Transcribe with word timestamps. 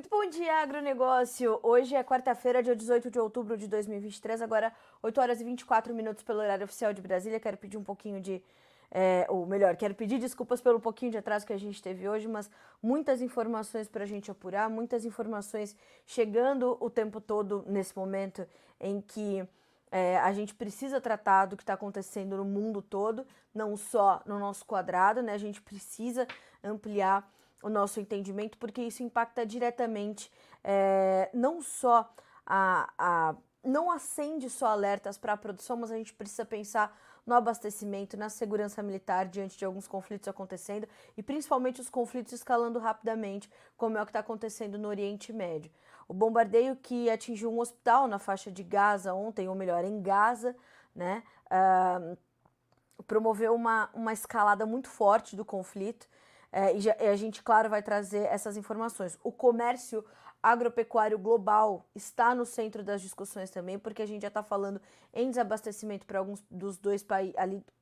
Muito 0.00 0.08
bom 0.08 0.30
dia, 0.30 0.62
agronegócio! 0.62 1.60
Hoje 1.62 1.94
é 1.94 2.02
quarta-feira, 2.02 2.62
dia 2.62 2.74
18 2.74 3.10
de 3.10 3.18
outubro 3.20 3.54
de 3.54 3.68
2023, 3.68 4.40
agora 4.40 4.72
8 5.02 5.20
horas 5.20 5.42
e 5.42 5.44
24 5.44 5.94
minutos 5.94 6.22
pelo 6.22 6.38
horário 6.38 6.64
oficial 6.64 6.90
de 6.94 7.02
Brasília. 7.02 7.38
Quero 7.38 7.58
pedir 7.58 7.76
um 7.76 7.84
pouquinho 7.84 8.18
de. 8.18 8.42
É, 8.90 9.26
ou 9.28 9.44
melhor, 9.44 9.76
quero 9.76 9.94
pedir 9.94 10.18
desculpas 10.18 10.58
pelo 10.62 10.80
pouquinho 10.80 11.12
de 11.12 11.18
atraso 11.18 11.46
que 11.46 11.52
a 11.52 11.58
gente 11.58 11.82
teve 11.82 12.08
hoje, 12.08 12.26
mas 12.26 12.50
muitas 12.82 13.20
informações 13.20 13.90
para 13.90 14.04
a 14.04 14.06
gente 14.06 14.30
apurar, 14.30 14.70
muitas 14.70 15.04
informações 15.04 15.76
chegando 16.06 16.78
o 16.80 16.88
tempo 16.88 17.20
todo 17.20 17.62
nesse 17.66 17.94
momento 17.94 18.48
em 18.80 19.02
que 19.02 19.46
é, 19.92 20.16
a 20.20 20.32
gente 20.32 20.54
precisa 20.54 20.98
tratar 20.98 21.44
do 21.44 21.58
que 21.58 21.62
está 21.62 21.74
acontecendo 21.74 22.38
no 22.38 22.44
mundo 22.46 22.80
todo, 22.80 23.26
não 23.54 23.76
só 23.76 24.22
no 24.24 24.38
nosso 24.38 24.64
quadrado, 24.64 25.20
né? 25.20 25.34
A 25.34 25.38
gente 25.38 25.60
precisa 25.60 26.26
ampliar 26.64 27.30
o 27.62 27.68
nosso 27.68 28.00
entendimento, 28.00 28.58
porque 28.58 28.82
isso 28.82 29.02
impacta 29.02 29.44
diretamente 29.44 30.30
é, 30.64 31.30
não 31.32 31.60
só 31.60 32.12
a, 32.46 32.90
a. 32.98 33.34
não 33.62 33.90
acende 33.90 34.48
só 34.48 34.68
alertas 34.68 35.18
para 35.18 35.34
a 35.34 35.36
produção, 35.36 35.76
mas 35.76 35.90
a 35.90 35.96
gente 35.96 36.14
precisa 36.14 36.44
pensar 36.44 36.96
no 37.26 37.34
abastecimento, 37.34 38.16
na 38.16 38.28
segurança 38.28 38.82
militar 38.82 39.26
diante 39.26 39.56
de 39.56 39.64
alguns 39.64 39.86
conflitos 39.86 40.26
acontecendo 40.26 40.88
e 41.16 41.22
principalmente 41.22 41.80
os 41.80 41.90
conflitos 41.90 42.32
escalando 42.32 42.78
rapidamente, 42.78 43.50
como 43.76 43.98
é 43.98 44.02
o 44.02 44.04
que 44.04 44.10
está 44.10 44.20
acontecendo 44.20 44.78
no 44.78 44.88
Oriente 44.88 45.32
Médio. 45.32 45.70
O 46.08 46.14
bombardeio 46.14 46.74
que 46.76 47.08
atingiu 47.08 47.52
um 47.52 47.60
hospital 47.60 48.08
na 48.08 48.18
faixa 48.18 48.50
de 48.50 48.64
Gaza 48.64 49.14
ontem, 49.14 49.48
ou 49.48 49.54
melhor, 49.54 49.84
em 49.84 50.02
Gaza, 50.02 50.56
né, 50.94 51.22
uh, 51.46 52.18
promoveu 53.04 53.54
uma, 53.54 53.88
uma 53.94 54.12
escalada 54.12 54.66
muito 54.66 54.88
forte 54.88 55.36
do 55.36 55.44
conflito. 55.44 56.08
É, 56.52 56.76
e, 56.76 56.80
e 56.84 57.08
a 57.08 57.16
gente, 57.16 57.42
claro, 57.42 57.68
vai 57.68 57.82
trazer 57.82 58.24
essas 58.24 58.56
informações. 58.56 59.18
O 59.22 59.30
comércio 59.30 60.04
agropecuário 60.42 61.18
global 61.18 61.86
está 61.94 62.34
no 62.34 62.46
centro 62.46 62.82
das 62.82 63.02
discussões 63.02 63.50
também, 63.50 63.78
porque 63.78 64.02
a 64.02 64.06
gente 64.06 64.22
já 64.22 64.28
está 64.28 64.42
falando 64.42 64.80
em 65.12 65.28
desabastecimento 65.28 66.06
para 66.06 66.18
alguns 66.18 66.42
dos 66.50 66.78
dois 66.78 67.02
países, 67.02 67.34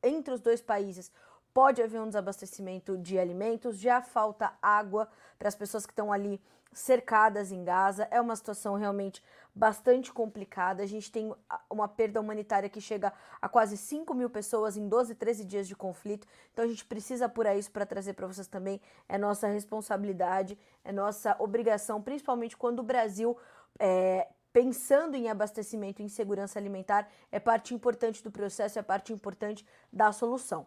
entre 0.02 0.34
os 0.34 0.40
dois 0.40 0.60
países, 0.60 1.12
pode 1.52 1.82
haver 1.82 2.00
um 2.00 2.06
desabastecimento 2.06 2.96
de 2.96 3.18
alimentos, 3.18 3.78
já 3.78 4.00
falta 4.00 4.52
água 4.62 5.08
para 5.38 5.48
as 5.48 5.54
pessoas 5.54 5.84
que 5.86 5.92
estão 5.92 6.12
ali 6.12 6.40
cercadas 6.72 7.50
em 7.50 7.64
Gaza. 7.64 8.06
É 8.10 8.20
uma 8.20 8.36
situação 8.36 8.74
realmente 8.74 9.22
bastante 9.54 10.12
complicada. 10.12 10.82
A 10.82 10.86
gente 10.86 11.10
tem 11.10 11.34
uma 11.68 11.88
perda 11.88 12.20
humanitária 12.20 12.68
que 12.68 12.80
chega 12.80 13.12
a 13.40 13.48
quase 13.48 13.76
5 13.76 14.14
mil 14.14 14.30
pessoas 14.30 14.76
em 14.76 14.88
12, 14.88 15.14
13 15.14 15.44
dias 15.44 15.66
de 15.66 15.74
conflito. 15.74 16.26
Então 16.52 16.64
a 16.64 16.68
gente 16.68 16.84
precisa 16.84 17.26
apurar 17.26 17.56
isso 17.56 17.70
para 17.70 17.84
trazer 17.84 18.12
para 18.12 18.26
vocês 18.26 18.46
também. 18.46 18.80
É 19.08 19.18
nossa 19.18 19.48
responsabilidade, 19.48 20.58
é 20.84 20.92
nossa 20.92 21.34
obrigação, 21.38 22.00
principalmente 22.00 22.56
quando 22.56 22.80
o 22.80 22.84
Brasil. 22.84 23.36
É, 23.78 24.28
pensando 24.52 25.14
em 25.14 25.28
abastecimento 25.28 26.00
e 26.00 26.04
em 26.04 26.08
segurança 26.08 26.58
alimentar, 26.58 27.08
é 27.30 27.38
parte 27.38 27.74
importante 27.74 28.24
do 28.24 28.30
processo, 28.30 28.78
é 28.78 28.82
parte 28.82 29.12
importante 29.12 29.64
da 29.92 30.10
solução. 30.10 30.66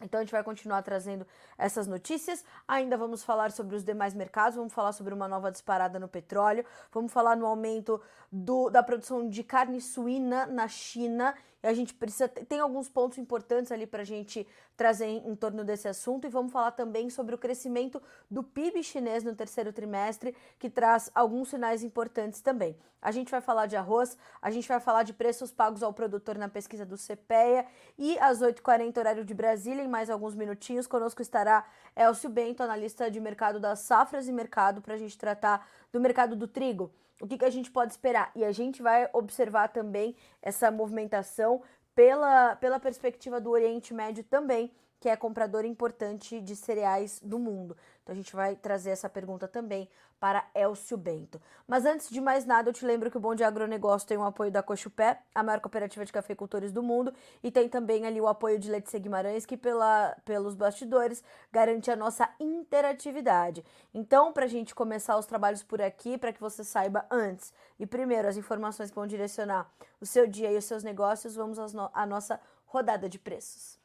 Então 0.00 0.18
a 0.18 0.22
gente 0.22 0.32
vai 0.32 0.42
continuar 0.42 0.82
trazendo 0.82 1.26
essas 1.58 1.86
notícias. 1.86 2.44
Ainda 2.66 2.96
vamos 2.96 3.22
falar 3.22 3.52
sobre 3.52 3.76
os 3.76 3.84
demais 3.84 4.14
mercados, 4.14 4.56
vamos 4.56 4.72
falar 4.72 4.92
sobre 4.92 5.12
uma 5.12 5.28
nova 5.28 5.50
disparada 5.50 5.98
no 5.98 6.08
petróleo, 6.08 6.64
vamos 6.90 7.12
falar 7.12 7.36
no 7.36 7.46
aumento 7.46 8.00
do, 8.30 8.70
da 8.70 8.82
produção 8.82 9.28
de 9.28 9.42
carne 9.44 9.80
suína 9.80 10.46
na 10.46 10.68
China. 10.68 11.34
E 11.62 11.66
a 11.66 11.74
gente 11.74 11.92
precisa. 11.92 12.26
Tem 12.28 12.58
alguns 12.58 12.88
pontos 12.88 13.18
importantes 13.18 13.70
ali 13.70 13.86
para 13.86 14.02
a 14.02 14.04
gente 14.04 14.46
trazer 14.76 15.06
em, 15.06 15.28
em, 15.28 15.36
torno 15.36 15.62
desse 15.62 15.88
assunto. 15.88 16.26
E 16.26 16.30
vamos 16.30 16.52
falar 16.52 16.70
também 16.70 17.10
sobre 17.10 17.34
o 17.34 17.38
crescimento 17.38 18.02
do 18.30 18.42
PIB 18.42 18.82
chinês 18.82 19.22
no 19.22 19.34
terceiro 19.34 19.72
trimestre, 19.72 20.34
que 20.58 20.70
traz 20.70 21.10
alguns 21.14 21.50
sinais 21.50 21.82
importantes 21.82 22.40
também. 22.40 22.76
A 23.02 23.10
gente 23.10 23.30
vai 23.30 23.40
falar 23.40 23.66
de 23.66 23.76
arroz, 23.76 24.16
a 24.40 24.50
gente 24.50 24.68
vai 24.68 24.80
falar 24.80 25.02
de 25.02 25.12
preços 25.12 25.50
pagos 25.50 25.82
ao 25.82 25.92
produtor 25.92 26.38
na 26.38 26.48
pesquisa 26.48 26.86
do 26.86 26.96
CPEA. 26.96 27.66
E 27.98 28.18
às 28.18 28.40
8h40, 28.40 28.96
horário 28.98 29.24
de 29.24 29.34
Brasília, 29.34 29.82
em 29.82 29.88
mais 29.88 30.08
alguns 30.08 30.34
minutinhos, 30.34 30.86
conosco 30.86 31.20
estará 31.20 31.66
Elcio 31.94 32.30
Bento, 32.30 32.62
analista 32.62 33.10
de 33.10 33.20
mercado 33.20 33.60
das 33.60 33.80
safras 33.80 34.28
e 34.28 34.32
mercado, 34.32 34.80
para 34.80 34.94
a 34.94 34.98
gente 34.98 35.16
tratar 35.18 35.68
do 35.92 36.00
mercado 36.00 36.34
do 36.34 36.48
trigo 36.48 36.90
o 37.20 37.26
que, 37.26 37.38
que 37.38 37.44
a 37.44 37.50
gente 37.50 37.70
pode 37.70 37.92
esperar? 37.92 38.30
E 38.34 38.44
a 38.44 38.52
gente 38.52 38.82
vai 38.82 39.08
observar 39.12 39.68
também 39.68 40.16
essa 40.40 40.70
movimentação 40.70 41.62
pela, 41.94 42.56
pela 42.56 42.80
perspectiva 42.80 43.40
do 43.40 43.50
Oriente 43.50 43.92
Médio 43.92 44.24
também, 44.24 44.72
que 44.98 45.08
é 45.08 45.16
comprador 45.16 45.64
importante 45.64 46.40
de 46.40 46.56
cereais 46.56 47.20
do 47.22 47.38
mundo. 47.38 47.76
Então 48.10 48.14
a 48.14 48.22
gente 48.22 48.34
vai 48.34 48.56
trazer 48.56 48.90
essa 48.90 49.08
pergunta 49.08 49.46
também 49.46 49.88
para 50.18 50.44
Elcio 50.52 50.96
Bento. 50.96 51.40
Mas 51.66 51.86
antes 51.86 52.10
de 52.10 52.20
mais 52.20 52.44
nada, 52.44 52.68
eu 52.68 52.72
te 52.72 52.84
lembro 52.84 53.08
que 53.08 53.16
o 53.16 53.20
Bom 53.20 53.36
de 53.36 53.44
Agronegócio 53.44 54.08
tem 54.08 54.18
o 54.18 54.24
apoio 54.24 54.50
da 54.50 54.64
Cochupé, 54.64 55.22
a 55.32 55.44
maior 55.44 55.60
cooperativa 55.60 56.04
de 56.04 56.12
cafeicultores 56.12 56.72
do 56.72 56.82
mundo, 56.82 57.14
e 57.40 57.52
tem 57.52 57.68
também 57.68 58.04
ali 58.04 58.20
o 58.20 58.26
apoio 58.26 58.58
de 58.58 58.68
Letícia 58.68 58.98
Guimarães, 58.98 59.46
que 59.46 59.56
pela, 59.56 60.16
pelos 60.24 60.56
bastidores 60.56 61.22
garante 61.52 61.88
a 61.88 61.94
nossa 61.94 62.28
interatividade. 62.40 63.64
Então, 63.94 64.32
para 64.32 64.46
a 64.46 64.48
gente 64.48 64.74
começar 64.74 65.16
os 65.16 65.26
trabalhos 65.26 65.62
por 65.62 65.80
aqui, 65.80 66.18
para 66.18 66.32
que 66.32 66.40
você 66.40 66.64
saiba 66.64 67.06
antes 67.12 67.52
e 67.78 67.86
primeiro 67.86 68.26
as 68.26 68.36
informações 68.36 68.90
que 68.90 68.96
vão 68.96 69.06
direcionar 69.06 69.70
o 70.00 70.06
seu 70.06 70.26
dia 70.26 70.50
e 70.50 70.58
os 70.58 70.64
seus 70.64 70.82
negócios, 70.82 71.36
vamos 71.36 71.58
à 71.94 72.04
nossa 72.04 72.40
rodada 72.66 73.08
de 73.08 73.20
preços. 73.20 73.78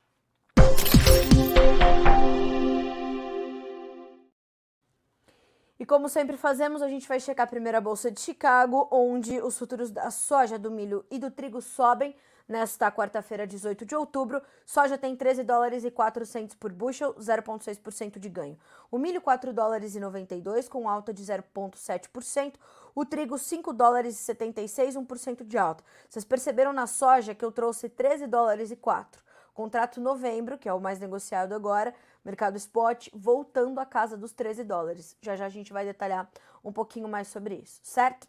E 5.77 5.85
como 5.85 6.07
sempre 6.07 6.37
fazemos, 6.37 6.81
a 6.81 6.87
gente 6.87 7.07
vai 7.07 7.19
checar 7.19 7.49
primeiro 7.49 7.77
a 7.77 7.81
Bolsa 7.81 8.09
de 8.09 8.21
Chicago, 8.21 8.87
onde 8.89 9.41
os 9.41 9.57
futuros 9.57 9.91
da 9.91 10.09
soja, 10.09 10.57
do 10.57 10.71
milho 10.71 11.05
e 11.11 11.19
do 11.19 11.29
trigo 11.29 11.61
sobem 11.61 12.15
nesta 12.47 12.89
quarta-feira, 12.91 13.45
18 13.45 13.85
de 13.85 13.93
outubro. 13.93 14.41
Soja 14.65 14.97
tem 14.97 15.15
13 15.17 15.43
dólares 15.43 15.83
e 15.83 15.91
400 15.91 16.55
por 16.55 16.71
bushel, 16.71 17.13
0,6% 17.15 18.17
de 18.19 18.29
ganho. 18.29 18.57
O 18.89 18.97
milho 18.97 19.21
4 19.21 19.51
dólares 19.51 19.95
e 19.95 19.99
92 19.99 20.69
com 20.69 20.87
alta 20.87 21.13
de 21.13 21.23
0,7%. 21.23 22.53
O 22.93 23.03
trigo 23.03 23.37
5 23.37 23.73
dólares 23.73 24.15
e 24.15 24.23
76, 24.23 24.95
1% 24.95 25.43
de 25.43 25.57
alta. 25.57 25.83
Vocês 26.07 26.23
perceberam 26.23 26.71
na 26.71 26.87
soja 26.87 27.35
que 27.35 27.43
eu 27.43 27.51
trouxe 27.51 27.89
13 27.89 28.27
dólares 28.27 28.71
e 28.71 28.77
4. 28.77 29.24
Contrato 29.55 30.01
novembro, 30.01 30.57
que 30.57 30.67
é 30.67 30.73
o 30.73 30.81
mais 30.81 30.99
negociado 30.99 31.53
agora, 31.53 31.95
mercado 32.25 32.57
spot, 32.57 33.07
voltando 33.13 33.79
à 33.79 33.85
casa 33.85 34.17
dos 34.17 34.33
13 34.33 34.65
dólares. 34.65 35.15
Já 35.21 35.37
já 35.37 35.45
a 35.45 35.49
gente 35.49 35.71
vai 35.71 35.85
detalhar 35.85 36.29
um 36.61 36.73
pouquinho 36.73 37.07
mais 37.07 37.29
sobre 37.29 37.55
isso, 37.55 37.79
certo? 37.81 38.27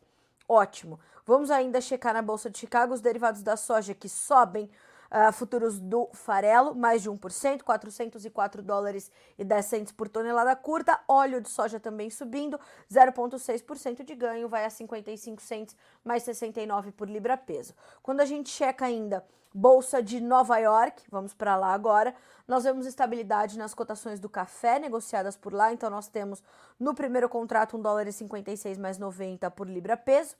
Ótimo. 0.48 1.00
Vamos 1.24 1.50
ainda 1.50 1.80
checar 1.80 2.14
na 2.14 2.22
Bolsa 2.22 2.48
de 2.48 2.58
Chicago 2.58 2.94
os 2.94 3.00
derivados 3.00 3.42
da 3.42 3.56
soja 3.56 3.92
que 3.92 4.08
sobem 4.08 4.70
Uh, 5.10 5.32
futuros 5.32 5.78
do 5.78 6.08
farelo, 6.12 6.74
mais 6.74 7.02
de 7.02 7.10
1%, 7.10 7.62
404 7.62 8.62
dólares 8.62 9.10
e 9.38 9.44
10 9.44 9.64
centos 9.64 9.92
por 9.92 10.08
tonelada 10.08 10.54
curta. 10.56 10.98
Óleo 11.06 11.40
de 11.40 11.48
soja 11.48 11.78
também 11.78 12.10
subindo, 12.10 12.58
0,6% 12.90 14.04
de 14.04 14.14
ganho, 14.14 14.48
vai 14.48 14.64
a 14.64 14.70
55 14.70 15.40
centos, 15.40 15.76
mais 16.04 16.22
69 16.22 16.92
por 16.92 17.08
libra 17.08 17.36
peso. 17.36 17.74
Quando 18.02 18.20
a 18.20 18.24
gente 18.24 18.50
checa 18.50 18.84
ainda 18.84 19.24
Bolsa 19.58 20.02
de 20.02 20.20
Nova 20.20 20.58
York, 20.58 21.02
vamos 21.10 21.32
para 21.32 21.56
lá 21.56 21.72
agora, 21.72 22.14
nós 22.46 22.64
vemos 22.64 22.84
estabilidade 22.84 23.56
nas 23.56 23.72
cotações 23.72 24.20
do 24.20 24.28
café 24.28 24.78
negociadas 24.78 25.34
por 25.34 25.50
lá, 25.52 25.72
então 25.72 25.88
nós 25.88 26.08
temos 26.08 26.42
no 26.78 26.94
primeiro 26.94 27.26
contrato 27.26 27.74
1 27.74 27.80
dólar 27.80 28.06
e 28.06 28.12
56 28.12 28.76
mais 28.76 28.98
90 28.98 29.50
por 29.52 29.66
libra 29.66 29.96
peso. 29.96 30.36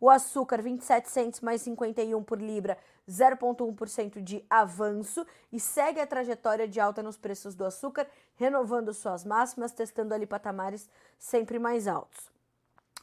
O 0.00 0.08
açúcar, 0.08 0.62
27 0.62 1.08
centos 1.08 1.40
mais 1.40 1.62
51 1.62 2.22
por 2.22 2.40
libra, 2.40 2.78
0,1% 3.08 4.22
de 4.22 4.44
avanço 4.48 5.26
e 5.52 5.58
segue 5.58 6.00
a 6.00 6.06
trajetória 6.06 6.68
de 6.68 6.78
alta 6.78 7.02
nos 7.02 7.16
preços 7.16 7.54
do 7.54 7.64
açúcar, 7.64 8.06
renovando 8.36 8.94
suas 8.94 9.24
máximas, 9.24 9.72
testando 9.72 10.14
ali 10.14 10.26
patamares 10.26 10.88
sempre 11.18 11.58
mais 11.58 11.88
altos. 11.88 12.30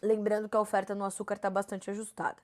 Lembrando 0.02 0.48
que 0.48 0.56
a 0.56 0.62
oferta 0.62 0.96
no 0.96 1.04
açúcar 1.04 1.36
está 1.36 1.50
bastante 1.50 1.90
ajustada 1.90 2.38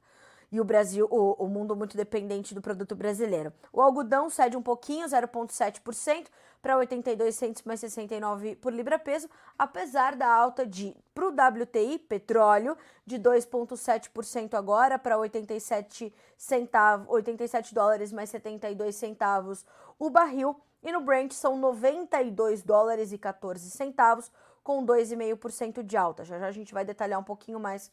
e 0.52 0.60
o 0.60 0.66
Brasil, 0.66 1.08
o, 1.10 1.34
o 1.44 1.48
mundo 1.48 1.76
muito 1.76 1.96
dependente 1.96 2.54
do 2.54 2.62
produto 2.62 2.96
brasileiro. 2.96 3.54
O 3.72 3.82
algodão 3.82 4.30
cede 4.30 4.58
um 4.58 4.62
pouquinho, 4.62 5.08
0,7% 5.08 6.28
para 6.62 6.78
82 6.78 7.34
centos 7.34 7.64
mais 7.64 7.80
69 7.80 8.58
por 8.58 8.74
libra 8.74 9.00
peso, 9.00 9.30
apesar 9.58 10.16
da 10.16 10.28
alta 10.28 10.68
de 10.68 10.96
para 11.14 11.26
o 11.26 11.30
WTI 11.30 12.00
petróleo 12.00 12.78
de 13.06 13.18
2,7% 13.18 14.54
agora 14.54 15.00
para 15.00 15.18
87 15.18 16.14
centavos, 16.38 17.08
87 17.10 17.74
dólares 17.74 18.12
mais 18.12 18.30
72 18.30 18.96
centavos 18.96 19.66
o 19.98 20.10
barril 20.10 20.60
e 20.84 20.92
no 20.92 21.02
Brent 21.02 21.32
são 21.32 21.58
92 21.58 22.64
dólares 22.64 23.12
e 23.12 23.18
14 23.18 23.70
centavos 23.70 24.32
com 24.64 24.86
2,5% 24.86 25.84
de 25.84 25.98
alta. 25.98 26.24
Já 26.24 26.40
já 26.40 26.48
a 26.48 26.52
gente 26.52 26.74
vai 26.74 26.84
detalhar 26.84 27.20
um 27.20 27.24
pouquinho 27.24 27.60
mais 27.60 27.92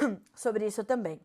sobre 0.34 0.66
isso 0.66 0.84
também. 0.84 1.20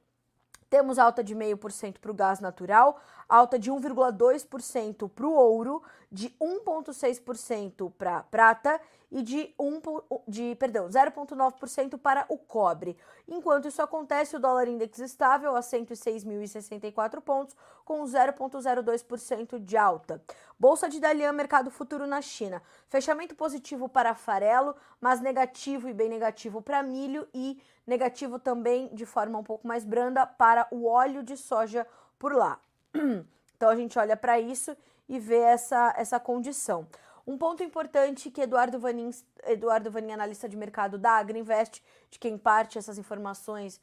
Temos 0.69 0.99
alta 0.99 1.23
de 1.23 1.35
0,5% 1.35 1.97
para 1.99 2.11
o 2.11 2.13
gás 2.13 2.39
natural, 2.39 3.01
alta 3.27 3.57
de 3.57 3.71
1,2% 3.71 5.09
para 5.09 5.25
o 5.25 5.33
ouro, 5.33 5.81
de 6.11 6.29
1,6% 6.39 7.91
para 7.97 8.21
prata 8.23 8.79
e 9.11 9.21
de, 9.21 9.53
1, 9.59 9.81
de 10.27 10.55
perdão, 10.55 10.87
0,9% 10.87 11.97
para 11.97 12.25
o 12.29 12.37
cobre. 12.37 12.97
Enquanto 13.27 13.67
isso 13.67 13.81
acontece, 13.81 14.35
o 14.35 14.39
dólar 14.39 14.67
index 14.67 14.99
estável 14.99 15.55
a 15.55 15.61
106.064 15.61 17.21
pontos, 17.21 17.55
com 17.83 18.03
0,02% 18.03 19.59
de 19.59 19.77
alta. 19.77 20.21
Bolsa 20.59 20.87
de 20.87 20.99
Dalian, 20.99 21.33
mercado 21.33 21.71
futuro 21.71 22.05
na 22.05 22.21
China. 22.21 22.61
Fechamento 22.87 23.35
positivo 23.35 23.89
para 23.89 24.13
farelo, 24.13 24.75
mas 25.01 25.21
negativo 25.21 25.89
e 25.89 25.93
bem 25.93 26.09
negativo 26.09 26.61
para 26.61 26.83
milho 26.83 27.27
e 27.33 27.61
negativo 27.87 28.37
também 28.37 28.89
de 28.93 29.05
forma 29.05 29.39
um 29.39 29.43
pouco 29.43 29.67
mais 29.67 29.83
branda 29.83 30.27
para 30.27 30.67
o 30.69 30.85
óleo 30.85 31.23
de 31.23 31.35
soja 31.35 31.87
por 32.17 32.33
lá. 32.33 32.59
Então 33.59 33.67
a 33.71 33.75
gente 33.75 33.99
olha 33.99 34.15
para 34.15 34.39
isso 34.39 34.73
e 35.09 35.19
vê 35.19 35.39
essa, 35.39 35.93
essa 35.97 36.17
condição. 36.17 36.87
Um 37.29 37.37
ponto 37.37 37.61
importante 37.61 38.31
que 38.31 38.41
Eduardo 38.41 38.79
Vanin, 38.79 39.11
Eduardo 39.43 39.91
Vanin, 39.91 40.13
analista 40.13 40.49
de 40.49 40.57
mercado 40.57 40.97
da 40.97 41.11
Agriinvest, 41.11 41.79
de 42.09 42.17
quem 42.17 42.39
parte 42.39 42.79
essas 42.79 42.97
informações 42.97 43.79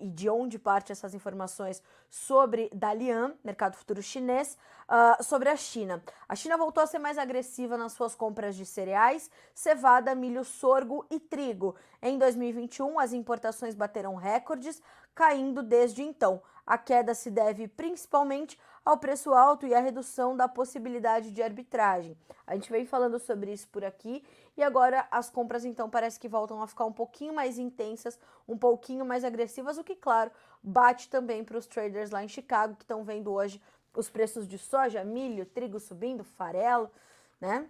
e 0.00 0.08
de 0.08 0.28
onde 0.28 0.58
parte 0.58 0.90
essas 0.90 1.14
informações 1.14 1.80
sobre 2.10 2.68
Dalian, 2.74 3.36
mercado 3.44 3.76
futuro 3.76 4.02
chinês, 4.02 4.58
uh, 4.88 5.22
sobre 5.22 5.48
a 5.48 5.54
China. 5.54 6.02
A 6.28 6.34
China 6.34 6.56
voltou 6.56 6.82
a 6.82 6.88
ser 6.88 6.98
mais 6.98 7.18
agressiva 7.18 7.78
nas 7.78 7.92
suas 7.92 8.16
compras 8.16 8.56
de 8.56 8.66
cereais, 8.66 9.30
cevada, 9.54 10.12
milho, 10.16 10.44
sorgo 10.44 11.06
e 11.08 11.20
trigo. 11.20 11.76
Em 12.02 12.18
2021, 12.18 12.98
as 12.98 13.12
importações 13.12 13.76
bateram 13.76 14.16
recordes, 14.16 14.82
caindo 15.14 15.62
desde 15.62 16.02
então. 16.02 16.42
A 16.66 16.76
queda 16.76 17.14
se 17.14 17.30
deve 17.30 17.68
principalmente 17.68 18.58
ao 18.88 18.96
preço 18.96 19.34
alto 19.34 19.66
e 19.66 19.74
à 19.74 19.80
redução 19.80 20.34
da 20.34 20.48
possibilidade 20.48 21.30
de 21.30 21.42
arbitragem. 21.42 22.16
A 22.46 22.54
gente 22.54 22.72
vem 22.72 22.86
falando 22.86 23.18
sobre 23.18 23.52
isso 23.52 23.68
por 23.68 23.84
aqui 23.84 24.24
e 24.56 24.62
agora 24.62 25.06
as 25.10 25.28
compras 25.28 25.66
então 25.66 25.90
parece 25.90 26.18
que 26.18 26.26
voltam 26.26 26.62
a 26.62 26.66
ficar 26.66 26.86
um 26.86 26.92
pouquinho 26.92 27.34
mais 27.34 27.58
intensas, 27.58 28.18
um 28.48 28.56
pouquinho 28.56 29.04
mais 29.04 29.24
agressivas, 29.24 29.76
o 29.76 29.84
que 29.84 29.94
claro 29.94 30.30
bate 30.62 31.10
também 31.10 31.44
para 31.44 31.58
os 31.58 31.66
traders 31.66 32.10
lá 32.10 32.24
em 32.24 32.28
Chicago 32.28 32.76
que 32.76 32.84
estão 32.84 33.04
vendo 33.04 33.30
hoje 33.30 33.60
os 33.94 34.08
preços 34.08 34.48
de 34.48 34.56
soja, 34.56 35.04
milho, 35.04 35.44
trigo 35.44 35.78
subindo, 35.78 36.24
farelo, 36.24 36.90
né? 37.38 37.68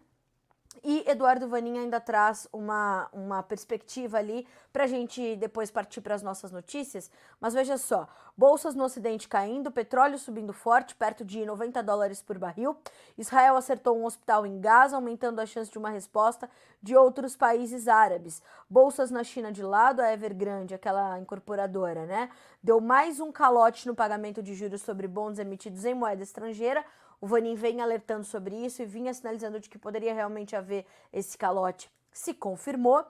E 0.82 1.04
Eduardo 1.08 1.48
Vanin 1.48 1.78
ainda 1.78 2.00
traz 2.00 2.48
uma, 2.52 3.08
uma 3.12 3.42
perspectiva 3.42 4.18
ali 4.18 4.46
para 4.72 4.84
a 4.84 4.86
gente 4.86 5.34
depois 5.36 5.70
partir 5.70 6.00
para 6.00 6.14
as 6.14 6.22
nossas 6.22 6.52
notícias. 6.52 7.10
Mas 7.40 7.54
veja 7.54 7.76
só: 7.76 8.06
bolsas 8.36 8.74
no 8.74 8.84
Ocidente 8.84 9.28
caindo, 9.28 9.70
petróleo 9.70 10.18
subindo 10.18 10.52
forte, 10.52 10.94
perto 10.94 11.24
de 11.24 11.44
90 11.44 11.82
dólares 11.82 12.22
por 12.22 12.38
barril. 12.38 12.76
Israel 13.16 13.56
acertou 13.56 13.98
um 13.98 14.04
hospital 14.04 14.46
em 14.46 14.60
Gaza, 14.60 14.96
aumentando 14.96 15.40
a 15.40 15.46
chance 15.46 15.70
de 15.70 15.78
uma 15.78 15.90
resposta 15.90 16.48
de 16.80 16.96
outros 16.96 17.34
países 17.34 17.88
árabes. 17.88 18.40
Bolsas 18.70 19.10
na 19.10 19.24
China 19.24 19.50
de 19.50 19.62
lado, 19.62 20.00
a 20.00 20.12
Evergrande, 20.12 20.74
aquela 20.74 21.18
incorporadora, 21.18 22.06
né? 22.06 22.30
Deu 22.62 22.80
mais 22.80 23.18
um 23.20 23.32
calote 23.32 23.86
no 23.86 23.94
pagamento 23.94 24.42
de 24.42 24.54
juros 24.54 24.82
sobre 24.82 25.08
bons 25.08 25.38
emitidos 25.38 25.84
em 25.84 25.94
moeda 25.94 26.22
estrangeira 26.22 26.84
o 27.20 27.26
Vanin 27.26 27.54
vem 27.54 27.80
alertando 27.80 28.24
sobre 28.24 28.54
isso 28.54 28.82
e 28.82 28.86
vinha 28.86 29.12
sinalizando 29.12 29.58
de 29.58 29.68
que 29.68 29.78
poderia 29.78 30.14
realmente 30.14 30.54
haver 30.54 30.86
esse 31.12 31.36
calote. 31.36 31.90
Se 32.12 32.32
confirmou. 32.34 33.00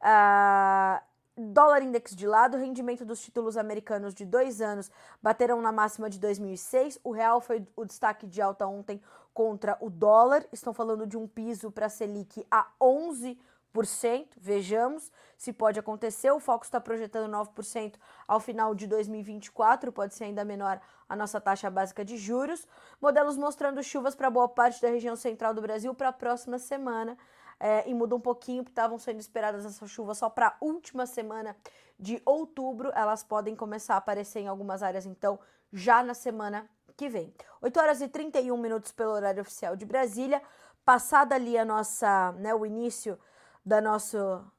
Uh, 0.00 1.00
dólar 1.36 1.82
index 1.82 2.14
de 2.14 2.26
lado, 2.26 2.56
rendimento 2.56 3.04
dos 3.04 3.20
títulos 3.20 3.56
americanos 3.56 4.14
de 4.14 4.24
dois 4.24 4.60
anos 4.60 4.90
bateram 5.22 5.60
na 5.60 5.72
máxima 5.72 6.08
de 6.08 6.18
2006. 6.18 6.98
O 7.04 7.10
real 7.10 7.40
foi 7.40 7.66
o 7.76 7.84
destaque 7.84 8.26
de 8.26 8.40
alta 8.40 8.66
ontem 8.66 9.00
contra 9.34 9.76
o 9.80 9.90
dólar. 9.90 10.46
Estão 10.52 10.72
falando 10.72 11.06
de 11.06 11.16
um 11.16 11.26
piso 11.26 11.70
para 11.70 11.88
Selic 11.88 12.46
a 12.50 12.68
11%. 12.80 13.36
Vejamos 14.36 15.10
se 15.36 15.52
pode 15.52 15.78
acontecer. 15.78 16.30
O 16.30 16.40
Foco 16.40 16.64
está 16.64 16.80
projetando 16.80 17.30
9% 17.30 17.94
ao 18.26 18.40
final 18.40 18.74
de 18.74 18.86
2024, 18.86 19.92
pode 19.92 20.14
ser 20.14 20.24
ainda 20.24 20.44
menor 20.44 20.80
a 21.08 21.14
nossa 21.14 21.40
taxa 21.40 21.70
básica 21.70 22.04
de 22.04 22.16
juros. 22.16 22.66
Modelos 23.00 23.36
mostrando 23.36 23.82
chuvas 23.82 24.14
para 24.14 24.30
boa 24.30 24.48
parte 24.48 24.80
da 24.80 24.88
região 24.88 25.16
central 25.16 25.52
do 25.52 25.60
Brasil 25.60 25.94
para 25.94 26.08
a 26.08 26.12
próxima 26.12 26.58
semana. 26.58 27.16
É, 27.58 27.88
e 27.88 27.94
muda 27.94 28.14
um 28.14 28.20
pouquinho, 28.20 28.62
porque 28.62 28.72
estavam 28.72 28.98
sendo 28.98 29.18
esperadas 29.18 29.64
essas 29.64 29.90
chuvas 29.90 30.18
só 30.18 30.28
para 30.28 30.48
a 30.48 30.56
última 30.60 31.06
semana 31.06 31.56
de 31.98 32.20
outubro. 32.24 32.92
Elas 32.94 33.22
podem 33.22 33.56
começar 33.56 33.94
a 33.94 33.98
aparecer 33.98 34.40
em 34.40 34.46
algumas 34.46 34.82
áreas, 34.82 35.06
então, 35.06 35.38
já 35.72 36.02
na 36.02 36.12
semana 36.12 36.68
que 36.96 37.08
vem. 37.08 37.32
8 37.62 37.80
horas 37.80 38.00
e 38.00 38.08
31 38.08 38.56
minutos 38.56 38.92
pelo 38.92 39.12
horário 39.12 39.40
oficial 39.40 39.74
de 39.74 39.86
Brasília. 39.86 40.42
Passada 40.84 41.34
ali 41.34 41.56
a 41.56 41.64
nossa, 41.64 42.32
né, 42.32 42.54
o 42.54 42.64
início 42.64 43.18
da, 43.66 43.80
nosso, 43.80 44.16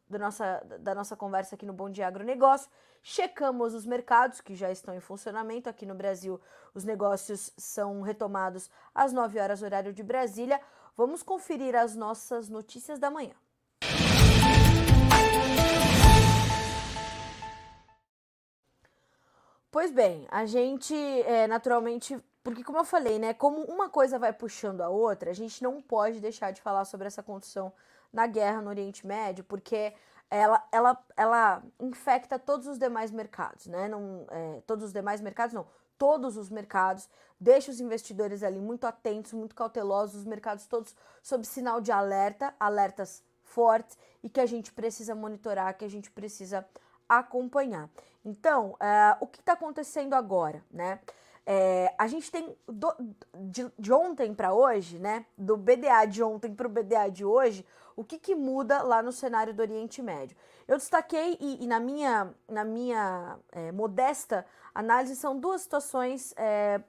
da, 0.10 0.20
nossa, 0.20 0.64
da 0.82 0.94
nossa 0.94 1.16
conversa 1.16 1.56
aqui 1.56 1.66
no 1.66 1.72
Bom 1.72 1.90
Dia 1.90 2.08
Agronegócio. 2.08 2.70
Checamos 3.02 3.74
os 3.74 3.86
mercados 3.86 4.42
que 4.42 4.54
já 4.54 4.70
estão 4.70 4.94
em 4.94 5.00
funcionamento. 5.00 5.70
Aqui 5.70 5.86
no 5.86 5.96
Brasil, 5.96 6.42
os 6.74 6.84
negócios 6.84 7.54
são 7.56 8.02
retomados 8.02 8.70
às 8.94 9.14
9 9.14 9.40
horas, 9.40 9.62
horário 9.62 9.94
de 9.94 10.04
Brasília. 10.04 10.60
Vamos 10.98 11.24
conferir 11.24 11.74
as 11.74 11.96
nossas 11.96 12.50
notícias 12.50 13.00
da 13.00 13.10
manhã. 13.10 13.34
Pois 19.72 19.92
bem, 19.92 20.28
a 20.30 20.46
gente 20.46 20.96
é, 20.96 21.48
naturalmente, 21.48 22.18
porque 22.44 22.64
como 22.64 22.80
eu 22.80 22.84
falei, 22.84 23.20
né, 23.20 23.34
como 23.34 23.62
uma 23.66 23.90
coisa 23.90 24.18
vai 24.18 24.34
puxando 24.34 24.82
a 24.82 24.90
outra, 24.90 25.30
a 25.30 25.34
gente 25.34 25.64
não 25.64 25.82
pode 25.82 26.20
deixar 26.20 26.52
de 26.52 26.62
falar 26.62 26.84
sobre 26.84 27.08
essa 27.08 27.22
condição 27.22 27.72
na 28.12 28.28
guerra 28.28 28.62
no 28.62 28.70
Oriente 28.70 29.06
Médio, 29.06 29.44
porque 29.44 29.94
ela, 30.30 30.64
ela, 30.72 31.06
ela 31.16 31.64
infecta 31.80 32.38
todos 32.38 32.68
os 32.68 32.78
demais 32.78 33.12
mercados, 33.12 33.68
né? 33.68 33.88
Não, 33.88 34.26
é, 34.30 34.62
todos 34.66 34.86
os 34.86 34.94
demais 34.94 35.22
mercados, 35.22 35.54
não, 35.54 35.66
todos 35.98 36.38
os 36.38 36.50
mercados, 36.50 37.10
deixa 37.40 37.72
os 37.72 37.80
investidores 37.80 38.44
ali 38.44 38.60
muito 38.60 38.86
atentos, 38.86 39.34
muito 39.34 39.56
cautelosos, 39.56 40.16
os 40.22 40.26
mercados 40.26 40.66
todos 40.68 40.96
sob 41.22 41.46
sinal 41.46 41.80
de 41.82 41.92
alerta, 41.92 42.54
alertas 42.60 43.24
fortes 43.44 43.98
e 44.22 44.30
que 44.30 44.42
a 44.42 44.46
gente 44.46 44.72
precisa 44.72 45.16
monitorar, 45.16 45.78
que 45.78 45.86
a 45.86 45.90
gente 45.90 46.12
precisa 46.12 46.66
acompanhar. 47.08 47.90
Então, 48.24 48.76
é, 48.80 49.16
o 49.22 49.28
que 49.28 49.40
está 49.40 49.54
acontecendo 49.54 50.14
agora, 50.14 50.62
né? 50.70 51.00
É, 51.50 51.96
a 51.98 52.08
gente 52.08 52.30
tem 52.30 52.54
do, 52.68 52.94
de, 53.34 53.72
de 53.80 53.94
ontem 53.94 54.34
para 54.34 54.54
hoje, 54.54 55.00
né? 55.00 55.26
Do 55.38 55.56
BDA 55.56 56.04
de 56.06 56.22
ontem 56.22 56.54
para 56.54 56.68
o 56.68 56.70
BDA 56.70 57.10
de 57.10 57.24
hoje, 57.24 57.66
o 57.96 58.04
que, 58.04 58.20
que 58.20 58.36
muda 58.36 58.82
lá 58.82 59.02
no 59.02 59.14
cenário 59.14 59.54
do 59.54 59.62
Oriente 59.62 60.02
Médio. 60.02 60.36
Eu 60.68 60.76
destaquei, 60.76 61.38
e, 61.40 61.64
e 61.64 61.68
na 61.68 61.80
minha, 61.80 62.36
na 62.50 62.66
minha 62.66 63.40
é, 63.54 63.72
modesta 63.72 64.46
análise, 64.76 65.16
são 65.16 65.40
duas 65.40 65.62
situações 65.62 66.34
é, 66.36 66.82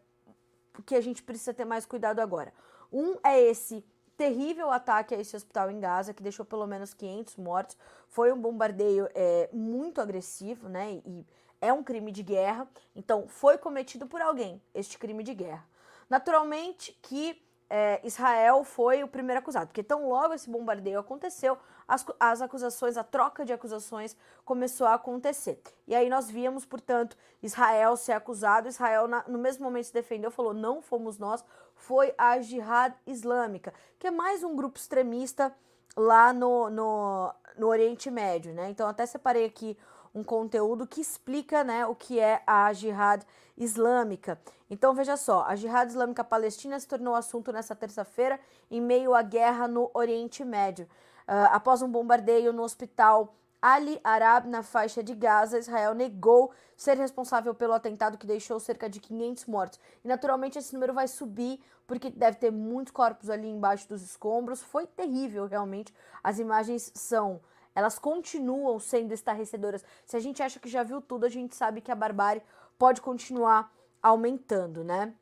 que 0.85 0.97
a 0.97 1.00
gente 1.00 1.23
precisa 1.23 1.55
ter 1.55 1.65
mais 1.65 1.87
cuidado 1.87 2.19
agora. 2.19 2.53
Um 2.93 3.15
é 3.25 3.41
esse 3.41 3.85
terrível 4.17 4.73
ataque 4.73 5.15
a 5.15 5.21
esse 5.21 5.37
hospital 5.37 5.71
em 5.71 5.79
Gaza, 5.79 6.12
que 6.12 6.21
deixou 6.21 6.45
pelo 6.45 6.67
menos 6.67 6.93
500 6.93 7.37
mortos. 7.37 7.77
Foi 8.09 8.33
um 8.33 8.41
bombardeio 8.41 9.09
é, 9.15 9.49
muito 9.53 10.00
agressivo, 10.00 10.69
né? 10.69 11.00
E 11.07 11.25
é 11.61 11.73
um 11.73 11.83
crime 11.83 12.12
de 12.12 12.23
guerra. 12.23 12.69
Então, 12.95 13.29
foi 13.29 13.59
cometido 13.59 14.07
por 14.07 14.21
alguém 14.21 14.62
este 14.75 14.99
crime 14.99 15.23
de 15.23 15.35
guerra. 15.35 15.67
Naturalmente 16.09 16.99
que 17.03 17.43
é, 17.71 18.00
Israel 18.03 18.65
foi 18.65 19.03
o 19.03 19.09
primeiro 19.09 19.41
acusado, 19.41 19.67
porque 19.67 19.83
tão 19.83 20.09
logo 20.09 20.33
esse 20.33 20.49
bombardeio 20.49 20.99
aconteceu, 20.99 21.59
as, 21.87 22.05
as 22.19 22.41
acusações, 22.41 22.97
a 22.97 23.05
troca 23.05 23.45
de 23.45 23.53
acusações 23.53 24.17
começou 24.45 24.87
a 24.87 24.95
acontecer. 24.95 25.61
E 25.87 25.95
aí 25.95 26.09
nós 26.09 26.31
víamos, 26.31 26.65
portanto, 26.65 27.17
Israel 27.43 27.97
ser 27.97 28.12
acusado, 28.12 28.69
Israel 28.69 29.07
na, 29.07 29.25
no 29.29 29.38
mesmo 29.38 29.65
momento 29.65 29.85
se 29.85 29.93
defendeu, 29.93 30.31
falou, 30.31 30.55
não 30.55 30.81
fomos 30.81 31.19
nós, 31.19 31.45
foi 31.75 32.15
a 32.17 32.41
Jihad 32.41 32.95
Islâmica, 33.07 33.73
que 33.99 34.07
é 34.07 34.11
mais 34.11 34.43
um 34.43 34.57
grupo 34.57 34.79
extremista 34.79 35.55
lá 35.97 36.33
no, 36.33 36.71
no, 36.71 37.35
no 37.57 37.67
Oriente 37.67 38.11
Médio, 38.11 38.53
né? 38.55 38.71
Então 38.71 38.88
até 38.88 39.05
separei 39.05 39.45
aqui 39.45 39.77
um 40.18 40.25
conteúdo 40.25 40.87
que 40.87 41.00
explica 41.00 41.62
né, 41.62 41.87
o 41.87 41.94
que 41.94 42.18
é 42.18 42.42
a 42.46 42.72
Jihad 42.72 43.22
Islâmica. 43.56 44.38
Então 44.68 44.92
veja 44.92 45.16
só, 45.16 45.44
a 45.46 45.56
Jihad 45.56 45.88
Islâmica 45.88 46.22
Palestina 46.22 46.78
se 46.78 46.87
tornou 46.87 47.14
assunto 47.14 47.52
nessa 47.52 47.75
terça-feira 47.75 48.38
em 48.70 48.80
meio 48.80 49.14
à 49.14 49.22
guerra 49.22 49.66
no 49.66 49.90
Oriente 49.94 50.44
Médio. 50.44 50.87
Uh, 51.26 51.52
após 51.52 51.82
um 51.82 51.90
bombardeio 51.90 52.52
no 52.52 52.62
hospital 52.62 53.34
Ali 53.60 54.00
Arab, 54.04 54.46
na 54.46 54.62
faixa 54.62 55.02
de 55.02 55.14
Gaza, 55.16 55.58
Israel 55.58 55.92
negou 55.92 56.52
ser 56.76 56.96
responsável 56.96 57.52
pelo 57.52 57.72
atentado 57.72 58.16
que 58.16 58.26
deixou 58.26 58.60
cerca 58.60 58.88
de 58.88 59.00
500 59.00 59.46
mortos. 59.46 59.80
E 60.04 60.06
naturalmente 60.06 60.56
esse 60.58 60.72
número 60.72 60.94
vai 60.94 61.08
subir, 61.08 61.60
porque 61.84 62.08
deve 62.08 62.37
ter 62.37 62.52
muitos 62.52 62.92
corpos 62.92 63.28
ali 63.28 63.48
embaixo 63.48 63.88
dos 63.88 64.00
escombros. 64.00 64.62
Foi 64.62 64.87
terrível, 64.87 65.46
realmente. 65.46 65.92
As 66.22 66.38
imagens 66.38 66.92
são 66.94 67.40
elas 67.78 67.97
continuam 67.97 68.80
sendo 68.80 69.14
estarrecedoras. 69.14 69.85
Se 70.04 70.16
a 70.16 70.20
gente 70.20 70.42
acha 70.42 70.58
que 70.58 70.68
já 70.68 70.82
viu 70.82 71.00
tudo, 71.00 71.25
a 71.25 71.28
gente 71.28 71.54
sabe 71.54 71.80
que 71.80 71.92
a 71.92 71.94
barbárie 71.94 72.42
pode 72.76 73.00
continuar 73.00 73.73
aumentando, 74.02 74.82
né? 74.82 75.14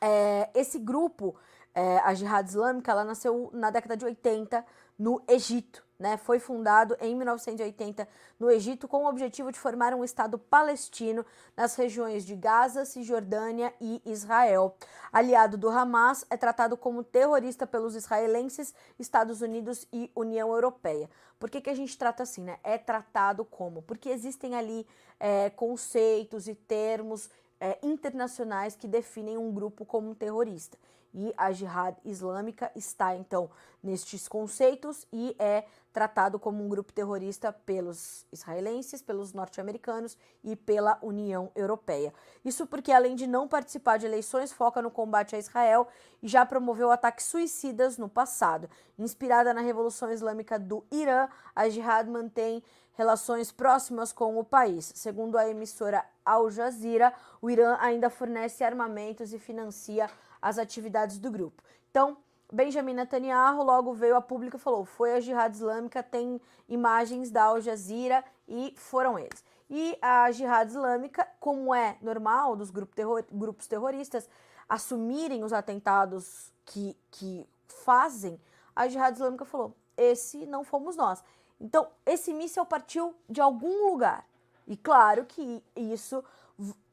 É, 0.00 0.48
esse 0.54 0.78
grupo, 0.78 1.36
é, 1.74 1.98
a 1.98 2.14
Jihad 2.14 2.48
Islâmica, 2.48 2.90
ela 2.90 3.04
nasceu 3.04 3.50
na 3.52 3.68
década 3.68 3.98
de 3.98 4.06
80 4.06 4.64
no 4.98 5.22
Egito, 5.28 5.84
né, 6.00 6.16
foi 6.16 6.38
fundado 6.38 6.96
em 6.98 7.14
1980 7.14 8.08
no 8.38 8.50
Egito 8.50 8.88
com 8.88 9.04
o 9.04 9.08
objetivo 9.08 9.52
de 9.52 9.58
formar 9.58 9.92
um 9.92 10.02
Estado 10.02 10.38
palestino 10.38 11.26
nas 11.54 11.76
regiões 11.76 12.24
de 12.24 12.34
Gaza, 12.34 12.86
Cisjordânia 12.86 13.72
e 13.78 14.00
Israel. 14.06 14.74
Aliado 15.12 15.58
do 15.58 15.68
Hamas, 15.68 16.24
é 16.30 16.38
tratado 16.38 16.74
como 16.74 17.04
terrorista 17.04 17.66
pelos 17.66 17.94
israelenses, 17.94 18.74
Estados 18.98 19.42
Unidos 19.42 19.86
e 19.92 20.10
União 20.16 20.50
Europeia. 20.50 21.10
Por 21.38 21.50
que, 21.50 21.60
que 21.60 21.70
a 21.70 21.76
gente 21.76 21.96
trata 21.98 22.22
assim, 22.22 22.42
né? 22.42 22.58
É 22.64 22.78
tratado 22.78 23.44
como? 23.44 23.82
Porque 23.82 24.08
existem 24.08 24.54
ali 24.54 24.86
é, 25.18 25.50
conceitos 25.50 26.48
e 26.48 26.54
termos 26.54 27.28
é, 27.60 27.78
internacionais 27.82 28.74
que 28.74 28.88
definem 28.88 29.36
um 29.36 29.52
grupo 29.52 29.84
como 29.84 30.14
terrorista. 30.14 30.78
E 31.12 31.34
a 31.36 31.50
Jihad 31.52 31.96
Islâmica 32.04 32.70
está, 32.74 33.16
então, 33.16 33.50
nestes 33.82 34.28
conceitos 34.28 35.06
e 35.12 35.34
é 35.38 35.64
tratado 35.92 36.38
como 36.38 36.64
um 36.64 36.68
grupo 36.68 36.92
terrorista 36.92 37.52
pelos 37.52 38.24
israelenses, 38.30 39.02
pelos 39.02 39.32
norte-americanos 39.32 40.16
e 40.44 40.54
pela 40.54 40.98
União 41.02 41.50
Europeia. 41.54 42.14
Isso 42.44 42.66
porque, 42.66 42.92
além 42.92 43.16
de 43.16 43.26
não 43.26 43.48
participar 43.48 43.98
de 43.98 44.06
eleições, 44.06 44.52
foca 44.52 44.80
no 44.80 44.90
combate 44.90 45.34
a 45.34 45.38
Israel 45.38 45.88
e 46.22 46.28
já 46.28 46.46
promoveu 46.46 46.90
ataques 46.90 47.26
suicidas 47.26 47.98
no 47.98 48.08
passado. 48.08 48.70
Inspirada 48.98 49.52
na 49.52 49.60
Revolução 49.60 50.12
Islâmica 50.12 50.58
do 50.58 50.84
Irã, 50.92 51.28
a 51.56 51.68
Jihad 51.68 52.08
mantém 52.08 52.62
relações 52.92 53.50
próximas 53.50 54.12
com 54.12 54.38
o 54.38 54.44
país. 54.44 54.92
Segundo 54.94 55.36
a 55.38 55.48
emissora 55.48 56.04
Al 56.24 56.50
Jazeera, 56.50 57.12
o 57.40 57.50
Irã 57.50 57.76
ainda 57.80 58.10
fornece 58.10 58.62
armamentos 58.62 59.32
e 59.32 59.38
financia 59.38 60.08
as 60.40 60.58
atividades 60.58 61.18
do 61.18 61.30
grupo. 61.30 61.62
Então, 61.90 62.16
Benjamin 62.52 62.94
Netanyahu 62.94 63.62
logo 63.62 63.92
veio 63.92 64.16
a 64.16 64.20
público 64.20 64.56
e 64.56 64.60
falou: 64.60 64.84
foi 64.84 65.14
a 65.14 65.20
Jihad 65.20 65.54
Islâmica, 65.54 66.02
tem 66.02 66.40
imagens 66.68 67.30
da 67.30 67.44
Al 67.44 67.60
Jazeera 67.60 68.24
e 68.48 68.74
foram 68.76 69.18
eles. 69.18 69.44
E 69.68 69.96
a 70.02 70.30
Jihad 70.32 70.68
Islâmica, 70.68 71.26
como 71.38 71.74
é 71.74 71.96
normal 72.02 72.56
dos 72.56 72.70
grupo 72.70 72.94
terror, 72.94 73.24
grupos 73.30 73.68
terroristas, 73.68 74.28
assumirem 74.68 75.44
os 75.44 75.52
atentados 75.52 76.52
que, 76.64 76.96
que 77.10 77.46
fazem, 77.68 78.40
a 78.74 78.88
Jihad 78.88 79.14
Islâmica 79.14 79.44
falou: 79.44 79.76
esse 79.96 80.44
não 80.46 80.64
fomos 80.64 80.96
nós. 80.96 81.22
Então, 81.60 81.88
esse 82.06 82.32
míssil 82.32 82.64
partiu 82.64 83.14
de 83.28 83.40
algum 83.40 83.90
lugar. 83.90 84.26
E 84.66 84.76
claro 84.76 85.24
que 85.26 85.62
isso 85.76 86.24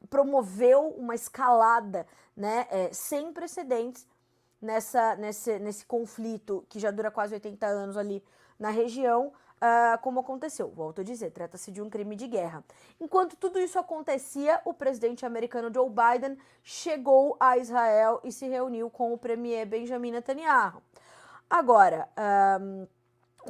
promoveu 0.08 0.88
uma 0.90 1.14
escalada 1.14 2.06
né, 2.36 2.66
é, 2.70 2.92
sem 2.92 3.32
precedentes 3.32 4.06
nessa, 4.60 5.16
nesse, 5.16 5.58
nesse 5.58 5.86
conflito 5.86 6.64
que 6.68 6.78
já 6.78 6.90
dura 6.90 7.10
quase 7.10 7.34
80 7.34 7.66
anos 7.66 7.96
ali 7.96 8.22
na 8.58 8.70
região, 8.70 9.32
uh, 9.58 9.98
como 10.02 10.20
aconteceu. 10.20 10.68
Volto 10.70 11.00
a 11.00 11.04
dizer, 11.04 11.30
trata-se 11.30 11.70
de 11.70 11.80
um 11.80 11.88
crime 11.88 12.16
de 12.16 12.26
guerra. 12.26 12.64
Enquanto 13.00 13.36
tudo 13.36 13.58
isso 13.58 13.78
acontecia, 13.78 14.60
o 14.64 14.74
presidente 14.74 15.24
americano 15.24 15.72
Joe 15.72 15.88
Biden 15.88 16.36
chegou 16.62 17.36
a 17.38 17.56
Israel 17.56 18.20
e 18.24 18.32
se 18.32 18.48
reuniu 18.48 18.90
com 18.90 19.12
o 19.12 19.18
premier 19.18 19.66
Benjamin 19.66 20.12
Netanyahu. 20.12 20.82
Agora, 21.48 22.08
um, 22.60 22.86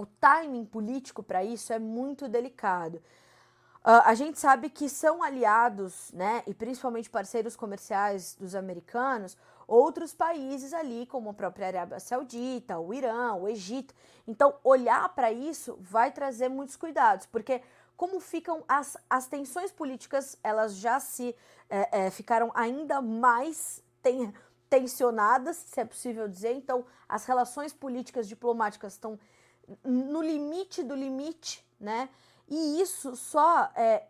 o 0.01 0.07
timing 0.21 0.65
político 0.65 1.23
para 1.23 1.43
isso 1.43 1.73
é 1.73 1.79
muito 1.79 2.29
delicado. 2.29 3.03
Uh, 3.85 4.03
a 4.05 4.15
gente 4.15 4.39
sabe 4.39 4.69
que 4.69 4.89
são 4.89 5.23
aliados, 5.23 6.11
né, 6.13 6.43
e 6.47 6.53
principalmente 6.53 7.09
parceiros 7.09 7.57
comerciais 7.57 8.35
dos 8.35 8.55
americanos, 8.55 9.37
outros 9.67 10.13
países 10.13 10.73
ali, 10.73 11.07
como 11.07 11.31
a 11.31 11.35
própria 11.35 11.69
Arábia 11.69 12.01
Saudita, 12.01 12.79
o 12.79 12.93
Irã, 12.93 13.35
o 13.35 13.49
Egito. 13.49 13.95
Então, 14.27 14.55
olhar 14.65 15.09
para 15.11 15.31
isso 15.33 15.79
vai 15.81 16.11
trazer 16.11 16.49
muitos 16.49 16.77
cuidados, 16.77 17.27
porque 17.27 17.63
como 17.97 18.21
ficam 18.21 18.65
as, 18.69 18.97
as 19.11 19.27
tensões 19.27 19.73
políticas, 19.73 20.39
elas 20.43 20.77
já 20.77 21.01
se 21.01 21.35
é, 21.69 22.07
é, 22.07 22.11
ficaram 22.11 22.51
ainda 22.55 23.03
mais 23.03 23.83
ten, 24.01 24.33
tensionadas, 24.71 25.57
se 25.57 25.81
é 25.81 25.85
possível 25.85 26.29
dizer. 26.29 26.53
Então, 26.53 26.85
as 27.09 27.25
relações 27.25 27.73
políticas 27.73 28.29
diplomáticas 28.29 28.93
estão 28.93 29.19
no 29.85 30.23
limite 30.23 30.83
do 30.83 30.95
limite, 30.95 31.67
né? 31.79 32.09
E 32.49 32.81
isso 32.81 33.15
só 33.15 33.71
é, 33.75 34.07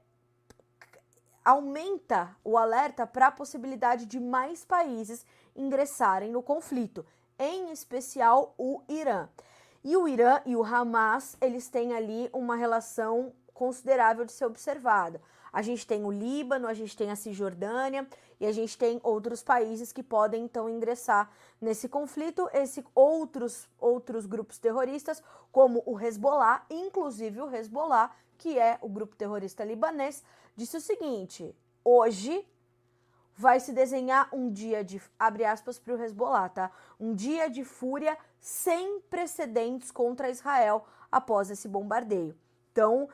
aumenta 1.44 2.36
o 2.44 2.56
alerta 2.56 3.06
para 3.06 3.28
a 3.28 3.32
possibilidade 3.32 4.06
de 4.06 4.20
mais 4.20 4.64
países 4.64 5.26
ingressarem 5.56 6.30
no 6.30 6.42
conflito, 6.42 7.04
em 7.38 7.72
especial 7.72 8.54
o 8.56 8.82
Irã. 8.88 9.28
E 9.82 9.96
o 9.96 10.06
Irã 10.06 10.40
e 10.44 10.54
o 10.54 10.64
Hamas, 10.64 11.36
eles 11.40 11.68
têm 11.68 11.94
ali 11.94 12.28
uma 12.32 12.56
relação 12.56 13.32
considerável 13.54 14.24
de 14.24 14.32
ser 14.32 14.44
observada. 14.44 15.20
A 15.52 15.62
gente 15.62 15.86
tem 15.86 16.04
o 16.04 16.10
Líbano, 16.10 16.68
a 16.68 16.74
gente 16.74 16.96
tem 16.96 17.10
a 17.10 17.16
Cisjordânia 17.16 18.06
e 18.38 18.46
a 18.46 18.52
gente 18.52 18.76
tem 18.76 19.00
outros 19.02 19.42
países 19.42 19.92
que 19.92 20.02
podem 20.02 20.44
então 20.44 20.68
ingressar 20.68 21.30
nesse 21.60 21.88
conflito, 21.88 22.48
esse 22.52 22.84
outros 22.94 23.68
outros 23.78 24.26
grupos 24.26 24.58
terroristas, 24.58 25.22
como 25.50 25.82
o 25.86 25.98
Hezbollah, 25.98 26.64
inclusive 26.70 27.40
o 27.40 27.52
Hezbollah, 27.52 28.14
que 28.38 28.58
é 28.58 28.78
o 28.80 28.88
grupo 28.88 29.16
terrorista 29.16 29.64
libanês, 29.64 30.22
disse 30.56 30.76
o 30.76 30.80
seguinte: 30.80 31.54
hoje 31.84 32.46
vai 33.36 33.60
se 33.60 33.72
desenhar 33.72 34.28
um 34.32 34.50
dia 34.50 34.82
de 34.82 35.00
abre 35.18 35.44
aspas 35.44 35.78
para 35.78 35.94
o 35.94 36.02
Hezbollah, 36.02 36.48
tá? 36.48 36.70
Um 36.98 37.14
dia 37.14 37.50
de 37.50 37.64
fúria 37.64 38.16
sem 38.40 39.00
precedentes 39.02 39.90
contra 39.90 40.30
Israel 40.30 40.86
após 41.10 41.50
esse 41.50 41.68
bombardeio. 41.68 42.36
Então, 42.72 43.08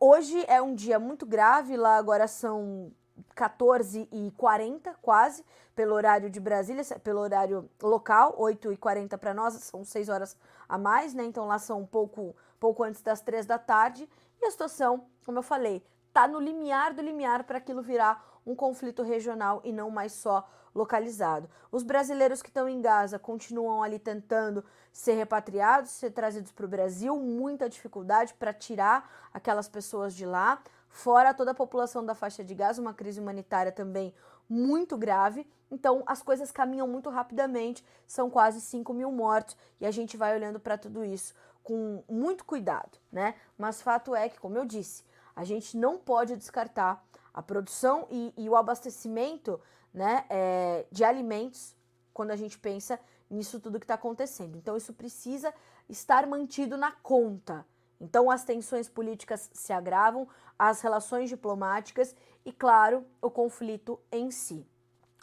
hoje 0.00 0.44
é 0.48 0.60
um 0.60 0.74
dia 0.74 0.98
muito 0.98 1.24
grave, 1.24 1.76
lá 1.76 1.96
agora 1.96 2.26
são 2.26 2.92
14 3.34 4.08
e 4.10 4.30
40 4.32 4.94
quase, 5.00 5.44
pelo 5.74 5.94
horário 5.94 6.28
de 6.28 6.40
Brasília, 6.40 6.84
pelo 7.02 7.20
horário 7.20 7.68
local, 7.82 8.34
8 8.36 8.72
e 8.72 8.76
40 8.76 9.16
para 9.18 9.32
nós, 9.32 9.54
são 9.54 9.84
6 9.84 10.08
horas 10.08 10.36
a 10.68 10.76
mais, 10.76 11.14
né? 11.14 11.24
Então 11.24 11.46
lá 11.46 11.58
são 11.58 11.80
um 11.80 11.86
pouco, 11.86 12.34
pouco 12.62 12.84
antes 12.84 13.02
das 13.02 13.20
3 13.20 13.44
da 13.44 13.58
tarde. 13.58 14.08
E 14.40 14.46
a 14.46 14.50
situação, 14.52 15.06
como 15.26 15.38
eu 15.38 15.42
falei, 15.42 15.84
tá 16.12 16.28
no 16.28 16.38
limiar 16.38 16.94
do 16.94 17.02
limiar 17.02 17.42
para 17.42 17.58
aquilo 17.58 17.82
virar 17.82 18.24
um 18.46 18.54
conflito 18.54 19.02
regional 19.02 19.60
e 19.64 19.72
não 19.72 19.90
mais 19.90 20.12
só 20.12 20.48
localizado. 20.72 21.50
Os 21.72 21.82
brasileiros 21.82 22.40
que 22.40 22.50
estão 22.50 22.68
em 22.68 22.80
Gaza 22.80 23.18
continuam 23.18 23.82
ali 23.82 23.98
tentando 23.98 24.64
ser 24.92 25.14
repatriados, 25.14 25.90
ser 25.90 26.12
trazidos 26.12 26.52
para 26.52 26.64
o 26.64 26.68
Brasil, 26.68 27.16
muita 27.16 27.68
dificuldade 27.68 28.32
para 28.34 28.52
tirar 28.52 29.28
aquelas 29.34 29.68
pessoas 29.68 30.14
de 30.14 30.24
lá. 30.24 30.62
Fora 30.88 31.34
toda 31.34 31.50
a 31.50 31.54
população 31.54 32.04
da 32.04 32.14
faixa 32.14 32.44
de 32.44 32.54
Gaza, 32.54 32.80
uma 32.80 32.94
crise 32.94 33.20
humanitária 33.20 33.72
também 33.72 34.14
muito 34.48 34.96
grave. 34.96 35.46
Então, 35.70 36.02
as 36.06 36.22
coisas 36.22 36.52
caminham 36.52 36.86
muito 36.86 37.10
rapidamente, 37.10 37.84
são 38.06 38.28
quase 38.30 38.60
5 38.60 38.92
mil 38.92 39.10
mortos, 39.10 39.56
e 39.80 39.86
a 39.86 39.90
gente 39.90 40.16
vai 40.18 40.34
olhando 40.34 40.60
para 40.60 40.76
tudo 40.76 41.02
isso 41.02 41.34
com 41.62 42.02
muito 42.08 42.44
cuidado, 42.44 42.98
né? 43.10 43.34
Mas 43.56 43.80
fato 43.80 44.14
é 44.14 44.28
que, 44.28 44.38
como 44.38 44.58
eu 44.58 44.64
disse, 44.64 45.04
a 45.34 45.44
gente 45.44 45.76
não 45.76 45.98
pode 45.98 46.36
descartar 46.36 47.04
a 47.32 47.42
produção 47.42 48.06
e, 48.10 48.32
e 48.36 48.48
o 48.48 48.56
abastecimento 48.56 49.60
né, 49.92 50.24
é, 50.28 50.86
de 50.90 51.04
alimentos 51.04 51.74
quando 52.12 52.30
a 52.30 52.36
gente 52.36 52.58
pensa 52.58 52.98
nisso 53.30 53.58
tudo 53.58 53.78
que 53.78 53.84
está 53.84 53.94
acontecendo. 53.94 54.56
Então, 54.56 54.76
isso 54.76 54.92
precisa 54.92 55.52
estar 55.88 56.26
mantido 56.26 56.76
na 56.76 56.92
conta. 56.92 57.64
Então, 58.00 58.30
as 58.30 58.44
tensões 58.44 58.88
políticas 58.88 59.50
se 59.52 59.72
agravam, 59.72 60.28
as 60.58 60.80
relações 60.80 61.30
diplomáticas 61.30 62.14
e, 62.44 62.52
claro, 62.52 63.06
o 63.20 63.30
conflito 63.30 63.98
em 64.10 64.30
si. 64.30 64.66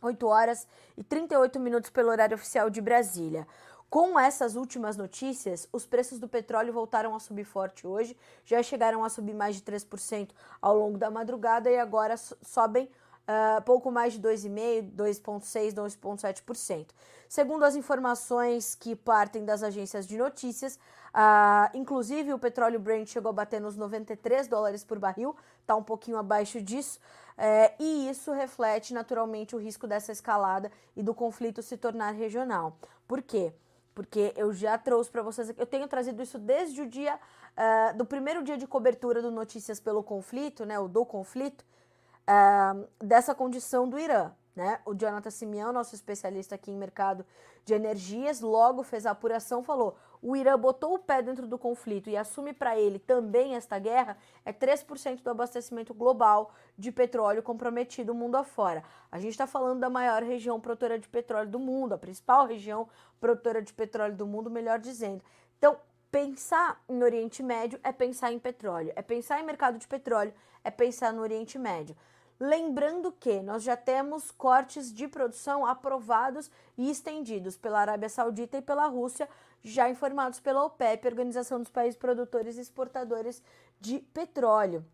8 0.02 0.26
horas 0.26 0.68
e 0.98 1.04
38 1.04 1.60
minutos 1.60 1.90
pelo 1.90 2.10
horário 2.10 2.36
oficial 2.36 2.70
de 2.70 2.82
Brasília. 2.82 3.46
Com 3.90 4.20
essas 4.20 4.56
últimas 4.56 4.96
notícias, 4.96 5.68
os 5.74 5.84
preços 5.88 6.20
do 6.20 6.28
petróleo 6.28 6.72
voltaram 6.72 7.16
a 7.16 7.20
subir 7.20 7.44
forte 7.44 7.88
hoje, 7.88 8.16
já 8.46 8.62
chegaram 8.62 9.04
a 9.04 9.10
subir 9.10 9.34
mais 9.34 9.56
de 9.56 9.64
3% 9.64 10.30
ao 10.62 10.78
longo 10.78 10.96
da 10.96 11.10
madrugada 11.10 11.72
e 11.72 11.80
agora 11.80 12.16
sobem 12.16 12.86
uh, 12.86 13.62
pouco 13.64 13.90
mais 13.90 14.14
de 14.14 14.20
2,5%, 14.20 14.92
2,6%, 14.96 15.74
2,7%. 15.74 16.88
Segundo 17.28 17.64
as 17.64 17.76
informações 17.76 18.76
que 18.76 18.96
partem 18.96 19.44
das 19.44 19.64
agências 19.64 20.06
de 20.06 20.20
notícias, 20.20 20.76
uh, 20.76 21.76
inclusive 21.76 22.32
o 22.32 22.38
petróleo 22.38 22.80
Brent 22.80 23.08
chegou 23.08 23.32
a 23.32 23.34
bater 23.34 23.60
nos 23.60 23.76
93 23.76 24.48
dólares 24.48 24.84
por 24.84 25.00
barril, 25.00 25.36
está 25.62 25.76
um 25.76 25.84
pouquinho 25.84 26.18
abaixo 26.18 26.62
disso, 26.62 27.00
uh, 27.40 27.74
e 27.80 28.08
isso 28.08 28.32
reflete 28.34 28.94
naturalmente 28.94 29.56
o 29.56 29.60
risco 29.60 29.88
dessa 29.88 30.12
escalada 30.12 30.72
e 30.96 31.02
do 31.02 31.16
conflito 31.16 31.64
se 31.64 31.76
tornar 31.76 32.12
regional. 32.12 32.78
Por 33.08 33.24
quê? 33.24 33.52
Porque 33.94 34.34
eu 34.36 34.54
já 34.54 34.78
trouxe 34.78 35.10
para 35.10 35.22
vocês, 35.22 35.54
eu 35.58 35.66
tenho 35.66 35.88
trazido 35.88 36.22
isso 36.22 36.38
desde 36.38 36.82
o 36.82 36.88
dia 36.88 37.16
uh, 37.16 37.98
do 37.98 38.06
primeiro 38.06 38.44
dia 38.44 38.58
de 38.58 38.68
cobertura 38.68 39.22
do 39.22 39.32
Notícias 39.32 39.80
pelo 39.80 40.04
Conflito, 40.04 40.66
né, 40.66 40.80
o 40.80 40.88
do 40.88 41.06
conflito, 41.06 41.66
uh, 42.28 42.88
dessa 43.00 43.36
condição 43.36 43.88
do 43.88 44.00
Irã. 44.00 44.32
Né? 44.60 44.78
O 44.86 44.94
Jonathan 44.94 45.30
Simeão, 45.30 45.72
nosso 45.72 45.96
especialista 45.96 46.56
aqui 46.56 46.70
em 46.70 46.76
mercado 46.76 47.26
de 47.64 47.74
energias, 47.74 48.42
logo 48.42 48.84
fez 48.84 49.06
a 49.06 49.12
apuração, 49.12 49.64
falou: 49.64 49.96
o 50.22 50.36
Irã 50.36 50.60
botou 50.60 50.96
o 50.96 51.00
pé 51.00 51.22
dentro 51.22 51.48
do 51.48 51.58
conflito 51.58 52.10
e 52.10 52.18
assume 52.18 52.52
para 52.52 52.78
ele 52.78 53.00
também 53.00 53.56
esta 53.56 53.80
guerra, 53.80 54.18
é 54.44 54.52
3% 54.52 55.24
do 55.24 55.30
abastecimento 55.30 55.94
global 55.94 56.52
de 56.78 56.92
petróleo 56.92 57.42
comprometido 57.42 58.14
mundo 58.14 58.36
afora. 58.36 58.84
A 59.10 59.18
gente 59.18 59.32
está 59.32 59.48
falando 59.48 59.80
da 59.80 59.90
maior 59.90 60.24
região 60.24 60.60
produtora 60.60 61.00
de 61.00 61.08
petróleo 61.08 61.50
do 61.50 61.58
mundo, 61.58 61.94
a 61.94 61.98
principal 61.98 62.46
região 62.46 62.90
produtora 63.18 63.62
de 63.62 63.72
petróleo 63.72 64.18
do 64.18 64.28
mundo, 64.28 64.52
melhor 64.52 64.78
dizendo. 64.78 65.24
Então, 65.58 65.78
pensar 66.12 66.84
em 66.90 67.02
Oriente 67.02 67.42
Médio 67.42 67.80
é 67.82 67.94
pensar 67.94 68.34
em 68.34 68.40
petróleo, 68.40 68.92
é 68.94 69.02
pensar 69.02 69.40
em 69.40 69.46
mercado 69.46 69.78
de 69.78 69.88
petróleo, 69.88 70.34
é 70.66 70.70
pensar 70.70 71.14
no 71.14 71.22
Oriente 71.22 71.58
Médio. 71.58 71.96
Lembrando 72.40 73.12
que 73.12 73.42
nós 73.42 73.64
já 73.64 73.76
temos 73.76 74.32
cortes 74.32 74.94
de 74.94 75.10
produção 75.10 75.66
aprovados 75.66 76.50
e 76.78 76.90
estendidos 76.90 77.58
pela 77.58 77.82
Arábia 77.82 78.08
Saudita 78.08 78.58
e 78.58 78.62
pela 78.62 78.88
Rússia, 78.88 79.28
já 79.62 79.90
informados 79.90 80.40
pela 80.40 80.64
OPEP, 80.64 81.06
Organização 81.06 81.60
dos 81.60 81.70
Países 81.70 82.00
Produtores 82.00 82.58
e 82.58 82.62
Exportadores 82.62 83.44
de 83.82 84.00
Petróleo. 84.00 84.86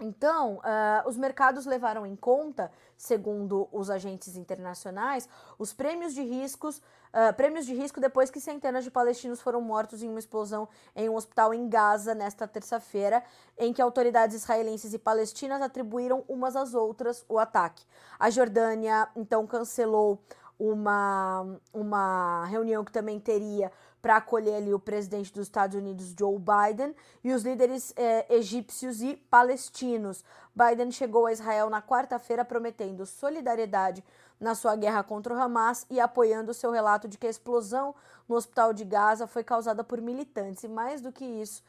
Então, 0.00 0.56
uh, 0.56 1.08
os 1.08 1.16
mercados 1.16 1.66
levaram 1.66 2.04
em 2.04 2.16
conta, 2.16 2.70
segundo 2.96 3.68
os 3.70 3.90
agentes 3.90 4.36
internacionais, 4.36 5.28
os 5.56 5.72
prêmios 5.72 6.12
de 6.12 6.22
riscos, 6.22 6.78
uh, 6.78 7.32
prêmios 7.36 7.64
de 7.64 7.72
risco 7.74 8.00
depois 8.00 8.28
que 8.28 8.40
centenas 8.40 8.82
de 8.82 8.90
palestinos 8.90 9.40
foram 9.40 9.60
mortos 9.60 10.02
em 10.02 10.08
uma 10.08 10.18
explosão 10.18 10.68
em 10.96 11.08
um 11.08 11.14
hospital 11.14 11.54
em 11.54 11.68
Gaza 11.68 12.12
nesta 12.12 12.48
terça-feira, 12.48 13.22
em 13.56 13.72
que 13.72 13.80
autoridades 13.80 14.34
israelenses 14.34 14.92
e 14.94 14.98
palestinas 14.98 15.62
atribuíram 15.62 16.24
umas 16.26 16.56
às 16.56 16.74
outras 16.74 17.24
o 17.28 17.38
ataque. 17.38 17.84
A 18.18 18.30
Jordânia 18.30 19.08
então 19.14 19.46
cancelou 19.46 20.20
uma, 20.58 21.58
uma 21.72 22.44
reunião 22.46 22.84
que 22.84 22.92
também 22.92 23.18
teria 23.18 23.70
para 24.00 24.16
acolher 24.16 24.56
ali 24.56 24.74
o 24.74 24.78
presidente 24.78 25.32
dos 25.32 25.46
Estados 25.46 25.76
Unidos, 25.76 26.14
Joe 26.18 26.38
Biden, 26.38 26.94
e 27.22 27.32
os 27.32 27.42
líderes 27.42 27.92
eh, 27.96 28.26
egípcios 28.36 29.00
e 29.00 29.16
palestinos. 29.30 30.22
Biden 30.54 30.90
chegou 30.92 31.24
a 31.24 31.32
Israel 31.32 31.70
na 31.70 31.80
quarta-feira 31.80 32.44
prometendo 32.44 33.06
solidariedade 33.06 34.04
na 34.38 34.54
sua 34.54 34.76
guerra 34.76 35.02
contra 35.02 35.32
o 35.32 35.40
Hamas 35.40 35.86
e 35.88 35.98
apoiando 35.98 36.52
seu 36.52 36.70
relato 36.70 37.08
de 37.08 37.16
que 37.16 37.26
a 37.26 37.30
explosão 37.30 37.94
no 38.28 38.36
hospital 38.36 38.74
de 38.74 38.84
Gaza 38.84 39.26
foi 39.26 39.42
causada 39.42 39.82
por 39.82 40.00
militantes. 40.02 40.64
E 40.64 40.68
mais 40.68 41.00
do 41.00 41.10
que 41.10 41.24
isso, 41.24 41.62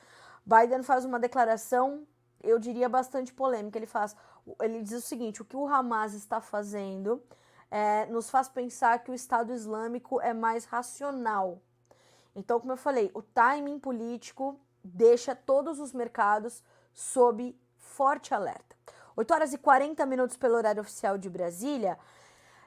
Biden 0.45 0.83
faz 0.83 1.05
uma 1.05 1.19
declaração, 1.19 2.05
eu 2.43 2.59
diria 2.59 2.89
bastante 2.89 3.33
polêmica. 3.33 3.79
Ele 3.79 3.87
faz, 3.87 4.15
ele 4.61 4.81
diz 4.81 4.93
o 4.93 5.07
seguinte: 5.07 5.41
o 5.41 5.45
que 5.45 5.55
o 5.55 5.67
Hamas 5.67 6.13
está 6.13 6.41
fazendo 6.41 7.23
é, 7.69 8.05
nos 8.07 8.29
faz 8.29 8.47
pensar 8.47 8.99
que 9.03 9.11
o 9.11 9.13
Estado 9.13 9.53
Islâmico 9.53 10.21
é 10.21 10.33
mais 10.33 10.65
racional 10.65 11.61
então, 12.35 12.59
como 12.59 12.73
eu 12.73 12.77
falei, 12.77 13.09
o 13.13 13.21
timing 13.21 13.79
político 13.79 14.59
deixa 14.83 15.33
todos 15.33 15.79
os 15.79 15.93
mercados 15.93 16.61
sob 16.93 17.57
forte 17.77 18.33
alerta. 18.33 18.75
8 19.15 19.33
horas 19.33 19.53
e 19.53 19.57
40 19.57 20.05
minutos 20.05 20.35
pelo 20.35 20.55
horário 20.55 20.81
oficial 20.81 21.17
de 21.17 21.29
Brasília. 21.29 21.97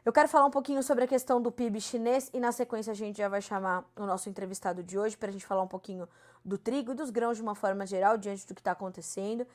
Eu 0.04 0.12
quero 0.12 0.26
falar 0.26 0.46
um 0.46 0.50
pouquinho 0.50 0.82
sobre 0.82 1.04
a 1.04 1.06
questão 1.06 1.42
do 1.42 1.52
PIB 1.52 1.82
chinês 1.82 2.30
e 2.32 2.40
na 2.40 2.50
sequência 2.50 2.92
a 2.92 2.94
gente 2.94 3.18
já 3.18 3.28
vai 3.28 3.42
chamar 3.42 3.84
o 3.94 4.06
nosso 4.06 4.30
entrevistado 4.30 4.82
de 4.82 4.98
hoje 4.98 5.18
para 5.18 5.28
a 5.28 5.32
gente 5.32 5.44
falar 5.44 5.62
um 5.62 5.68
pouquinho 5.68 6.08
do 6.42 6.56
trigo 6.56 6.92
e 6.92 6.94
dos 6.94 7.10
grãos 7.10 7.36
de 7.36 7.42
uma 7.42 7.54
forma 7.54 7.84
geral 7.84 8.16
diante 8.16 8.46
do 8.46 8.54
que 8.54 8.62
está 8.62 8.72
acontecendo. 8.72 9.46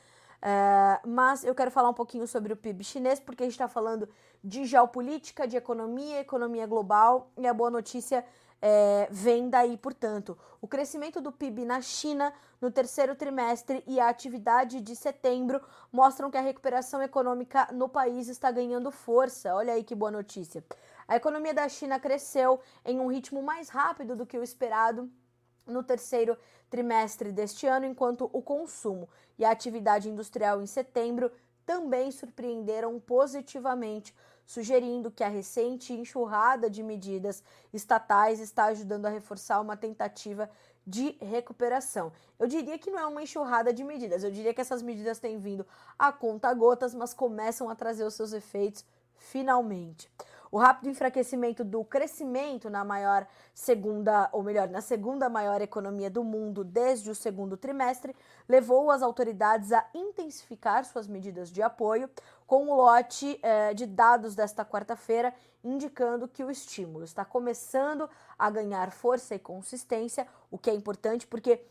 Uh, 0.44 1.08
mas 1.08 1.46
eu 1.46 1.56
quero 1.56 1.72
falar 1.72 1.90
um 1.90 1.94
pouquinho 1.94 2.28
sobre 2.28 2.52
o 2.52 2.58
PIB 2.58 2.84
chinês 2.84 3.18
porque 3.18 3.44
a 3.44 3.46
gente 3.46 3.54
está 3.54 3.70
falando 3.70 4.10
de 4.44 4.66
geopolítica, 4.66 5.48
de 5.48 5.56
economia, 5.56 6.20
economia 6.20 6.68
global 6.68 7.32
e 7.38 7.48
a 7.48 7.54
boa 7.54 7.72
notícia 7.72 8.26
é, 8.62 9.08
vem 9.10 9.50
daí, 9.50 9.78
portanto. 9.78 10.38
O 10.62 10.68
crescimento 10.68 11.22
do 11.22 11.32
PIB 11.32 11.64
na 11.64 11.82
China 11.82 12.34
no 12.62 12.72
terceiro 12.72 13.16
trimestre 13.16 13.84
e 13.86 14.00
a 14.00 14.08
atividade 14.08 14.80
de 14.80 14.96
setembro 14.96 15.62
mostram 15.92 16.30
que 16.30 16.38
a 16.38 16.42
recuperação 16.42 17.02
econômica 17.02 17.68
no 17.72 17.88
país 17.88 18.28
está 18.28 18.52
ganhando 18.52 18.92
força. 18.92 19.54
Olha 19.56 19.74
aí 19.74 19.84
que 19.84 19.96
boa 19.96 20.12
notícia. 20.12 20.64
A 21.06 21.18
economia 21.18 21.54
da 21.54 21.68
China 21.68 22.00
cresceu 22.00 22.60
em 22.86 23.00
um 23.00 23.08
ritmo 23.08 23.42
mais 23.42 23.68
rápido 23.68 24.16
do 24.16 24.26
que 24.26 24.38
o 24.38 24.44
esperado 24.44 25.10
no 25.66 25.84
terceiro 25.84 26.38
trimestre 26.70 27.32
deste 27.32 27.68
ano, 27.68 27.86
enquanto 27.86 28.30
o 28.34 28.42
consumo 28.42 29.08
e 29.38 29.46
a 29.46 29.52
atividade 29.52 30.10
industrial 30.10 30.62
em 30.62 30.66
setembro 30.66 31.32
também 31.66 32.12
surpreenderam 32.12 33.00
positivamente 33.00 34.14
sugerindo 34.46 35.10
que 35.10 35.24
a 35.24 35.30
recente 35.30 35.94
enxurrada 35.94 36.70
de 36.70 36.84
medidas 36.84 37.44
estatais 37.74 38.40
está 38.40 38.66
ajudando 38.66 39.06
a 39.06 39.10
reforçar 39.10 39.62
uma 39.62 39.78
tentativa 39.78 40.50
de 40.86 41.18
recuperação. 41.22 42.12
Eu 42.38 42.48
diria 42.48 42.78
que 42.78 42.92
não 42.92 43.00
é 43.00 43.06
uma 43.06 43.24
enxurrada 43.24 43.72
de 43.72 43.84
medidas, 43.84 44.24
eu 44.24 44.32
diria 44.32 44.54
que 44.54 44.62
essas 44.62 44.82
medidas 44.82 45.20
têm 45.20 45.40
vindo 45.40 45.66
a 45.98 46.12
conta 46.12 46.54
gotas, 46.54 46.94
mas 46.94 47.14
começam 47.14 47.70
a 47.70 47.76
trazer 47.76 48.04
os 48.04 48.14
seus 48.14 48.34
efeitos 48.34 48.86
finalmente. 49.16 50.12
O 50.54 50.60
rápido 50.60 50.88
enfraquecimento 50.88 51.64
do 51.64 51.84
crescimento 51.84 52.70
na 52.70 52.86
maior 52.86 53.26
segunda, 53.56 54.30
ou 54.32 54.44
melhor, 54.44 54.70
na 54.70 54.82
segunda 54.82 55.28
maior 55.28 55.60
economia 55.62 56.12
do 56.12 56.24
mundo 56.24 56.64
desde 56.64 57.10
o 57.10 57.16
segundo 57.16 57.58
trimestre, 57.58 58.16
levou 58.48 58.92
as 58.92 59.02
autoridades 59.02 59.72
a 59.72 59.84
intensificar 59.96 60.86
suas 60.86 61.08
medidas 61.08 61.52
de 61.52 61.64
apoio, 61.64 62.08
com 62.46 62.70
o 62.70 62.76
lote 62.76 63.40
eh, 63.42 63.74
de 63.74 63.88
dados 63.88 64.36
desta 64.36 64.64
quarta-feira 64.64 65.34
indicando 65.64 66.28
que 66.28 66.44
o 66.44 66.52
estímulo 66.52 67.04
está 67.04 67.26
começando 67.26 68.08
a 68.38 68.50
ganhar 68.52 68.92
força 68.92 69.34
e 69.34 69.40
consistência, 69.40 70.28
o 70.52 70.58
que 70.60 70.70
é 70.70 70.74
importante 70.76 71.26
porque 71.26 71.62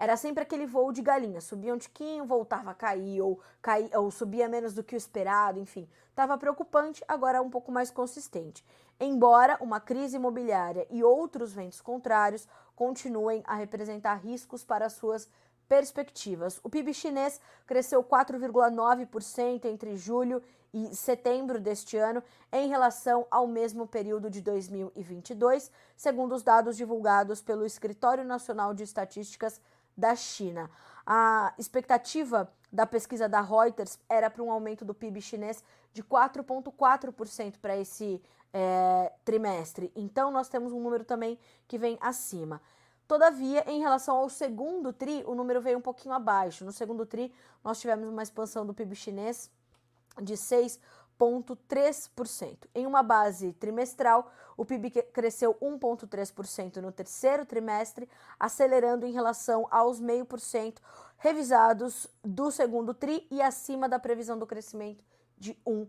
era 0.00 0.16
sempre 0.16 0.42
aquele 0.42 0.64
voo 0.64 0.90
de 0.92 1.02
galinha, 1.02 1.42
subia 1.42 1.74
um 1.74 1.78
tiquinho, 1.78 2.24
voltava 2.24 2.70
a 2.70 2.74
cair, 2.74 3.20
ou, 3.20 3.38
cair, 3.60 3.94
ou 3.94 4.10
subia 4.10 4.48
menos 4.48 4.72
do 4.72 4.82
que 4.82 4.94
o 4.94 4.96
esperado, 4.96 5.58
enfim. 5.60 5.86
Estava 6.08 6.38
preocupante, 6.38 7.04
agora 7.06 7.36
é 7.36 7.40
um 7.42 7.50
pouco 7.50 7.70
mais 7.70 7.90
consistente. 7.90 8.64
Embora 8.98 9.58
uma 9.60 9.78
crise 9.78 10.16
imobiliária 10.16 10.86
e 10.88 11.04
outros 11.04 11.52
ventos 11.52 11.82
contrários 11.82 12.48
continuem 12.74 13.42
a 13.46 13.54
representar 13.54 14.14
riscos 14.14 14.64
para 14.64 14.88
suas 14.88 15.28
perspectivas. 15.68 16.58
O 16.64 16.70
PIB 16.70 16.94
chinês 16.94 17.38
cresceu 17.66 18.02
4,9% 18.02 19.66
entre 19.66 19.98
julho 19.98 20.42
e 20.72 20.96
setembro 20.96 21.60
deste 21.60 21.98
ano 21.98 22.22
em 22.50 22.68
relação 22.68 23.26
ao 23.30 23.46
mesmo 23.46 23.86
período 23.86 24.30
de 24.30 24.40
2022, 24.40 25.70
segundo 25.94 26.34
os 26.34 26.42
dados 26.42 26.74
divulgados 26.78 27.42
pelo 27.42 27.66
Escritório 27.66 28.24
Nacional 28.24 28.72
de 28.72 28.82
Estatísticas 28.82 29.60
da 30.00 30.16
China. 30.16 30.70
A 31.06 31.52
expectativa 31.58 32.50
da 32.72 32.86
pesquisa 32.86 33.28
da 33.28 33.40
Reuters 33.40 33.98
era 34.08 34.30
para 34.30 34.42
um 34.42 34.50
aumento 34.50 34.84
do 34.84 34.94
PIB 34.94 35.20
chinês 35.20 35.62
de 35.92 36.02
4,4% 36.02 37.58
para 37.60 37.76
esse 37.76 38.22
é, 38.52 39.12
trimestre. 39.24 39.92
Então, 39.94 40.30
nós 40.30 40.48
temos 40.48 40.72
um 40.72 40.80
número 40.80 41.04
também 41.04 41.38
que 41.68 41.78
vem 41.78 41.98
acima. 42.00 42.60
Todavia, 43.06 43.64
em 43.68 43.80
relação 43.80 44.16
ao 44.16 44.28
segundo 44.28 44.92
TRI, 44.92 45.24
o 45.26 45.34
número 45.34 45.60
veio 45.60 45.78
um 45.78 45.82
pouquinho 45.82 46.14
abaixo. 46.14 46.64
No 46.64 46.72
segundo 46.72 47.04
TRI, 47.04 47.32
nós 47.62 47.80
tivemos 47.80 48.08
uma 48.08 48.22
expansão 48.22 48.64
do 48.64 48.72
PIB 48.72 48.94
chinês 48.94 49.50
de 50.22 50.36
6 50.36 50.80
1,3%. 51.26 52.68
Em 52.74 52.86
uma 52.86 53.02
base 53.02 53.52
trimestral, 53.54 54.30
o 54.56 54.64
PIB 54.64 54.90
cresceu 55.12 55.54
1,3% 55.54 56.76
no 56.76 56.92
terceiro 56.92 57.46
trimestre, 57.46 58.08
acelerando 58.38 59.06
em 59.06 59.12
relação 59.12 59.66
aos 59.70 60.00
0,5% 60.00 60.78
revisados 61.18 62.06
do 62.24 62.50
segundo 62.50 62.94
TRI 62.94 63.26
e 63.30 63.40
acima 63.40 63.88
da 63.88 63.98
previsão 63.98 64.38
do 64.38 64.46
crescimento 64.46 65.04
de 65.38 65.54
1%. 65.66 65.88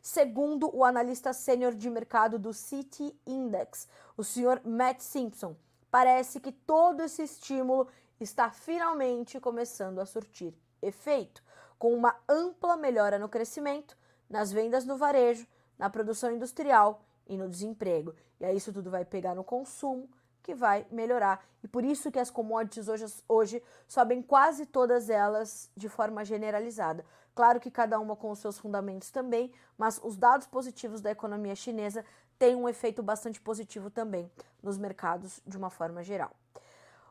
Segundo 0.00 0.74
o 0.74 0.84
analista 0.84 1.32
sênior 1.32 1.74
de 1.74 1.88
mercado 1.88 2.38
do 2.38 2.52
City 2.52 3.16
Index, 3.24 3.88
o 4.16 4.24
senhor 4.24 4.60
Matt 4.64 5.00
Simpson, 5.00 5.54
parece 5.90 6.40
que 6.40 6.50
todo 6.50 7.02
esse 7.02 7.22
estímulo 7.22 7.86
está 8.18 8.50
finalmente 8.50 9.38
começando 9.38 10.00
a 10.00 10.06
surtir 10.06 10.54
efeito, 10.80 11.42
com 11.78 11.94
uma 11.94 12.16
ampla 12.28 12.76
melhora 12.76 13.18
no 13.18 13.28
crescimento 13.28 13.96
nas 14.32 14.50
vendas 14.50 14.86
no 14.86 14.96
varejo, 14.96 15.46
na 15.78 15.90
produção 15.90 16.32
industrial 16.32 17.04
e 17.28 17.36
no 17.36 17.48
desemprego. 17.48 18.14
E 18.40 18.44
aí 18.46 18.56
isso 18.56 18.72
tudo 18.72 18.90
vai 18.90 19.04
pegar 19.04 19.34
no 19.34 19.44
consumo, 19.44 20.08
que 20.42 20.54
vai 20.54 20.86
melhorar. 20.90 21.44
E 21.62 21.68
por 21.68 21.84
isso 21.84 22.10
que 22.10 22.18
as 22.18 22.30
commodities 22.30 22.88
hoje, 22.88 23.04
hoje 23.28 23.62
sobem 23.86 24.22
quase 24.22 24.64
todas 24.64 25.10
elas 25.10 25.70
de 25.76 25.88
forma 25.88 26.24
generalizada. 26.24 27.04
Claro 27.34 27.60
que 27.60 27.70
cada 27.70 28.00
uma 28.00 28.16
com 28.16 28.30
os 28.30 28.38
seus 28.38 28.58
fundamentos 28.58 29.10
também, 29.10 29.52
mas 29.76 30.00
os 30.02 30.16
dados 30.16 30.46
positivos 30.46 31.00
da 31.00 31.10
economia 31.10 31.54
chinesa 31.54 32.04
têm 32.38 32.56
um 32.56 32.68
efeito 32.68 33.02
bastante 33.02 33.40
positivo 33.40 33.90
também 33.90 34.30
nos 34.62 34.78
mercados 34.78 35.40
de 35.46 35.56
uma 35.56 35.70
forma 35.70 36.02
geral. 36.02 36.32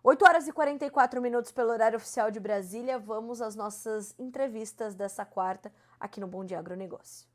8 0.03 0.25
horas 0.25 0.47
e 0.47 0.51
44 0.51 1.21
minutos 1.21 1.51
pelo 1.51 1.69
horário 1.69 1.97
oficial 1.97 2.31
de 2.31 2.39
Brasília. 2.39 2.97
Vamos 2.97 3.39
às 3.41 3.55
nossas 3.55 4.15
entrevistas 4.17 4.95
dessa 4.95 5.23
quarta 5.23 5.71
aqui 6.01 6.19
no 6.19 6.27
Bom 6.27 6.43
Dia 6.43 6.59
Agronegócio. 6.59 7.29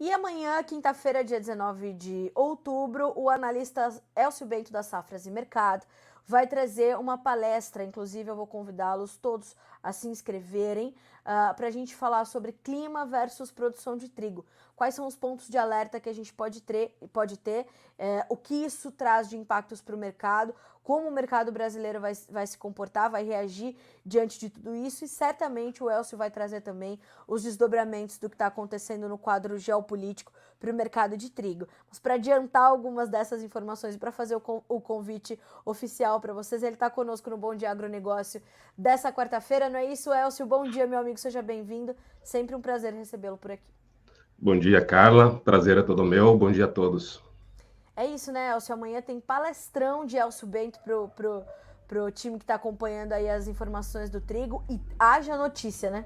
E 0.00 0.12
amanhã, 0.12 0.62
quinta-feira, 0.62 1.22
dia 1.22 1.38
19 1.38 1.92
de 1.92 2.32
outubro, 2.34 3.12
o 3.16 3.30
analista 3.30 3.88
Elcio 4.16 4.44
Bento 4.44 4.72
da 4.72 4.82
Safras 4.82 5.24
e 5.24 5.30
Mercado 5.30 5.86
vai 6.26 6.46
trazer 6.46 6.98
uma 6.98 7.16
palestra. 7.16 7.84
Inclusive, 7.84 8.30
eu 8.30 8.36
vou 8.36 8.46
convidá-los 8.46 9.16
todos 9.16 9.54
a 9.84 9.92
se 9.92 10.08
inscreverem 10.08 10.88
uh, 10.88 10.94
ah, 11.26 11.54
para 11.54 11.68
a 11.68 11.70
gente 11.70 11.94
falar 11.94 12.24
sobre 12.24 12.52
clima 12.52 13.04
versus 13.04 13.52
produção 13.52 13.96
de 13.96 14.08
trigo. 14.08 14.44
Quais 14.74 14.94
são 14.94 15.06
os 15.06 15.14
pontos 15.14 15.48
de 15.48 15.56
alerta 15.56 16.00
que 16.00 16.08
a 16.08 16.12
gente 16.12 16.32
pode 16.32 16.60
ter, 16.60 16.96
pode 17.12 17.36
ter 17.36 17.66
eh, 17.96 18.26
o 18.28 18.36
que 18.36 18.54
isso 18.54 18.90
traz 18.90 19.28
de 19.28 19.36
impactos 19.36 19.80
para 19.80 19.94
o 19.94 19.98
mercado, 19.98 20.52
como 20.82 21.08
o 21.08 21.12
mercado 21.12 21.50
brasileiro 21.52 22.00
vai, 22.00 22.12
vai 22.28 22.46
se 22.46 22.58
comportar, 22.58 23.08
vai 23.08 23.24
reagir 23.24 23.76
diante 24.04 24.38
de 24.38 24.50
tudo 24.50 24.74
isso 24.74 25.04
e 25.04 25.08
certamente 25.08 25.82
o 25.82 25.88
Elcio 25.88 26.18
vai 26.18 26.30
trazer 26.30 26.60
também 26.60 27.00
os 27.26 27.42
desdobramentos 27.42 28.18
do 28.18 28.28
que 28.28 28.34
está 28.34 28.46
acontecendo 28.46 29.08
no 29.08 29.16
quadro 29.16 29.56
geopolítico 29.56 30.32
para 30.60 30.70
o 30.70 30.74
mercado 30.74 31.16
de 31.16 31.30
trigo. 31.30 31.66
Mas 31.88 31.98
para 31.98 32.14
adiantar 32.14 32.64
algumas 32.64 33.08
dessas 33.08 33.42
informações 33.42 33.94
e 33.94 33.98
para 33.98 34.12
fazer 34.12 34.36
o, 34.36 34.62
o, 34.68 34.80
convite 34.80 35.38
oficial 35.64 36.20
para 36.20 36.34
vocês, 36.34 36.62
ele 36.62 36.74
está 36.74 36.90
conosco 36.90 37.30
no 37.30 37.38
Bom 37.38 37.54
Dia 37.54 37.70
Agronegócio 37.70 38.42
dessa 38.76 39.12
quarta-feira, 39.12 39.70
não 39.74 39.80
é 39.80 39.86
isso, 39.86 40.14
Elcio? 40.14 40.46
Bom 40.46 40.62
dia, 40.62 40.86
meu 40.86 41.00
amigo, 41.00 41.18
seja 41.18 41.42
bem-vindo. 41.42 41.96
Sempre 42.22 42.54
um 42.54 42.60
prazer 42.60 42.94
recebê-lo 42.94 43.36
por 43.36 43.50
aqui. 43.50 43.74
Bom 44.38 44.56
dia, 44.56 44.80
Carla. 44.80 45.40
Prazer 45.40 45.76
é 45.76 45.82
todo 45.82 46.04
meu. 46.04 46.38
Bom 46.38 46.52
dia 46.52 46.66
a 46.66 46.68
todos. 46.68 47.20
É 47.96 48.06
isso, 48.06 48.30
né, 48.30 48.52
Elcio? 48.52 48.72
Amanhã 48.72 49.02
tem 49.02 49.18
palestrão 49.18 50.06
de 50.06 50.16
Elcio 50.16 50.46
Bento 50.46 50.78
pro, 50.84 51.08
pro, 51.08 51.42
pro 51.88 52.10
time 52.12 52.38
que 52.38 52.44
está 52.44 52.54
acompanhando 52.54 53.14
aí 53.14 53.28
as 53.28 53.48
informações 53.48 54.08
do 54.08 54.20
trigo 54.20 54.62
e 54.70 54.78
haja 54.96 55.36
notícia, 55.36 55.90
né? 55.90 56.04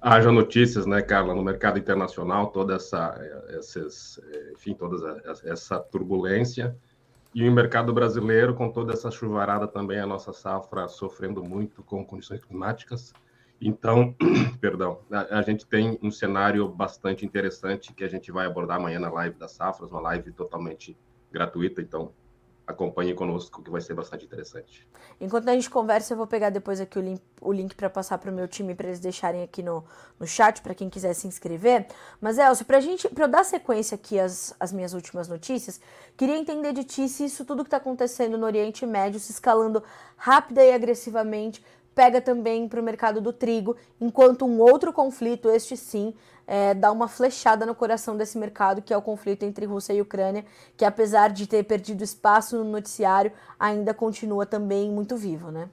Haja 0.00 0.32
notícias, 0.32 0.84
né, 0.84 1.00
Carla, 1.02 1.36
no 1.36 1.42
mercado 1.44 1.78
internacional, 1.78 2.48
toda 2.48 2.74
essa, 2.74 3.16
essas, 3.56 4.20
enfim, 4.52 4.74
toda 4.74 5.22
essa 5.44 5.78
turbulência 5.78 6.76
e 7.34 7.48
o 7.48 7.52
mercado 7.52 7.92
brasileiro 7.92 8.54
com 8.54 8.70
toda 8.70 8.92
essa 8.92 9.10
chuvarada 9.10 9.66
também, 9.66 9.98
a 9.98 10.06
nossa 10.06 10.32
safra 10.32 10.86
sofrendo 10.88 11.42
muito 11.42 11.82
com 11.82 12.04
condições 12.04 12.44
climáticas. 12.44 13.12
Então, 13.60 14.14
perdão, 14.60 15.00
a, 15.10 15.38
a, 15.38 15.42
gente 15.42 15.64
tem 15.66 15.98
um 16.02 16.10
cenário 16.10 16.68
bastante 16.68 17.24
interessante 17.24 17.94
que 17.94 18.04
a 18.04 18.08
gente 18.08 18.30
vai 18.30 18.46
abordar 18.46 18.76
amanhã 18.76 18.98
na 18.98 19.10
live 19.10 19.38
das 19.38 19.52
safras, 19.52 19.90
uma 19.90 20.00
live 20.00 20.32
totalmente 20.32 20.96
gratuita, 21.30 21.80
então 21.80 22.12
acompanhe 22.66 23.14
conosco 23.14 23.62
que 23.62 23.70
vai 23.70 23.80
ser 23.80 23.94
bastante 23.94 24.24
interessante. 24.24 24.86
Enquanto 25.20 25.48
a 25.48 25.52
gente 25.52 25.68
conversa, 25.68 26.12
eu 26.12 26.16
vou 26.16 26.26
pegar 26.26 26.50
depois 26.50 26.80
aqui 26.80 26.98
o 26.98 27.02
link, 27.02 27.22
link 27.44 27.74
para 27.74 27.90
passar 27.90 28.18
para 28.18 28.30
o 28.30 28.34
meu 28.34 28.46
time 28.46 28.74
para 28.74 28.88
eles 28.88 29.00
deixarem 29.00 29.42
aqui 29.42 29.62
no, 29.62 29.84
no 30.18 30.26
chat 30.26 30.62
para 30.62 30.74
quem 30.74 30.88
quiser 30.88 31.14
se 31.14 31.26
inscrever. 31.26 31.86
Mas 32.20 32.38
Elcio, 32.38 32.64
para 32.64 32.78
eu 32.78 33.28
dar 33.28 33.44
sequência 33.44 33.94
aqui 33.94 34.18
às, 34.18 34.54
às 34.58 34.72
minhas 34.72 34.94
últimas 34.94 35.28
notícias, 35.28 35.80
queria 36.16 36.36
entender 36.36 36.72
de 36.72 36.84
ti 36.84 37.08
se 37.08 37.24
isso 37.24 37.44
tudo 37.44 37.64
que 37.64 37.68
está 37.68 37.78
acontecendo 37.78 38.38
no 38.38 38.46
Oriente 38.46 38.86
Médio 38.86 39.18
se 39.20 39.32
escalando 39.32 39.82
rápida 40.16 40.64
e 40.64 40.72
agressivamente 40.72 41.64
pega 41.94 42.20
também 42.20 42.68
para 42.68 42.80
o 42.80 42.82
mercado 42.82 43.20
do 43.20 43.32
trigo, 43.32 43.76
enquanto 44.00 44.44
um 44.44 44.60
outro 44.60 44.92
conflito, 44.92 45.50
este 45.50 45.76
sim, 45.76 46.14
é, 46.46 46.74
dá 46.74 46.90
uma 46.90 47.08
flechada 47.08 47.64
no 47.64 47.74
coração 47.74 48.16
desse 48.16 48.36
mercado, 48.38 48.82
que 48.82 48.92
é 48.92 48.96
o 48.96 49.02
conflito 49.02 49.44
entre 49.44 49.66
Rússia 49.66 49.92
e 49.92 50.00
Ucrânia, 50.00 50.44
que 50.76 50.84
apesar 50.84 51.30
de 51.30 51.46
ter 51.46 51.62
perdido 51.64 52.02
espaço 52.02 52.56
no 52.56 52.64
noticiário, 52.64 53.32
ainda 53.58 53.94
continua 53.94 54.44
também 54.44 54.90
muito 54.90 55.16
vivo, 55.16 55.50
né? 55.50 55.68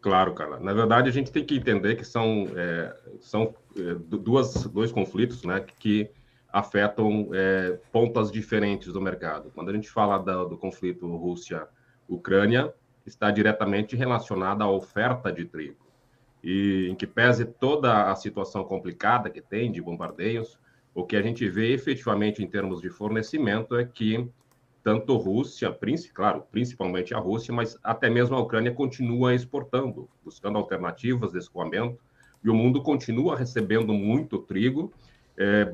Claro, 0.00 0.34
cara. 0.34 0.60
Na 0.60 0.72
verdade, 0.72 1.08
a 1.08 1.12
gente 1.12 1.32
tem 1.32 1.44
que 1.44 1.56
entender 1.56 1.96
que 1.96 2.04
são, 2.04 2.46
é, 2.54 2.96
são 3.20 3.54
é, 3.76 3.94
duas, 3.94 4.64
dois 4.66 4.92
conflitos 4.92 5.42
né, 5.44 5.64
que 5.78 6.10
afetam 6.52 7.28
é, 7.32 7.78
pontas 7.92 8.30
diferentes 8.30 8.92
do 8.92 9.00
mercado. 9.00 9.50
Quando 9.54 9.70
a 9.70 9.72
gente 9.72 9.90
fala 9.90 10.18
da, 10.18 10.44
do 10.44 10.56
conflito 10.56 11.06
Rússia-Ucrânia, 11.06 12.72
está 13.08 13.30
diretamente 13.30 13.96
relacionada 13.96 14.64
à 14.64 14.70
oferta 14.70 15.32
de 15.32 15.44
trigo. 15.44 15.76
E 16.42 16.88
em 16.88 16.94
que 16.94 17.06
pese 17.06 17.44
toda 17.44 18.10
a 18.10 18.14
situação 18.14 18.62
complicada 18.62 19.28
que 19.28 19.40
tem 19.40 19.72
de 19.72 19.82
bombardeios, 19.82 20.58
o 20.94 21.04
que 21.04 21.16
a 21.16 21.22
gente 21.22 21.48
vê 21.48 21.72
efetivamente 21.72 22.42
em 22.42 22.46
termos 22.46 22.80
de 22.80 22.88
fornecimento 22.88 23.76
é 23.76 23.84
que 23.84 24.28
tanto 24.82 25.16
Rússia, 25.16 25.76
claro, 26.14 26.46
principalmente 26.50 27.12
a 27.12 27.18
Rússia, 27.18 27.52
mas 27.52 27.76
até 27.82 28.08
mesmo 28.08 28.36
a 28.36 28.40
Ucrânia 28.40 28.72
continua 28.72 29.34
exportando, 29.34 30.08
buscando 30.24 30.56
alternativas 30.56 31.32
de 31.32 31.38
escoamento, 31.38 32.00
e 32.42 32.48
o 32.48 32.54
mundo 32.54 32.82
continua 32.82 33.36
recebendo 33.36 33.92
muito 33.92 34.38
trigo, 34.38 34.92
é, 35.36 35.72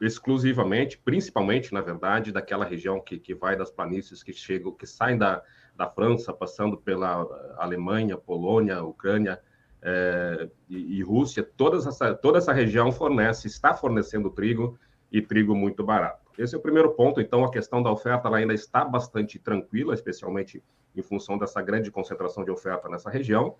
exclusivamente, 0.00 0.98
principalmente, 0.98 1.72
na 1.72 1.80
verdade, 1.80 2.32
daquela 2.32 2.64
região 2.64 3.00
que, 3.00 3.18
que 3.18 3.34
vai 3.34 3.56
das 3.56 3.70
planícies 3.70 4.22
que 4.22 4.32
chegam, 4.32 4.72
que 4.72 4.86
saem 4.86 5.16
da, 5.16 5.42
da 5.76 5.88
França, 5.88 6.32
passando 6.32 6.76
pela 6.76 7.26
Alemanha, 7.56 8.16
Polônia, 8.16 8.82
Ucrânia 8.82 9.40
é, 9.82 10.48
e, 10.68 10.98
e, 10.98 11.02
Rússia, 11.02 11.42
toda 11.42 11.76
essa, 11.76 12.14
toda 12.14 12.38
essa 12.38 12.52
região 12.52 12.92
fornece, 12.92 13.48
está 13.48 13.74
fornecendo 13.74 14.30
trigo 14.30 14.78
e 15.10 15.20
trigo 15.20 15.54
muito 15.54 15.82
barato. 15.82 16.22
Esse 16.38 16.54
é 16.54 16.58
o 16.58 16.62
primeiro 16.62 16.92
ponto. 16.92 17.20
Então, 17.20 17.44
a 17.44 17.50
questão 17.50 17.82
da 17.82 17.90
oferta 17.90 18.28
ainda 18.34 18.54
está 18.54 18.84
bastante 18.84 19.38
tranquila, 19.38 19.92
especialmente 19.92 20.62
em 20.94 21.02
função 21.02 21.36
dessa 21.36 21.60
grande 21.60 21.90
concentração 21.90 22.44
de 22.44 22.50
oferta 22.50 22.88
nessa 22.88 23.10
região. 23.10 23.56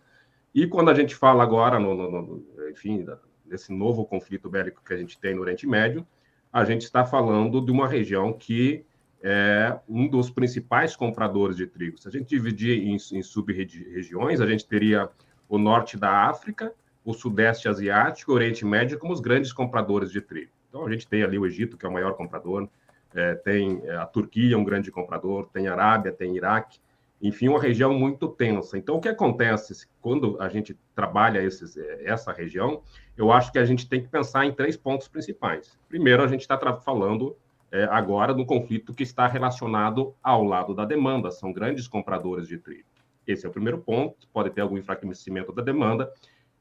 E 0.55 0.67
quando 0.67 0.91
a 0.91 0.95
gente 0.95 1.15
fala 1.15 1.43
agora, 1.43 1.79
no, 1.79 1.95
no, 1.95 2.11
no 2.11 2.71
enfim, 2.71 3.07
desse 3.45 3.73
novo 3.73 4.05
conflito 4.05 4.49
bélico 4.49 4.83
que 4.85 4.93
a 4.93 4.97
gente 4.97 5.19
tem 5.19 5.35
no 5.35 5.43
Oriente 5.43 5.67
Médio, 5.67 6.07
a 6.53 6.65
gente 6.65 6.83
está 6.83 7.05
falando 7.05 7.61
de 7.61 7.71
uma 7.71 7.89
região 7.89 8.33
que 8.33 8.85
é 9.23 9.79
um 9.89 10.09
dos 10.09 10.31
principais 10.31 10.97
compradores 10.97 11.57
de 11.57 11.67
trigo. 11.67 11.99
Se 11.99 12.09
a 12.09 12.11
gente 12.11 12.29
dividir 12.29 12.79
em, 12.79 12.95
em 12.95 13.23
sub-regiões, 13.23 14.41
a 14.41 14.47
gente 14.47 14.67
teria 14.67 15.09
o 15.49 15.59
norte 15.59 15.97
da 15.97 16.29
África, 16.29 16.73
o 17.05 17.13
sudeste 17.13 17.69
asiático, 17.69 18.33
o 18.33 18.35
Oriente 18.35 18.65
Médio 18.65 18.99
como 18.99 19.13
os 19.13 19.21
grandes 19.21 19.53
compradores 19.53 20.11
de 20.11 20.21
trigo. 20.21 20.51
Então 20.69 20.87
a 20.87 20.91
gente 20.91 21.07
tem 21.07 21.23
ali 21.23 21.39
o 21.39 21.47
Egito, 21.47 21.77
que 21.77 21.85
é 21.85 21.89
o 21.89 21.93
maior 21.93 22.15
comprador, 22.15 22.69
é, 23.15 23.35
tem 23.35 23.83
é, 23.85 23.97
a 23.97 24.07
Turquia, 24.07 24.59
um 24.59 24.65
grande 24.65 24.91
comprador, 24.91 25.49
tem 25.53 25.69
a 25.69 25.73
Arábia, 25.73 26.13
tem 26.13 26.37
Iraque, 26.37 26.79
enfim, 27.21 27.49
uma 27.49 27.61
região 27.61 27.95
muito 27.95 28.27
tensa. 28.27 28.77
Então, 28.77 28.97
o 28.97 29.01
que 29.01 29.09
acontece 29.09 29.87
quando 30.01 30.41
a 30.41 30.49
gente 30.49 30.77
trabalha 30.95 31.41
esses, 31.41 31.77
é, 31.77 32.05
essa 32.05 32.33
região? 32.33 32.83
Eu 33.17 33.31
acho 33.31 33.53
que 33.53 33.59
a 33.59 33.65
gente 33.65 33.89
tem 33.89 34.03
que 34.03 34.09
pensar 34.09 34.45
em 34.45 34.53
três 34.53 34.77
pontos 34.77 35.07
principais. 35.07 35.79
Primeiro, 35.89 36.23
a 36.25 36.27
gente 36.27 36.41
está 36.41 36.59
falando 36.79 37.37
é, 37.73 37.85
agora 37.85 38.35
no 38.35 38.45
conflito 38.45 38.93
que 38.93 39.03
está 39.03 39.27
relacionado 39.27 40.15
ao 40.23 40.45
lado 40.45 40.75
da 40.75 40.85
demanda, 40.85 41.31
são 41.31 41.53
grandes 41.53 41.89
compradores 41.89 42.47
de 42.47 42.59
trigo. 42.59 42.89
Esse 43.27 43.47
é 43.47 43.49
o 43.49 43.53
primeiro 43.53 43.79
ponto, 43.79 44.29
pode 44.33 44.51
ter 44.51 44.61
algum 44.61 44.77
enfraquecimento 44.77 45.53
da 45.53 45.63
demanda, 45.63 46.13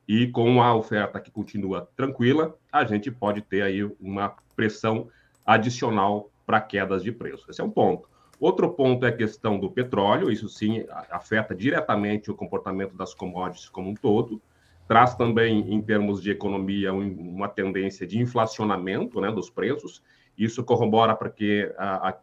e 0.07 0.27
com 0.27 0.61
a 0.61 0.73
oferta 0.73 1.19
que 1.19 1.29
continua 1.29 1.87
tranquila, 1.95 2.55
a 2.71 2.85
gente 2.85 3.11
pode 3.11 3.41
ter 3.41 3.61
aí 3.61 3.83
uma 3.99 4.35
pressão 4.55 5.09
adicional 5.45 6.31
para 6.45 6.61
quedas 6.61 7.03
de 7.03 7.11
preço. 7.11 7.45
Esse 7.49 7.61
é 7.61 7.63
um 7.63 7.69
ponto. 7.69 8.09
Outro 8.39 8.69
ponto 8.71 9.05
é 9.05 9.09
a 9.09 9.15
questão 9.15 9.59
do 9.59 9.69
petróleo, 9.69 10.31
isso 10.31 10.49
sim 10.49 10.85
afeta 11.11 11.53
diretamente 11.53 12.31
o 12.31 12.35
comportamento 12.35 12.95
das 12.95 13.13
commodities 13.13 13.69
como 13.69 13.89
um 13.89 13.93
todo, 13.93 14.41
traz 14.87 15.13
também, 15.13 15.73
em 15.73 15.81
termos 15.81 16.21
de 16.21 16.31
economia, 16.31 16.93
uma 16.93 17.47
tendência 17.47 18.07
de 18.07 18.17
inflacionamento 18.17 19.21
né, 19.21 19.31
dos 19.31 19.49
preços, 19.49 20.01
isso 20.37 20.63
corrobora 20.63 21.15
para 21.15 21.29
que 21.29 21.71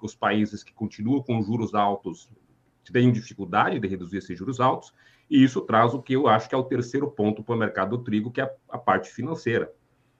os 0.02 0.14
países 0.14 0.62
que 0.62 0.72
continuam 0.72 1.22
com 1.22 1.42
juros 1.42 1.74
altos 1.74 2.28
tenham 2.92 3.12
dificuldade 3.12 3.78
de 3.78 3.86
reduzir 3.86 4.18
esses 4.18 4.38
juros 4.38 4.60
altos, 4.60 4.94
e 5.30 5.42
isso 5.42 5.60
traz 5.60 5.92
o 5.92 6.02
que 6.02 6.14
eu 6.14 6.26
acho 6.26 6.48
que 6.48 6.54
é 6.54 6.58
o 6.58 6.64
terceiro 6.64 7.10
ponto 7.10 7.42
para 7.42 7.54
o 7.54 7.58
mercado 7.58 7.96
do 7.96 8.02
trigo, 8.02 8.30
que 8.30 8.40
é 8.40 8.50
a, 8.68 8.78
parte 8.78 9.10
financeira. 9.10 9.70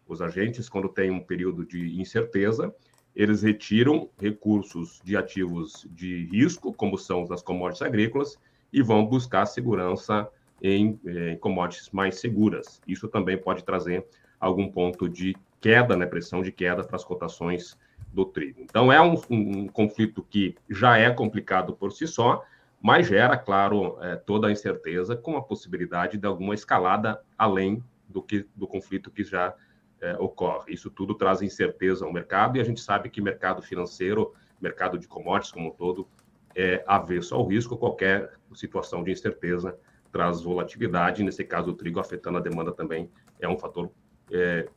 Os 0.07 0.20
agentes, 0.20 0.68
quando 0.68 0.88
tem 0.88 1.11
um 1.11 1.20
período 1.20 1.64
de 1.64 1.98
incerteza, 2.01 2.74
eles 3.16 3.42
retiram 3.42 4.11
recursos 4.18 5.01
de 5.03 5.16
ativos 5.16 5.87
de 5.90 6.27
risco, 6.27 6.72
como 6.72 6.98
são 6.98 7.24
das 7.24 7.42
commodities 7.42 7.83
agrícolas, 7.83 8.38
e 8.72 8.83
vão 8.83 9.07
buscar 9.07 9.46
segurança 9.46 10.29
em, 10.62 11.01
em 11.05 11.38
commodities 11.38 11.90
mais 11.90 12.20
seguras. 12.20 12.81
Isso 12.87 13.09
também 13.09 13.38
pode 13.38 13.64
trazer 13.64 14.07
algum 14.38 14.70
ponto 14.70 15.09
de 15.09 15.35
queda, 15.60 15.96
né, 15.96 16.06
pressão 16.06 16.42
de 16.42 16.52
queda 16.52 16.84
para 16.84 16.96
as 16.96 17.04
cotações 17.04 17.78
do 18.12 18.24
trigo. 18.24 18.60
Então, 18.60 18.92
é 18.92 19.00
um, 19.00 19.14
um, 19.30 19.58
um, 19.58 19.68
conflito 19.68 20.22
que 20.22 20.56
já 20.68 20.96
é 20.96 21.10
complicado 21.10 21.74
por 21.74 21.92
si 21.92 22.06
só, 22.06 22.44
mas 22.80 23.06
gera, 23.06 23.36
claro, 23.36 23.98
é, 24.00 24.16
toda 24.16 24.48
a 24.48 24.52
incerteza 24.52 25.16
com 25.16 25.36
a 25.36 25.42
possibilidade 25.42 26.16
de 26.16 26.26
alguma 26.26 26.54
escalada 26.54 27.20
além 27.36 27.82
do, 28.08 28.22
que, 28.22 28.46
do 28.54 28.66
conflito 28.66 29.10
que 29.10 29.24
já 29.24 29.54
é, 30.00 30.16
ocorre. 30.18 30.72
Isso 30.72 30.90
tudo 30.90 31.14
traz 31.14 31.42
incerteza 31.42 32.04
ao 32.04 32.12
mercado 32.12 32.56
e 32.56 32.60
a 32.60 32.64
gente 32.64 32.80
sabe 32.80 33.10
que 33.10 33.20
mercado 33.20 33.60
financeiro, 33.60 34.32
mercado 34.60 34.98
de 34.98 35.08
commodities 35.08 35.52
como 35.52 35.68
um 35.68 35.72
todo, 35.72 36.08
é 36.54 36.82
avesso 36.86 37.34
ao 37.34 37.46
risco, 37.46 37.76
qualquer 37.76 38.32
situação 38.54 39.04
de 39.04 39.12
incerteza 39.12 39.78
traz 40.10 40.40
volatilidade, 40.40 41.22
nesse 41.22 41.44
caso 41.44 41.70
o 41.70 41.74
trigo 41.74 42.00
afetando 42.00 42.38
a 42.38 42.40
demanda 42.40 42.72
também 42.72 43.10
é 43.38 43.48
um 43.48 43.58
fator. 43.58 43.90
É, 44.30 44.68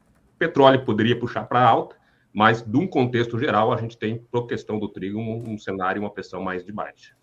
petróleo 0.41 0.84
poderia 0.84 1.19
puxar 1.19 1.43
para 1.43 1.63
alta, 1.63 1.95
mas, 2.34 2.63
de 2.63 2.75
um 2.75 2.88
contexto 2.88 3.38
geral, 3.38 3.71
a 3.71 3.77
gente 3.77 3.95
tem, 3.95 4.17
por 4.32 4.47
questão 4.47 4.80
do 4.80 4.89
trigo, 4.89 5.19
um, 5.19 5.51
um 5.54 5.58
cenário, 5.60 6.01
uma 6.01 6.10
pressão 6.10 6.41
mais 6.41 6.65
de 6.65 6.71
baixa. 6.71 7.13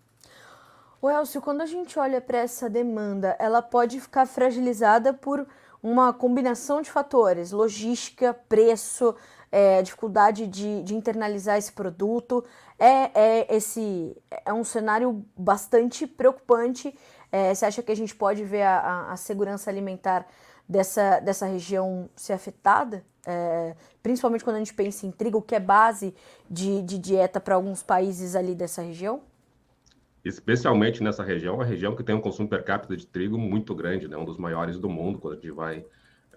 O 1.01 1.09
Elcio, 1.09 1.41
quando 1.41 1.59
a 1.59 1.65
gente 1.65 1.99
olha 1.99 2.21
para 2.21 2.37
essa 2.37 2.69
demanda, 2.69 3.35
ela 3.37 3.61
pode 3.61 3.99
ficar 3.99 4.25
fragilizada 4.25 5.13
por 5.13 5.45
uma 5.83 6.13
combinação 6.13 6.81
de 6.81 6.89
fatores, 6.89 7.51
logística, 7.51 8.33
preço, 8.47 9.13
é, 9.51 9.81
dificuldade 9.81 10.47
de, 10.47 10.81
de, 10.83 10.95
internalizar 10.95 11.57
esse 11.57 11.73
produto. 11.73 12.45
É, 12.77 13.11
é, 13.13 13.55
esse, 13.55 14.15
é 14.45 14.53
um 14.53 14.63
cenário 14.63 15.25
bastante 15.35 16.07
preocupante. 16.07 16.97
É, 17.31 17.53
você 17.53 17.65
acha 17.65 17.83
que 17.83 17.91
a 17.91 17.95
gente 17.95 18.15
pode 18.15 18.45
ver 18.45 18.61
a, 18.61 18.79
a, 18.79 19.11
a 19.13 19.17
segurança 19.17 19.69
alimentar 19.69 20.25
dessa, 20.69 21.19
dessa 21.19 21.47
região 21.47 22.07
ser 22.15 22.33
afetada? 22.33 23.03
É, 23.25 23.75
principalmente 24.03 24.43
quando 24.43 24.57
a 24.57 24.59
gente 24.59 24.73
pensa 24.73 25.07
em 25.07 25.11
trigo, 25.11 25.41
que 25.41 25.55
é 25.55 25.59
base 25.59 26.13
de, 26.49 26.83
de 26.83 26.99
dieta 26.99 27.39
para 27.39 27.55
alguns 27.55 27.81
países 27.81 28.35
ali 28.35 28.53
dessa 28.53 28.81
região? 28.81 29.21
Especialmente 30.23 31.01
nessa 31.01 31.23
região, 31.23 31.59
a 31.59 31.65
região 31.65 31.95
que 31.95 32.03
tem 32.03 32.13
um 32.13 32.21
consumo 32.21 32.47
per 32.47 32.63
capita 32.63 32.95
de 32.95 33.07
trigo 33.07 33.37
muito 33.37 33.73
grande, 33.73 34.07
né? 34.07 34.15
um 34.15 34.25
dos 34.25 34.37
maiores 34.37 34.77
do 34.77 34.89
mundo, 34.89 35.17
quando 35.17 35.33
a 35.33 35.35
gente 35.37 35.51
vai 35.51 35.83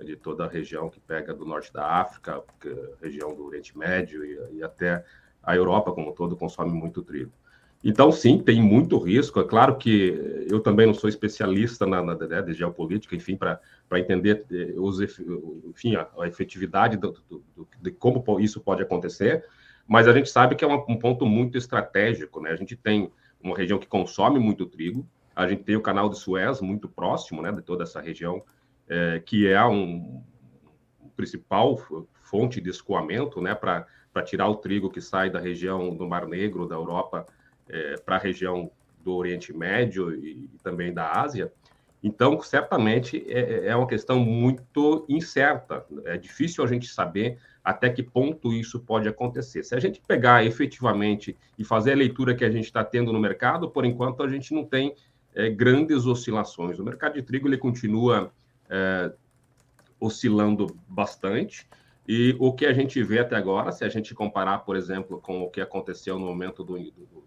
de 0.03 0.16
toda 0.16 0.45
a 0.45 0.49
região 0.49 0.88
que 0.88 0.99
pega 0.99 1.35
do 1.35 1.45
norte 1.45 1.73
da 1.73 1.85
África, 1.87 2.42
região 3.01 3.35
do 3.35 3.45
Oriente 3.45 3.77
Médio 3.77 4.25
e, 4.25 4.57
e 4.57 4.62
até 4.62 5.05
a 5.42 5.55
Europa 5.55 5.92
como 5.92 6.12
todo 6.12 6.37
consome 6.37 6.73
muito 6.73 7.03
trigo. 7.03 7.33
Então, 7.85 8.12
sim, 8.12 8.38
tem 8.38 8.62
muito 8.62 8.97
risco. 8.99 9.40
É 9.40 9.45
claro 9.45 9.77
que 9.77 10.47
eu 10.49 10.61
também 10.61 10.87
não 10.87 10.95
sou 10.95 11.11
especialista 11.11 11.85
na, 11.85 12.03
na 12.03 12.14
né, 12.14 12.42
de 12.42 12.53
geopolítica, 12.53 13.16
enfim, 13.16 13.37
para 13.37 13.61
entender 13.95 14.45
eh, 14.53 14.75
os, 14.77 15.01
enfim, 15.01 15.97
a, 15.97 16.09
a 16.21 16.29
efetividade 16.29 16.97
do, 16.97 17.12
do, 17.29 17.45
do, 17.57 17.68
de 17.81 17.90
como 17.90 18.38
isso 18.38 18.61
pode 18.61 18.83
acontecer, 18.83 19.45
mas 19.87 20.07
a 20.07 20.12
gente 20.12 20.31
sabe 20.31 20.55
que 20.55 20.64
é 20.64 20.68
um, 20.68 20.85
um, 20.88 20.97
ponto 20.97 21.27
muito 21.27 21.59
estratégico. 21.59 22.40
Né? 22.40 22.51
A 22.51 22.57
gente 22.57 22.77
tem 22.77 23.11
uma 23.42 23.57
região 23.57 23.81
que 23.81 23.87
consome 23.87 24.38
muito 24.38 24.64
trigo, 24.64 25.05
a 25.35 25.49
gente 25.49 25.64
tem 25.64 25.75
o 25.75 25.83
canal 25.83 26.09
de 26.09 26.18
Suez 26.18 26.61
muito 26.61 26.88
próximo 26.88 27.42
né, 27.42 27.51
de 27.51 27.62
toda 27.62 27.83
essa 27.83 28.01
região, 28.01 28.40
é, 28.88 29.18
que 29.18 29.49
é 29.49 29.64
um, 29.64 30.23
principal 31.16 31.77
fonte 32.23 32.61
de 32.61 32.71
escoamento 32.71 33.40
né, 33.40 33.55
para 33.55 33.87
tirar 34.25 34.49
o 34.49 34.57
trigo 34.57 34.90
que 34.90 35.01
sai 35.01 35.31
da 35.31 35.38
região 35.38 35.95
do 35.95 36.07
Mar 36.07 36.27
Negro, 36.27 36.66
da 36.66 36.75
Europa, 36.75 37.27
é, 37.68 37.96
para 37.96 38.16
a 38.16 38.18
região 38.18 38.70
do 39.05 39.14
Oriente 39.14 39.53
Médio 39.53 40.14
e, 40.14 40.48
e, 40.55 40.59
também 40.62 40.92
da 40.92 41.11
Ásia. 41.11 41.53
Então, 42.03 42.40
certamente 42.42 43.25
é, 43.29 43.66
é 43.68 43.77
uma 43.77 43.87
questão 43.87 44.18
muito 44.18 45.05
incerta. 45.09 45.85
É 46.05 46.16
difícil 46.16 46.64
a 46.64 46.66
gente 46.66 46.88
saber 46.88 47.38
até 47.62 47.88
que 47.88 48.03
ponto 48.03 48.53
isso 48.53 48.81
pode 48.81 49.09
acontecer. 49.09 49.62
Se 49.62 49.75
a 49.75 49.81
gente 49.81 50.01
pegar 50.07 50.44
efetivamente 50.44 51.37
e 51.57 51.64
fazer 51.64 51.92
a 51.92 51.96
leitura 51.96 52.35
que 52.35 52.44
a 52.44 52.51
gente 52.51 52.64
está 52.64 52.85
tendo 52.85 53.12
no 53.12 53.20
mercado, 53.20 53.70
por 53.70 53.85
enquanto 53.85 54.22
a 54.22 54.29
gente 54.29 54.53
não 54.53 54.64
tem 54.64 54.94
é, 55.35 55.48
grandes 55.48 56.07
oscilações. 56.07 56.79
O 56.79 56.85
mercado 56.85 57.14
de 57.14 57.22
trigo 57.22 57.48
ele 57.48 57.57
continua 57.57 58.33
é, 58.68 59.12
oscilando 60.01 60.77
bastante. 60.88 61.68
E 62.07 62.35
o 62.40 62.53
que 62.53 62.66
a 62.66 62.72
gente 62.72 63.01
vê 63.03 63.20
até 63.20 63.37
agora, 63.37 63.70
se 63.70 63.85
a 63.85 63.88
gente 63.88 64.12
comparar, 64.12 64.59
por 64.59 64.75
exemplo, 64.75 65.20
com 65.20 65.42
o 65.42 65.51
que 65.51 65.61
aconteceu 65.61 66.18
no 66.18 66.27
momento 66.27 66.64
do, 66.64 66.77
do 66.77 67.25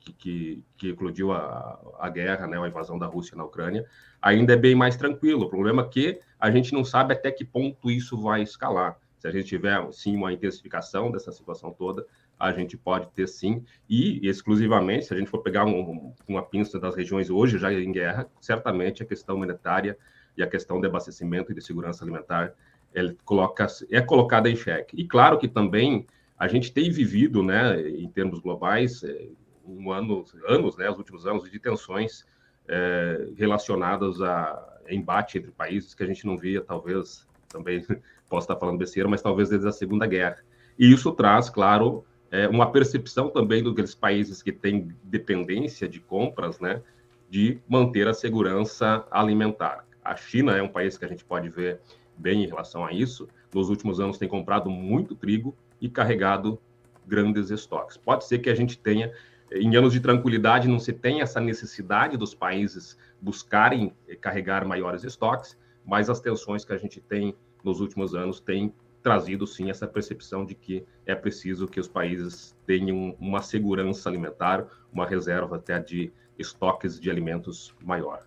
que, 0.00 0.12
que, 0.12 0.64
que 0.76 0.88
eclodiu 0.90 1.32
a, 1.32 1.78
a 1.98 2.08
guerra, 2.08 2.46
né, 2.46 2.58
a 2.58 2.68
invasão 2.68 2.98
da 2.98 3.06
Rússia 3.06 3.36
na 3.36 3.44
Ucrânia, 3.44 3.84
ainda 4.20 4.52
é 4.52 4.56
bem 4.56 4.74
mais 4.74 4.96
tranquilo. 4.96 5.44
O 5.44 5.50
problema 5.50 5.82
é 5.82 5.88
que 5.88 6.20
a 6.38 6.50
gente 6.50 6.72
não 6.72 6.84
sabe 6.84 7.12
até 7.12 7.30
que 7.30 7.44
ponto 7.44 7.90
isso 7.90 8.20
vai 8.20 8.42
escalar. 8.42 8.98
Se 9.18 9.26
a 9.26 9.30
gente 9.30 9.46
tiver, 9.46 9.92
sim, 9.92 10.16
uma 10.16 10.32
intensificação 10.32 11.10
dessa 11.10 11.32
situação 11.32 11.72
toda, 11.72 12.06
a 12.38 12.52
gente 12.52 12.76
pode 12.76 13.08
ter 13.10 13.26
sim, 13.26 13.64
e 13.90 14.20
exclusivamente, 14.26 15.06
se 15.06 15.14
a 15.14 15.16
gente 15.16 15.28
for 15.28 15.42
pegar 15.42 15.64
um, 15.64 16.14
uma 16.28 16.42
pinça 16.42 16.78
das 16.78 16.94
regiões 16.94 17.28
hoje 17.28 17.58
já 17.58 17.72
em 17.72 17.90
guerra, 17.90 18.30
certamente 18.40 19.02
a 19.02 19.06
questão 19.06 19.38
monetária 19.38 19.98
e 20.36 20.42
a 20.42 20.46
questão 20.46 20.80
de 20.80 20.86
abastecimento 20.86 21.50
e 21.50 21.54
de 21.54 21.60
segurança 21.60 22.04
alimentar 22.04 22.54
ele 22.94 23.16
coloca, 23.24 23.66
é 23.90 24.00
colocada 24.00 24.48
em 24.48 24.56
xeque. 24.56 24.96
E 24.98 25.06
claro 25.06 25.38
que 25.38 25.48
também 25.48 26.06
a 26.38 26.48
gente 26.48 26.72
tem 26.72 26.90
vivido, 26.90 27.42
né, 27.42 27.80
em 27.88 28.08
termos 28.08 28.38
globais, 28.38 29.02
é, 29.02 29.28
um 29.68 29.92
ano, 29.92 30.24
anos, 30.46 30.76
né, 30.76 30.90
os 30.90 30.98
últimos 30.98 31.26
anos, 31.26 31.50
de 31.50 31.58
tensões 31.58 32.24
é, 32.66 33.28
relacionadas 33.36 34.20
a 34.20 34.78
embate 34.88 35.38
entre 35.38 35.50
países 35.50 35.94
que 35.94 36.02
a 36.02 36.06
gente 36.06 36.26
não 36.26 36.36
via, 36.36 36.60
talvez, 36.62 37.26
também 37.48 37.84
posso 38.28 38.44
estar 38.44 38.56
falando 38.56 38.78
besteira, 38.78 39.08
mas 39.08 39.22
talvez 39.22 39.50
desde 39.50 39.68
a 39.68 39.72
Segunda 39.72 40.06
Guerra. 40.06 40.38
E 40.78 40.90
isso 40.92 41.12
traz, 41.12 41.50
claro, 41.50 42.04
é, 42.30 42.48
uma 42.48 42.70
percepção 42.70 43.30
também 43.30 43.62
dos 43.62 43.94
países 43.94 44.42
que 44.42 44.52
têm 44.52 44.94
dependência 45.02 45.88
de 45.88 46.00
compras, 46.00 46.60
né, 46.60 46.82
de 47.28 47.60
manter 47.68 48.08
a 48.08 48.14
segurança 48.14 49.06
alimentar. 49.10 49.86
A 50.02 50.16
China 50.16 50.56
é 50.56 50.62
um 50.62 50.68
país 50.68 50.96
que 50.96 51.04
a 51.04 51.08
gente 51.08 51.24
pode 51.24 51.48
ver 51.48 51.80
bem 52.16 52.44
em 52.44 52.46
relação 52.46 52.84
a 52.84 52.92
isso. 52.92 53.28
Nos 53.54 53.68
últimos 53.68 54.00
anos 54.00 54.18
tem 54.18 54.28
comprado 54.28 54.70
muito 54.70 55.14
trigo 55.14 55.54
e 55.80 55.88
carregado 55.88 56.58
grandes 57.06 57.50
estoques. 57.50 57.96
Pode 57.96 58.24
ser 58.24 58.38
que 58.38 58.50
a 58.50 58.54
gente 58.54 58.78
tenha 58.78 59.12
em 59.50 59.76
anos 59.76 59.92
de 59.92 60.00
tranquilidade 60.00 60.68
não 60.68 60.78
se 60.78 60.92
tem 60.92 61.20
essa 61.20 61.40
necessidade 61.40 62.16
dos 62.16 62.34
países 62.34 62.98
buscarem 63.20 63.92
eh, 64.06 64.14
carregar 64.14 64.66
maiores 64.66 65.04
estoques, 65.04 65.56
mas 65.84 66.10
as 66.10 66.20
tensões 66.20 66.64
que 66.64 66.72
a 66.72 66.78
gente 66.78 67.00
tem 67.00 67.34
nos 67.64 67.80
últimos 67.80 68.14
anos 68.14 68.40
têm 68.40 68.72
trazido 69.02 69.46
sim 69.46 69.70
essa 69.70 69.86
percepção 69.86 70.44
de 70.44 70.54
que 70.54 70.84
é 71.06 71.14
preciso 71.14 71.66
que 71.66 71.80
os 71.80 71.88
países 71.88 72.54
tenham 72.66 73.16
uma 73.18 73.40
segurança 73.40 74.08
alimentar, 74.08 74.66
uma 74.92 75.06
reserva 75.06 75.56
até 75.56 75.78
de 75.78 76.12
estoques 76.38 77.00
de 77.00 77.10
alimentos 77.10 77.74
maior. 77.80 78.26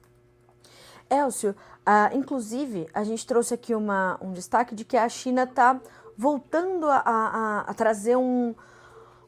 Elcio, 1.10 1.52
uh, 1.52 2.18
inclusive 2.18 2.88
a 2.94 3.04
gente 3.04 3.28
trouxe 3.28 3.54
aqui 3.54 3.76
uma, 3.76 4.18
um 4.22 4.32
destaque 4.32 4.74
de 4.74 4.86
que 4.86 4.98
a 4.98 5.08
China 5.10 5.44
está 5.44 5.80
voltando 6.18 6.88
a, 6.88 6.98
a, 7.06 7.60
a 7.68 7.74
trazer 7.74 8.16
um, 8.16 8.56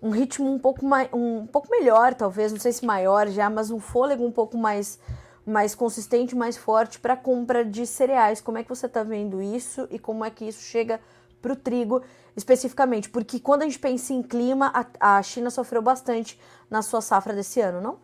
um 0.04 0.10
ritmo 0.10 0.52
um 0.52 0.60
pouco, 0.60 0.86
mais, 0.86 1.08
um 1.14 1.48
pouco 1.48 1.72
melhor, 1.72 2.14
talvez, 2.14 2.52
não 2.52 2.60
sei 2.60 2.74
se 2.74 2.86
maior 2.86 3.30
já, 3.30 3.50
mas 3.50 3.72
um 3.72 3.80
fôlego 3.80 4.26
um 4.26 4.32
pouco 4.32 4.58
mais, 4.58 5.00
mais 5.46 5.74
consistente, 5.74 6.36
mais 6.36 6.58
forte 6.58 7.00
para 7.00 7.16
compra 7.16 7.64
de 7.64 7.88
cereais. 7.88 8.42
Como 8.42 8.58
é 8.58 8.64
que 8.64 8.70
você 8.70 8.86
está 8.86 9.02
vendo 9.02 9.42
isso 9.42 9.88
e 9.90 9.98
como 9.98 10.26
é 10.26 10.30
que 10.30 10.44
isso 10.44 10.62
chega 10.62 11.00
para 11.42 11.54
o 11.54 11.56
trigo 11.56 12.02
especificamente? 12.36 13.10
Porque 13.10 13.40
quando 13.40 13.62
a 13.62 13.66
gente 13.66 13.80
pensa 13.80 14.12
em 14.12 14.22
clima, 14.22 14.74
a, 15.00 15.18
a 15.18 15.24
China 15.24 15.50
sofreu 15.50 15.82
bastante 15.82 16.38
na 16.70 16.82
sua 16.82 17.00
safra 17.00 17.34
desse 17.34 17.62
ano, 17.62 17.80
não? 17.80 17.98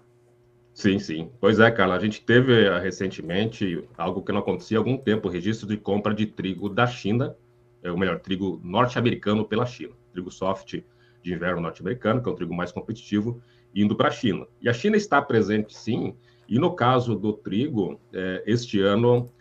Sim, 0.73 0.99
sim. 0.99 1.29
Pois 1.41 1.59
é, 1.59 1.69
Carla, 1.69 1.97
a 1.97 1.99
gente 1.99 2.21
teve 2.21 2.63
eh, 2.63 2.79
recentemente 2.79 3.85
algo 3.97 4.21
que 4.21 4.31
não 4.31 4.39
acontecia 4.39 4.77
há 4.77 4.79
algum 4.79 4.97
tempo, 4.97 5.27
o 5.27 5.31
registro 5.31 5.67
de 5.67 5.75
compra 5.75 6.13
de 6.13 6.25
trigo 6.25 6.69
da 6.69 6.87
China, 6.87 7.35
é, 7.83 7.91
ou 7.91 7.97
melhor, 7.97 8.19
trigo 8.21 8.61
norte-americano 8.63 9.43
pela 9.43 9.65
China, 9.65 9.91
trigo 10.13 10.31
soft 10.31 10.81
de 11.21 11.33
inverno 11.33 11.61
norte-americano, 11.61 12.21
que 12.21 12.29
é 12.29 12.31
o 12.31 12.35
trigo 12.35 12.53
mais 12.53 12.71
competitivo, 12.71 13.41
indo 13.73 13.95
para 13.95 14.07
a 14.07 14.11
China. 14.11 14.47
E 14.61 14.69
a 14.69 14.73
China 14.73 14.97
está 14.97 15.21
presente, 15.21 15.77
sim, 15.77 16.15
e 16.47 16.57
no 16.57 16.73
caso 16.73 17.15
do 17.15 17.33
trigo, 17.33 17.99
é, 18.11 18.43
este 18.45 18.81
ano 18.81 19.31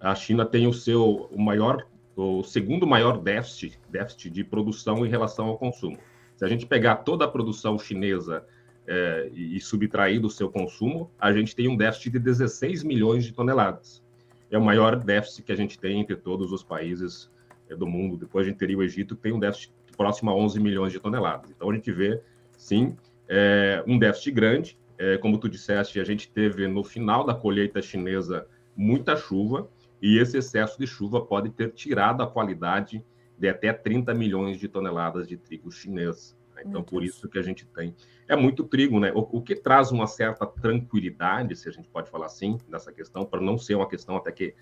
a 0.00 0.14
China 0.14 0.44
tem 0.44 0.66
o 0.66 0.72
seu 0.72 1.28
o 1.30 1.40
maior, 1.40 1.86
o 2.14 2.42
segundo 2.42 2.86
maior 2.86 3.18
déficit, 3.18 3.80
déficit 3.88 4.30
de 4.30 4.44
produção 4.44 5.04
em 5.04 5.08
relação 5.08 5.46
ao 5.46 5.58
consumo. 5.58 5.98
Se 6.36 6.44
a 6.44 6.48
gente 6.48 6.66
pegar 6.66 6.96
toda 6.96 7.24
a 7.24 7.28
produção 7.28 7.78
chinesa 7.78 8.44
é, 8.86 9.30
e 9.34 9.58
subtrair 9.60 10.20
do 10.20 10.30
seu 10.30 10.50
consumo, 10.50 11.10
a 11.18 11.32
gente 11.32 11.54
tem 11.54 11.68
um 11.68 11.76
déficit 11.76 12.10
de 12.10 12.18
16 12.18 12.84
milhões 12.84 13.24
de 13.24 13.32
toneladas. 13.32 14.02
É 14.50 14.56
o 14.56 14.64
maior 14.64 14.96
déficit 14.96 15.44
que 15.44 15.52
a 15.52 15.56
gente 15.56 15.78
tem 15.78 16.00
entre 16.00 16.16
todos 16.16 16.52
os 16.52 16.62
países 16.62 17.30
é, 17.68 17.74
do 17.74 17.86
mundo. 17.86 18.16
Depois 18.16 18.46
a 18.46 18.50
gente 18.50 18.58
teria 18.58 18.78
o 18.78 18.82
Egito, 18.82 19.16
que 19.16 19.22
tem 19.22 19.32
um 19.32 19.40
déficit 19.40 19.72
próximo 19.98 20.30
a 20.30 20.34
11 20.34 20.60
milhões 20.60 20.92
de 20.92 21.00
toneladas. 21.00 21.50
Então, 21.50 21.68
a 21.68 21.74
gente 21.74 21.92
vê, 21.92 22.22
sim, 22.56 22.96
é, 23.28 23.84
um 23.86 23.98
déficit 23.98 24.30
grande. 24.30 24.78
É, 24.96 25.18
como 25.18 25.38
tu 25.38 25.48
disseste, 25.48 26.00
a 26.00 26.04
gente 26.04 26.30
teve 26.30 26.66
no 26.66 26.82
final 26.82 27.24
da 27.24 27.34
colheita 27.34 27.82
chinesa 27.82 28.46
muita 28.74 29.16
chuva, 29.16 29.68
e 30.00 30.18
esse 30.18 30.38
excesso 30.38 30.78
de 30.78 30.86
chuva 30.86 31.20
pode 31.20 31.50
ter 31.50 31.72
tirado 31.72 32.22
a 32.22 32.26
qualidade 32.26 33.04
de 33.36 33.48
até 33.48 33.72
30 33.72 34.14
milhões 34.14 34.58
de 34.58 34.68
toneladas 34.68 35.28
de 35.28 35.36
trigo 35.36 35.70
chinês. 35.70 36.36
Né? 36.54 36.62
Então, 36.66 36.82
por 36.82 37.02
isso 37.02 37.28
que 37.28 37.38
a 37.38 37.42
gente 37.42 37.66
tem. 37.66 37.94
É 38.26 38.36
muito 38.36 38.64
trigo, 38.64 38.98
né? 39.00 39.12
O, 39.12 39.38
o, 39.38 39.42
que 39.42 39.54
traz 39.54 39.90
uma 39.90 40.06
certa 40.06 40.46
tranquilidade, 40.46 41.56
se 41.56 41.68
a 41.68 41.72
gente 41.72 41.88
pode 41.88 42.10
falar 42.10 42.26
assim, 42.26 42.58
nessa 42.68 42.92
questão, 42.92 43.24
para 43.24 43.40
não 43.40 43.58
ser 43.58 43.74
uma 43.74 43.88
questão 43.88 44.16
até 44.16 44.30
que, 44.30 44.54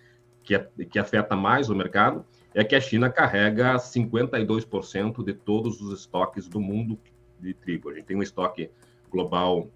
que, 0.46 0.58
que 0.86 0.98
afeta 0.98 1.34
mais 1.34 1.68
o 1.68 1.74
mercado, 1.74 2.24
é 2.54 2.64
que 2.64 2.74
a 2.74 2.80
China 2.80 3.10
carrega 3.10 3.76
52% 3.76 5.22
de 5.24 5.34
todos 5.34 5.80
os 5.82 6.00
estoques 6.00 6.48
do 6.48 6.60
mundo 6.60 6.98
de 7.38 7.52
trigo. 7.52 7.90
A 7.90 7.94
gente 7.94 8.06
tem 8.06 8.16
um 8.16 8.22
estoque 8.22 8.70
global 9.10 9.68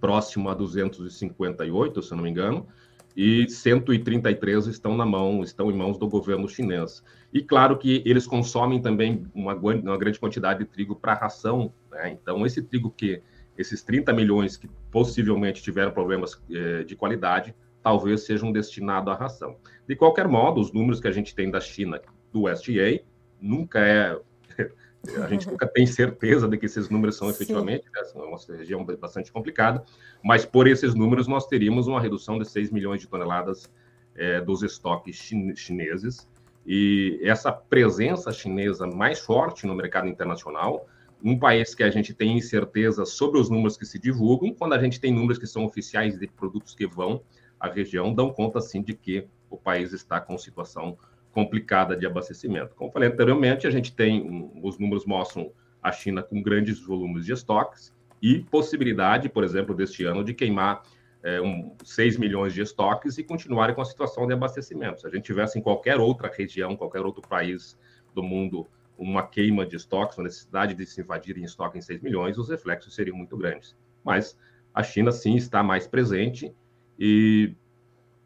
próximo 0.00 0.48
a 0.48 0.54
258, 0.54 2.02
se 2.02 2.14
não 2.14 2.22
me 2.22 2.30
engano, 2.30 2.66
e 3.14 3.48
133 3.48 4.66
estão 4.66 4.96
na 4.96 5.04
mão, 5.04 5.42
estão 5.42 5.70
em 5.70 5.76
mãos 5.76 5.98
do 5.98 6.08
governo 6.08 6.48
chinês. 6.48 7.04
E 7.32 7.42
claro 7.42 7.76
que 7.76 8.02
eles 8.06 8.26
consomem 8.26 8.80
também 8.80 9.26
uma, 9.34 9.54
uma 9.54 9.98
grande 9.98 10.18
quantidade 10.18 10.60
de 10.60 10.64
trigo 10.64 10.96
para 10.96 11.14
ração. 11.14 11.72
Né? 11.90 12.10
Então, 12.10 12.44
esse 12.46 12.62
trigo 12.62 12.90
que 12.90 13.22
esses 13.56 13.82
30 13.82 14.12
milhões 14.14 14.56
que 14.56 14.68
possivelmente 14.90 15.62
tiveram 15.62 15.92
problemas 15.92 16.42
eh, 16.50 16.84
de 16.84 16.96
qualidade, 16.96 17.54
talvez 17.82 18.24
sejam 18.24 18.50
destinados 18.50 19.12
à 19.12 19.16
ração. 19.16 19.56
De 19.88 19.96
qualquer 19.96 20.28
modo, 20.28 20.60
os 20.60 20.72
números 20.72 21.00
que 21.00 21.08
a 21.08 21.12
gente 21.12 21.34
tem 21.34 21.50
da 21.50 21.60
China, 21.60 22.00
do 22.32 22.48
STA, 22.48 23.04
nunca 23.40 23.80
é 23.80 24.18
a 25.22 25.26
gente 25.26 25.48
nunca 25.48 25.66
tem 25.66 25.84
certeza 25.84 26.48
de 26.48 26.56
que 26.56 26.66
esses 26.66 26.88
números 26.88 27.16
são 27.16 27.28
efetivamente, 27.28 27.84
né? 27.84 28.02
é 28.14 28.18
uma 28.18 28.38
região 28.56 28.84
bastante 28.84 29.32
complicada, 29.32 29.84
mas 30.22 30.44
por 30.44 30.68
esses 30.68 30.94
números 30.94 31.26
nós 31.26 31.46
teríamos 31.46 31.88
uma 31.88 32.00
redução 32.00 32.38
de 32.38 32.48
6 32.48 32.70
milhões 32.70 33.00
de 33.00 33.08
toneladas 33.08 33.70
é, 34.14 34.40
dos 34.40 34.62
estoques 34.62 35.16
chineses, 35.56 36.28
e 36.64 37.18
essa 37.24 37.50
presença 37.50 38.30
chinesa 38.30 38.86
mais 38.86 39.18
forte 39.18 39.66
no 39.66 39.74
mercado 39.74 40.06
internacional, 40.06 40.86
um 41.24 41.36
país 41.38 41.74
que 41.74 41.82
a 41.82 41.90
gente 41.90 42.14
tem 42.14 42.36
incerteza 42.36 43.04
sobre 43.04 43.40
os 43.40 43.50
números 43.50 43.76
que 43.76 43.84
se 43.84 43.98
divulgam, 43.98 44.54
quando 44.54 44.74
a 44.74 44.78
gente 44.78 45.00
tem 45.00 45.12
números 45.12 45.38
que 45.38 45.46
são 45.46 45.64
oficiais 45.64 46.18
de 46.18 46.28
produtos 46.28 46.74
que 46.74 46.86
vão 46.86 47.22
à 47.58 47.68
região, 47.68 48.14
dão 48.14 48.32
conta, 48.32 48.60
sim, 48.60 48.82
de 48.82 48.94
que 48.94 49.26
o 49.52 49.58
país 49.58 49.92
está 49.92 50.20
com 50.20 50.36
situação 50.38 50.96
complicada 51.30 51.96
de 51.96 52.06
abastecimento. 52.06 52.74
Como 52.74 52.90
falei 52.90 53.08
anteriormente, 53.08 53.66
a 53.66 53.70
gente 53.70 53.94
tem, 53.94 54.50
os 54.62 54.78
números 54.78 55.06
mostram 55.06 55.52
a 55.82 55.90
China 55.90 56.22
com 56.22 56.42
grandes 56.42 56.80
volumes 56.80 57.24
de 57.24 57.32
estoques 57.32 57.92
e 58.20 58.40
possibilidade, 58.40 59.28
por 59.28 59.42
exemplo, 59.42 59.74
deste 59.74 60.04
ano, 60.04 60.22
de 60.22 60.32
queimar 60.32 60.82
é, 61.22 61.40
um, 61.40 61.74
6 61.84 62.18
milhões 62.18 62.52
de 62.52 62.60
estoques 62.60 63.18
e 63.18 63.24
continuarem 63.24 63.74
com 63.74 63.80
a 63.80 63.84
situação 63.84 64.26
de 64.26 64.32
abastecimento. 64.32 65.00
Se 65.00 65.06
a 65.06 65.10
gente 65.10 65.24
tivesse 65.24 65.58
em 65.58 65.62
qualquer 65.62 65.98
outra 65.98 66.30
região, 66.32 66.76
qualquer 66.76 67.00
outro 67.00 67.22
país 67.26 67.76
do 68.14 68.22
mundo, 68.22 68.66
uma 68.96 69.26
queima 69.26 69.66
de 69.66 69.76
estoques, 69.76 70.18
uma 70.18 70.24
necessidade 70.24 70.74
de 70.74 70.86
se 70.86 71.00
invadir 71.00 71.38
em 71.38 71.44
estoque 71.44 71.78
em 71.78 71.80
6 71.80 72.00
milhões, 72.00 72.38
os 72.38 72.48
reflexos 72.48 72.94
seriam 72.94 73.16
muito 73.16 73.36
grandes. 73.36 73.76
Mas 74.04 74.36
a 74.74 74.82
China, 74.82 75.10
sim, 75.10 75.34
está 75.36 75.62
mais 75.62 75.86
presente 75.86 76.54
e 76.98 77.54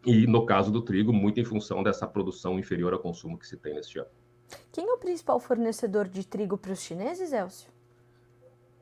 e 0.06 0.26
no 0.26 0.46
caso 0.46 0.70
do 0.70 0.80
trigo, 0.80 1.12
muito 1.12 1.40
em 1.40 1.44
função 1.44 1.82
dessa 1.82 2.06
produção 2.06 2.58
inferior 2.58 2.92
ao 2.92 3.00
consumo 3.00 3.36
que 3.36 3.46
se 3.46 3.56
tem 3.56 3.74
neste 3.74 3.98
ano. 3.98 4.08
Quem 4.70 4.88
é 4.88 4.92
o 4.92 4.98
principal 4.98 5.40
fornecedor 5.40 6.08
de 6.08 6.24
trigo 6.24 6.56
para 6.56 6.72
os 6.72 6.80
chineses, 6.80 7.32
Elcio? 7.32 7.68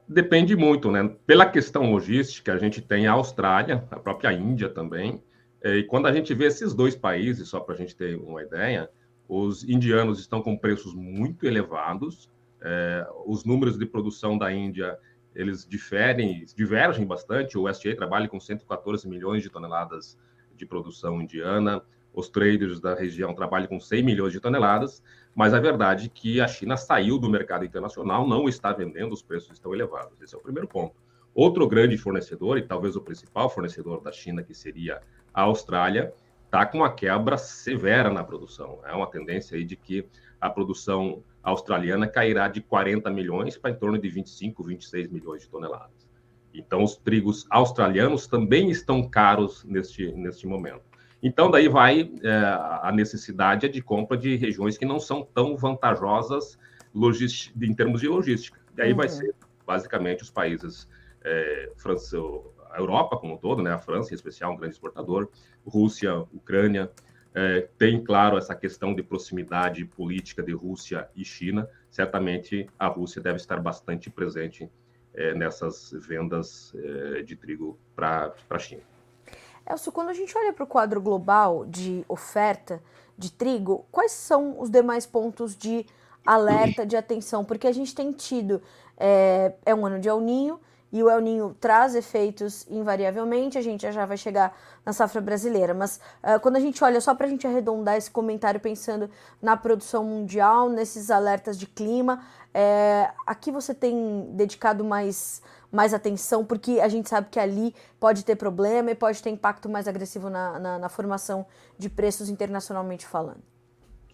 Depende 0.07 0.55
muito, 0.55 0.91
né? 0.91 1.17
Pela 1.27 1.47
questão 1.47 1.91
logística, 1.91 2.53
a 2.53 2.59
gente 2.59 2.83
tem 2.83 3.07
a 3.07 3.13
Austrália, 3.13 3.89
a 3.91 3.99
própria 3.99 4.33
Índia 4.35 4.69
também. 4.69 5.23
E 5.63 5.83
quando 5.85 6.07
a 6.07 6.13
gente 6.13 6.35
vê 6.35 6.45
esses 6.45 6.75
dois 6.75 6.95
países, 6.95 7.49
só 7.49 7.59
para 7.59 7.75
a 7.75 7.79
gente 7.79 7.97
ter 7.97 8.17
uma 8.17 8.43
ideia, 8.43 8.91
os 9.27 9.65
indianos 9.65 10.21
estão 10.21 10.43
com 10.43 10.59
preços 10.59 10.95
muito 10.95 11.47
elevados. 11.47 12.31
É, 12.61 13.07
os 13.25 13.45
números 13.47 13.79
de 13.79 13.87
produção 13.87 14.37
da 14.37 14.53
Índia 14.53 14.99
eles 15.35 15.67
diferem, 15.67 16.45
divergem 16.55 17.07
bastante. 17.07 17.59
O 17.59 17.69
USDA 17.69 17.97
trabalha 17.97 18.29
com 18.29 18.39
114 18.39 19.09
milhões 19.09 19.43
de 19.43 19.51
toneladas 19.51 20.19
de 20.57 20.67
produção 20.67 21.21
indiana, 21.21 21.83
os 22.13 22.29
traders 22.29 22.81
da 22.81 22.95
região 22.95 23.35
trabalham 23.35 23.67
com 23.67 23.81
100 23.81 24.03
milhões 24.03 24.33
de 24.33 24.41
toneladas, 24.41 25.03
mas 25.35 25.53
a 25.53 25.59
verdade 25.59 26.07
é 26.07 26.09
que 26.09 26.41
a 26.41 26.47
China 26.47 26.77
saiu 26.77 27.19
do 27.19 27.29
mercado 27.29 27.65
internacional, 27.65 28.27
não 28.27 28.49
está 28.49 28.73
vendendo, 28.73 29.13
os 29.13 29.23
preços 29.23 29.53
estão 29.53 29.75
elevados. 29.75 30.21
Esse 30.23 30.35
é 30.35 30.39
o 30.39 30.41
primeiro 30.41 30.69
ponto. 30.69 30.95
Outro 31.35 31.67
grande 31.67 31.99
fornecedor, 31.99 32.57
e 32.57 32.63
talvez 32.63 32.95
o 32.95 33.01
principal 33.01 33.51
fornecedor 33.51 34.01
da 34.01 34.13
China, 34.13 34.45
que 34.45 34.55
seria 34.55 35.03
a 35.33 35.43
Austrália, 35.43 36.15
está 36.45 36.65
com 36.65 36.79
uma 36.79 36.93
quebra 36.93 37.37
severa 37.37 38.09
na 38.11 38.23
produção. 38.23 38.79
É 38.85 38.93
uma 38.93 39.09
tendência 39.09 39.57
aí 39.57 39.65
de 39.65 39.75
que 39.75 40.07
a 40.41 40.49
produção 40.49 41.25
australiana 41.43 42.07
cairá 42.07 42.47
de 42.47 42.61
40 42.61 43.11
milhões 43.11 43.59
para 43.59 43.73
em 43.73 43.75
torno 43.75 43.99
de 43.99 44.09
25, 44.09 44.63
26 44.63 45.09
milhões 45.09 45.43
de 45.43 45.49
toneladas. 45.49 46.04
Então, 46.55 46.83
os 46.83 46.97
trigos 46.97 47.47
australianos 47.51 48.27
também 48.27 48.71
estão 48.71 49.03
caros 49.03 49.65
neste, 49.65 50.13
neste 50.13 50.47
momento. 50.47 50.83
Então, 51.21 51.51
daí 51.51 51.69
vai 51.69 52.13
é, 52.23 52.31
a 52.83 52.93
necessidade 52.95 53.69
de 53.69 53.83
compra 53.83 54.17
de 54.17 54.37
regiões 54.37 54.79
que 54.79 54.85
não 54.85 55.01
são 55.01 55.25
tão 55.25 55.57
vantajosas 55.57 56.59
em 57.61 57.75
termos 57.75 58.01
de 58.01 58.09
logística. 58.09 58.61
E 58.77 58.83
aí 58.83 58.91
uhum. 58.91 58.99
vai 58.99 59.09
ser, 59.09 59.35
basicamente, 59.67 60.23
os 60.23 60.31
países, 60.31 60.89
é, 61.25 61.73
França, 61.77 62.19
a 62.71 62.79
Europa 62.79 63.17
como 63.17 63.35
um 63.35 63.37
todo, 63.37 63.63
né? 63.63 63.73
a 63.73 63.79
França, 63.79 64.13
em 64.13 64.15
especial, 64.15 64.53
um 64.53 64.57
grande 64.57 64.75
exportador, 64.75 65.29
Rússia, 65.67 66.15
Ucrânia, 66.33 66.91
é, 67.35 67.69
tem, 67.77 68.03
claro, 68.03 68.39
essa 68.39 68.55
questão 68.55 68.95
de 68.95 69.03
proximidade 69.03 69.85
política 69.85 70.43
de 70.43 70.53
Rússia 70.53 71.09
e 71.17 71.25
China. 71.25 71.69
Certamente, 71.91 72.69
a 72.79 72.87
Rússia 72.87 73.21
deve 73.21 73.37
estar 73.37 73.61
bastante 73.61 74.09
presente 74.09 74.65
é, 74.65 74.69
nessas 75.35 75.93
vendas 75.93 76.73
é, 76.75 77.23
de 77.23 77.37
trigo 77.37 77.79
para 77.95 78.35
a 78.51 78.59
China. 78.59 78.83
Elcio, 79.69 79.93
quando 79.93 80.11
a 80.11 80.15
gente 80.15 80.37
olha 80.37 80.53
para 80.53 80.65
o 80.65 80.67
quadro 80.67 81.01
global 81.01 81.65
de 81.65 82.05
oferta 82.09 82.83
de 83.17 83.33
trigo, 83.33 83.87
quais 83.91 84.13
são 84.13 84.61
os 84.61 84.69
demais 84.69 85.07
pontos 85.07 85.57
de 85.57 85.87
alerta, 86.27 86.85
de 86.85 86.97
atenção? 86.97 87.45
Porque 87.45 87.67
a 87.67 87.73
gente 87.73 87.95
tem 87.95 88.13
tido, 88.13 88.61
é, 88.97 89.55
é 89.65 89.75
um 89.75 89.87
ano 89.87 89.99
de 89.99 90.09
El 90.09 90.21
Ninho, 90.21 90.61
e 90.95 91.03
o 91.03 91.11
El 91.11 91.21
Ninho 91.21 91.57
traz 91.59 91.97
efeitos 91.97 92.65
invariavelmente, 92.71 93.59
a 93.59 93.61
gente 93.61 93.91
já 93.91 94.07
vai 94.07 94.17
chegar 94.17 94.57
na 94.87 94.93
safra 94.93 95.21
brasileira. 95.21 95.75
Mas 95.75 95.99
uh, 96.23 96.39
quando 96.39 96.55
a 96.55 96.61
gente 96.61 96.85
olha, 96.85 97.01
só 97.01 97.13
para 97.17 97.27
a 97.27 97.29
gente 97.29 97.45
arredondar 97.45 97.97
esse 97.97 98.09
comentário 98.09 98.61
pensando 98.61 99.11
na 99.43 99.57
produção 99.57 100.05
mundial, 100.05 100.69
nesses 100.69 101.11
alertas 101.11 101.59
de 101.59 101.67
clima, 101.67 102.25
é, 102.55 103.11
aqui 103.27 103.51
você 103.51 103.75
tem 103.75 104.29
dedicado 104.31 104.85
mais, 104.85 105.43
mais 105.73 105.93
atenção, 105.93 106.45
porque 106.45 106.79
a 106.81 106.89
gente 106.89 107.09
sabe 107.09 107.29
que 107.29 107.41
ali 107.41 107.75
pode 107.99 108.25
ter 108.25 108.37
problema 108.37 108.93
e 108.93 108.95
pode 108.95 109.21
ter 109.21 109.31
impacto 109.31 109.69
mais 109.69 109.89
agressivo 109.89 110.31
na, 110.31 110.59
na, 110.61 110.79
na 110.79 110.89
formação 110.89 111.45
de 111.77 111.91
preços 111.91 112.29
internacionalmente 112.29 113.05
falando. 113.05 113.43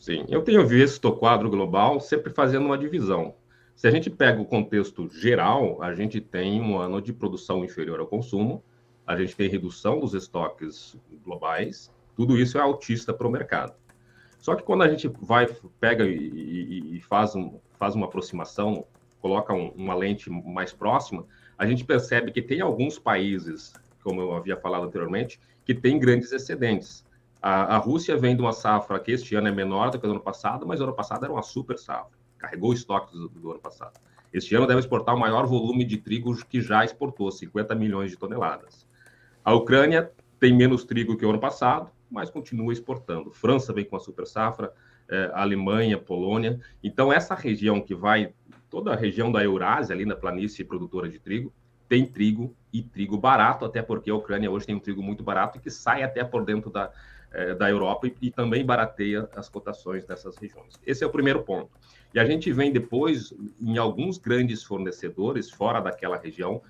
Sim, 0.00 0.24
eu 0.30 0.42
tenho 0.42 0.66
visto 0.66 1.06
o 1.06 1.16
quadro 1.16 1.50
global 1.50 2.00
sempre 2.00 2.32
fazendo 2.32 2.64
uma 2.64 2.78
divisão. 2.78 3.34
Se 3.76 3.86
a 3.86 3.90
gente 3.90 4.08
pega 4.08 4.40
o 4.40 4.46
contexto 4.46 5.08
geral, 5.10 5.82
a 5.82 5.94
gente 5.94 6.20
tem 6.20 6.60
um 6.60 6.78
ano 6.78 7.02
de 7.02 7.12
produção 7.12 7.62
inferior 7.62 8.00
ao 8.00 8.06
consumo, 8.06 8.62
a 9.06 9.14
gente 9.16 9.36
tem 9.36 9.48
redução 9.48 10.00
dos 10.00 10.14
estoques 10.14 10.96
globais, 11.22 11.90
tudo 12.16 12.38
isso 12.38 12.56
é 12.56 12.60
altista 12.60 13.12
para 13.12 13.26
o 13.26 13.30
mercado. 13.30 13.74
Só 14.40 14.54
que 14.54 14.62
quando 14.62 14.82
a 14.82 14.88
gente 14.88 15.08
vai, 15.20 15.46
pega 15.78 16.04
e, 16.04 16.16
e, 16.16 16.96
e 16.96 17.00
faz, 17.00 17.34
um, 17.34 17.58
faz 17.78 17.94
uma 17.94 18.06
aproximação, 18.06 18.84
coloca 19.20 19.52
um, 19.52 19.68
uma 19.70 19.94
lente 19.94 20.30
mais 20.30 20.72
próxima, 20.72 21.24
a 21.58 21.66
gente 21.66 21.84
percebe 21.84 22.32
que 22.32 22.40
tem 22.40 22.60
alguns 22.60 22.98
países, 22.98 23.74
como 24.02 24.20
eu 24.20 24.34
havia 24.34 24.56
falado 24.56 24.86
anteriormente, 24.86 25.38
que 25.64 25.74
tem 25.74 25.98
grandes 25.98 26.32
excedentes. 26.32 27.04
A, 27.42 27.76
a 27.76 27.78
Rússia 27.78 28.16
vem 28.16 28.34
de 28.34 28.42
uma 28.42 28.52
safra 28.52 28.98
que 28.98 29.12
este 29.12 29.34
ano 29.34 29.48
é 29.48 29.52
menor 29.52 29.90
do 29.90 29.98
que 29.98 30.06
o 30.06 30.10
ano 30.10 30.20
passado, 30.20 30.66
mas 30.66 30.80
o 30.80 30.84
ano 30.84 30.94
passado 30.94 31.24
era 31.24 31.32
uma 31.32 31.42
super 31.42 31.78
safra 31.78 32.20
carregou 32.40 32.72
estoques 32.72 33.12
do, 33.12 33.28
do, 33.28 33.50
ano 33.50 33.60
passado. 33.60 34.00
Este 34.32 34.54
ano 34.54 34.66
deve 34.66 34.80
exportar 34.80 35.14
o 35.14 35.18
maior 35.18 35.46
volume 35.46 35.84
de 35.84 35.98
trigo 35.98 36.34
que 36.46 36.60
já 36.60 36.84
exportou, 36.84 37.30
50 37.30 37.74
milhões 37.74 38.10
de 38.10 38.16
toneladas. 38.16 38.86
A 39.44 39.52
Ucrânia 39.54 40.10
tem 40.38 40.56
menos 40.56 40.84
trigo 40.84 41.16
que 41.16 41.26
o 41.26 41.30
ano 41.30 41.38
passado, 41.38 41.90
mas 42.10 42.30
continua 42.30 42.72
exportando. 42.72 43.30
França 43.30 43.72
vem 43.72 43.84
com 43.84 43.96
a 43.96 44.00
super 44.00 44.26
safra, 44.26 44.72
eh, 45.08 45.30
Alemanha, 45.34 45.98
Polônia. 45.98 46.60
Então, 46.82 47.12
essa 47.12 47.34
região 47.34 47.80
que 47.80 47.94
vai, 47.94 48.32
toda 48.68 48.92
a 48.92 48.96
região 48.96 49.30
da 49.30 49.42
Eurásia, 49.44 49.94
ali 49.94 50.04
na 50.04 50.16
planície 50.16 50.64
produtora 50.64 51.08
de 51.08 51.18
trigo, 51.18 51.52
tem 51.88 52.06
trigo 52.06 52.54
e 52.72 52.82
trigo 52.82 53.18
barato, 53.18 53.64
até 53.64 53.82
porque 53.82 54.10
a 54.10 54.14
Ucrânia 54.14 54.50
hoje 54.50 54.66
tem 54.66 54.74
um 54.74 54.80
trigo 54.80 55.02
muito 55.02 55.24
barato 55.24 55.58
que 55.60 55.70
sai 55.70 56.02
até 56.02 56.22
por 56.22 56.44
dentro 56.44 56.70
da, 56.70 56.92
eh, 57.32 57.54
da 57.54 57.68
Europa 57.68 58.06
e, 58.06 58.14
e 58.22 58.30
também 58.30 58.64
barateia 58.64 59.28
as 59.34 59.48
cotações 59.48 60.04
dessas 60.04 60.36
regiões. 60.36 60.74
Esse 60.86 61.02
é 61.04 61.06
o 61.06 61.10
primeiro 61.10 61.42
ponto. 61.42 61.70
E 62.12 62.18
a 62.18 62.24
gente 62.24 62.52
vem 62.52 62.72
depois 62.72 63.32
em 63.60 63.78
alguns 63.78 64.18
grandes 64.18 64.62
fornecedores 64.64 65.50
fora 65.50 65.80
daquela 65.80 66.16
região 66.16 66.60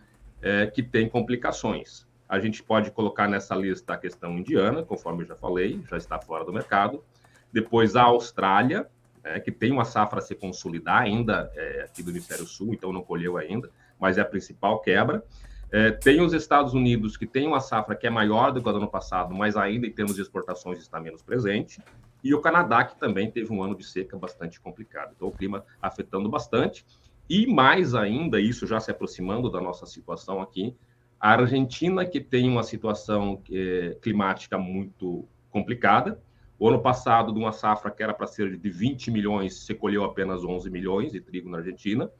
é, 0.42 0.66
que 0.66 0.82
tem 0.82 1.08
complicações. 1.08 2.06
A 2.30 2.38
gente 2.38 2.62
pode 2.62 2.92
colocar 2.92 3.26
nessa 3.26 3.56
lista 3.56 3.94
a 3.94 3.96
questão 3.96 4.38
indiana, 4.38 4.84
conforme 4.84 5.24
eu 5.24 5.26
já 5.26 5.34
falei, 5.34 5.82
já 5.90 5.96
está 5.96 6.16
fora 6.16 6.44
do 6.44 6.52
mercado. 6.52 7.02
Depois 7.52 7.96
a 7.96 8.04
Austrália, 8.04 8.88
é, 9.24 9.40
que 9.40 9.50
tem 9.50 9.72
uma 9.72 9.84
safra 9.84 10.20
a 10.20 10.22
se 10.22 10.36
consolidar 10.36 11.02
ainda 11.02 11.50
é, 11.56 11.82
aqui 11.82 12.04
do 12.04 12.10
Hemisfério 12.10 12.46
Sul, 12.46 12.72
então 12.72 12.92
não 12.92 13.02
colheu 13.02 13.36
ainda, 13.36 13.68
mas 13.98 14.16
é 14.16 14.20
a 14.20 14.24
principal 14.24 14.78
quebra. 14.80 15.24
É, 15.72 15.90
tem 15.90 16.20
os 16.20 16.32
Estados 16.32 16.72
Unidos, 16.72 17.16
que 17.16 17.26
tem 17.26 17.48
uma 17.48 17.60
safra 17.60 17.96
que 17.96 18.06
é 18.06 18.10
maior 18.10 18.52
do 18.52 18.62
que 18.62 18.70
do 18.70 18.76
ano 18.76 18.88
passado, 18.88 19.34
mas 19.34 19.56
ainda 19.56 19.88
em 19.88 19.92
termos 19.92 20.14
de 20.14 20.22
exportações 20.22 20.78
está 20.78 21.00
menos 21.00 21.22
presente 21.22 21.82
e 22.22 22.32
o 22.32 22.40
Canadá, 22.40 22.84
que 22.84 22.96
também 22.96 23.28
teve 23.28 23.52
um 23.52 23.60
ano 23.60 23.74
de 23.74 23.84
seca 23.84 24.16
bastante 24.16 24.60
complicado. 24.60 25.12
Então, 25.16 25.26
o 25.26 25.32
clima 25.32 25.64
afetando 25.82 26.28
bastante. 26.28 26.86
E 27.28 27.46
mais 27.46 27.94
ainda, 27.94 28.40
isso 28.40 28.66
já 28.66 28.78
se 28.78 28.90
aproximando 28.90 29.50
da 29.50 29.60
nossa 29.60 29.86
situação 29.86 30.40
aqui, 30.40 30.76
A 31.20 31.32
Argentina, 31.32 32.06
que 32.06 32.18
tem 32.18 32.48
uma 32.48 32.62
situação 32.62 33.42
é, 33.52 33.96
climática 34.00 34.56
muito 34.56 35.28
complicada, 35.50 36.20
o 36.58 36.68
ano 36.68 36.80
passado, 36.80 37.32
de 37.32 37.38
uma 37.38 37.52
safra 37.52 37.90
que 37.90 38.02
era 38.02 38.12
para 38.12 38.26
ser 38.26 38.56
de 38.58 38.70
20 38.70 39.10
milhões, 39.10 39.64
se 39.64 39.74
colheu 39.74 40.04
apenas 40.04 40.44
11 40.44 40.70
milhões 40.70 41.10
de 41.10 41.18
trigo 41.18 41.48
na 41.48 41.58
Argentina. 41.58 42.10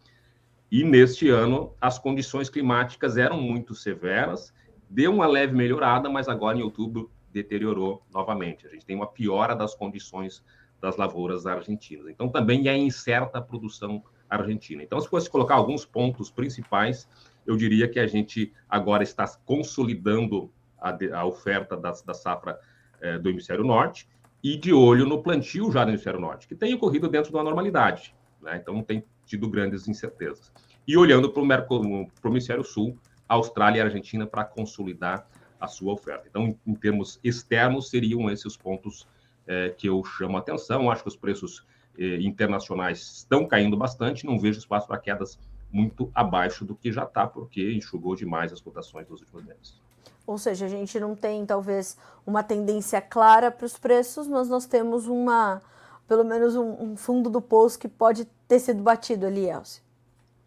E 0.70 0.82
neste 0.82 1.28
ano, 1.28 1.74
as 1.78 1.98
condições 1.98 2.48
climáticas 2.48 3.18
eram 3.18 3.38
muito 3.38 3.74
severas, 3.74 4.52
deu 4.88 5.12
uma 5.12 5.26
leve 5.26 5.54
melhorada, 5.54 6.08
mas 6.08 6.26
agora 6.26 6.56
em 6.56 6.62
outubro 6.62 7.10
deteriorou 7.30 8.02
novamente. 8.10 8.66
A 8.66 8.70
gente 8.70 8.86
tem 8.86 8.96
uma 8.96 9.06
piora 9.06 9.54
das 9.54 9.74
condições 9.74 10.42
das 10.80 10.96
lavouras 10.96 11.46
argentinas. 11.46 12.08
Então, 12.08 12.28
também 12.28 12.66
é 12.66 12.76
incerta 12.76 13.38
a 13.38 13.42
produção 13.42 14.02
argentina. 14.28 14.82
Então, 14.82 14.98
se 15.00 15.08
fosse 15.08 15.28
colocar 15.28 15.56
alguns 15.56 15.84
pontos 15.84 16.30
principais, 16.30 17.06
eu 17.50 17.56
diria 17.56 17.88
que 17.88 17.98
a 17.98 18.06
gente 18.06 18.52
agora 18.68 19.02
está 19.02 19.26
consolidando 19.44 20.50
a, 20.78 20.96
a 21.18 21.24
oferta 21.24 21.76
da, 21.76 21.92
da 22.04 22.14
safra 22.14 22.58
é, 23.00 23.18
do 23.18 23.28
hemisfério 23.28 23.64
norte 23.64 24.08
e 24.42 24.56
de 24.56 24.72
olho 24.72 25.06
no 25.06 25.22
plantio 25.22 25.70
já 25.70 25.84
no 25.84 25.90
hemisfério 25.90 26.20
norte, 26.20 26.48
que 26.48 26.54
tem 26.54 26.72
ocorrido 26.74 27.08
dentro 27.08 27.32
da 27.32 27.42
normalidade. 27.42 28.14
Né? 28.40 28.56
Então, 28.56 28.74
não 28.74 28.82
tem 28.82 29.04
tido 29.26 29.48
grandes 29.48 29.86
incertezas. 29.86 30.52
E 30.86 30.96
olhando 30.96 31.30
para 31.30 31.42
o 31.42 32.08
hemisfério 32.24 32.64
sul, 32.64 32.96
Austrália 33.28 33.78
e 33.78 33.82
Argentina 33.82 34.26
para 34.26 34.44
consolidar 34.44 35.28
a 35.60 35.68
sua 35.68 35.92
oferta. 35.92 36.26
Então, 36.28 36.56
em, 36.66 36.74
termos 36.74 37.20
externos, 37.22 37.90
seriam 37.90 38.30
esses 38.30 38.46
os 38.46 38.56
pontos 38.56 39.06
é, 39.46 39.68
que 39.70 39.88
eu 39.88 40.02
chamo 40.02 40.36
a 40.36 40.40
atenção. 40.40 40.90
Acho 40.90 41.02
que 41.02 41.08
os 41.08 41.16
preços 41.16 41.64
é, 41.98 42.16
internacionais 42.22 43.18
estão 43.18 43.46
caindo 43.46 43.76
bastante, 43.76 44.24
não 44.24 44.38
vejo 44.38 44.58
espaço 44.58 44.88
para 44.88 44.98
quedas 44.98 45.38
muito 45.72 46.10
abaixo 46.14 46.64
do 46.64 46.74
que 46.74 46.92
já 46.92 47.04
está, 47.04 47.26
porque 47.26 47.72
enxugou 47.72 48.14
demais 48.14 48.52
as 48.52 48.60
cotações 48.60 49.06
dos 49.06 49.20
últimos 49.20 49.44
meses. 49.44 49.80
Ou 50.26 50.38
seja, 50.38 50.66
a 50.66 50.68
gente 50.68 50.98
não 51.00 51.14
tem 51.14 51.44
talvez 51.44 51.96
uma 52.26 52.42
tendência 52.42 53.00
clara 53.00 53.50
para 53.50 53.66
os 53.66 53.76
preços, 53.76 54.28
mas 54.28 54.48
nós 54.48 54.66
temos 54.66 55.06
uma, 55.06 55.60
pelo 56.06 56.24
menos 56.24 56.54
um, 56.54 56.92
um, 56.92 56.96
fundo 56.96 57.28
do 57.28 57.40
poço 57.40 57.78
que 57.78 57.88
pode 57.88 58.26
ter 58.46 58.58
sido 58.58 58.82
batido 58.82 59.26
ali, 59.26 59.48
Elcio. 59.48 59.82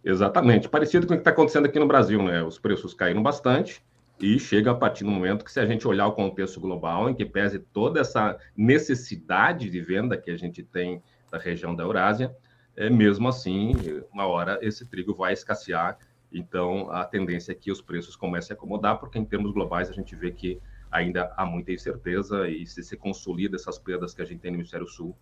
Exatamente, 0.03 0.69
parecido 0.69 1.07
com 1.07 1.13
o 1.13 1.17
que 1.17 1.21
está 1.21 1.31
acontecendo 1.31 1.65
aqui 1.65 1.79
no 1.79 1.87
Brasil, 1.87 2.21
né? 2.21 2.43
Os 2.43 2.59
preços 2.59 2.93
caíram 2.93 3.23
bastante, 3.23 3.81
e 4.19 4.39
chega 4.39 4.71
a 4.71 4.75
partir 4.75 5.03
do 5.03 5.11
momento 5.11 5.43
que, 5.43 5.51
se 5.51 5.59
a 5.59 5.65
gente 5.65 5.87
olhar 5.87 6.07
o 6.07 6.13
contexto 6.13 6.59
global, 6.59 7.09
em 7.09 7.13
que 7.13 7.25
pese 7.25 7.59
toda 7.59 7.99
essa 7.99 8.37
necessidade 8.55 9.69
de 9.69 9.81
venda 9.81 10.17
que 10.17 10.31
a 10.31 10.37
gente 10.37 10.63
tem 10.63 11.01
da 11.31 11.37
região 11.37 11.75
da 11.75 11.83
Eurásia, 11.83 12.33
é, 12.75 12.89
mesmo 12.89 13.27
assim, 13.27 13.73
uma 14.11 14.25
hora 14.25 14.59
esse 14.61 14.85
trigo 14.85 15.13
vai 15.13 15.33
escassear. 15.33 15.97
Então, 16.31 16.89
a 16.89 17.05
tendência 17.05 17.51
é 17.51 17.55
que 17.55 17.71
os 17.71 17.81
preços 17.81 18.15
comecem 18.15 18.53
a 18.53 18.57
acomodar, 18.57 18.99
porque 18.99 19.19
em 19.19 19.25
termos 19.25 19.51
globais 19.51 19.89
a 19.89 19.93
gente 19.93 20.15
vê 20.15 20.31
que 20.31 20.59
ainda 20.91 21.31
há 21.37 21.45
muita 21.45 21.71
incerteza 21.71 22.47
e 22.47 22.65
se 22.65 22.83
se 22.83 22.97
consolida 22.97 23.55
essas 23.55 23.77
perdas 23.77 24.13
que 24.13 24.21
a 24.21 24.25
gente 24.25 24.39
tem 24.39 24.51
no 24.51 24.57
Hemisfério 24.57 24.87
Sul, 24.87 25.15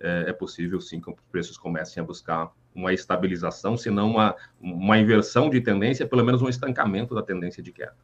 é, 0.00 0.26
é 0.28 0.32
possível 0.32 0.80
sim 0.80 1.00
que 1.00 1.10
os 1.10 1.16
preços 1.30 1.58
comecem 1.58 2.02
a 2.02 2.06
buscar 2.06 2.52
uma 2.74 2.92
estabilização, 2.92 3.76
se 3.76 3.90
não 3.90 4.10
uma, 4.10 4.36
uma 4.60 4.98
inversão 4.98 5.50
de 5.50 5.60
tendência, 5.60 6.06
pelo 6.06 6.24
menos 6.24 6.40
um 6.42 6.48
estancamento 6.48 7.14
da 7.14 7.22
tendência 7.22 7.62
de 7.62 7.72
queda. 7.72 7.96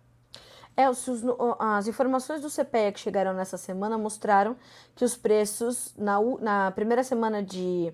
Elcio, 0.77 1.37
as 1.59 1.87
informações 1.87 2.41
do 2.41 2.51
CPE 2.51 2.93
que 2.95 3.01
chegaram 3.01 3.33
nessa 3.33 3.57
semana 3.57 3.97
mostraram 3.97 4.57
que 4.97 5.05
os 5.05 5.17
preços 5.17 5.95
na, 5.97 6.19
na 6.41 6.71
primeira 6.73 7.05
semana 7.05 7.41
de, 7.41 7.93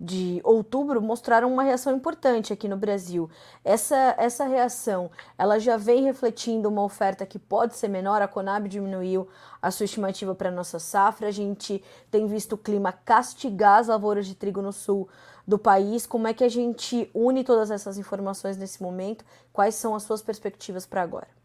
de 0.00 0.40
outubro 0.42 1.02
mostraram 1.02 1.52
uma 1.52 1.62
reação 1.62 1.94
importante 1.94 2.54
aqui 2.54 2.66
no 2.66 2.76
Brasil. 2.76 3.28
Essa, 3.62 4.14
essa 4.16 4.46
reação, 4.46 5.10
ela 5.36 5.58
já 5.58 5.76
vem 5.76 6.04
refletindo 6.04 6.70
uma 6.70 6.82
oferta 6.82 7.26
que 7.26 7.38
pode 7.38 7.76
ser 7.76 7.88
menor. 7.88 8.22
A 8.22 8.28
Conab 8.28 8.66
diminuiu 8.66 9.28
a 9.60 9.70
sua 9.70 9.84
estimativa 9.84 10.34
para 10.34 10.50
nossa 10.50 10.78
safra. 10.78 11.28
A 11.28 11.30
gente 11.30 11.84
tem 12.10 12.26
visto 12.26 12.54
o 12.54 12.58
clima 12.58 12.92
castigar 12.92 13.80
as 13.80 13.88
lavouras 13.88 14.26
de 14.26 14.34
trigo 14.34 14.62
no 14.62 14.72
sul 14.72 15.06
do 15.46 15.58
país. 15.58 16.06
Como 16.06 16.26
é 16.26 16.32
que 16.32 16.44
a 16.44 16.48
gente 16.48 17.10
une 17.14 17.44
todas 17.44 17.70
essas 17.70 17.98
informações 17.98 18.56
nesse 18.56 18.82
momento? 18.82 19.22
Quais 19.52 19.74
são 19.74 19.94
as 19.94 20.04
suas 20.04 20.22
perspectivas 20.22 20.86
para 20.86 21.02
agora? 21.02 21.39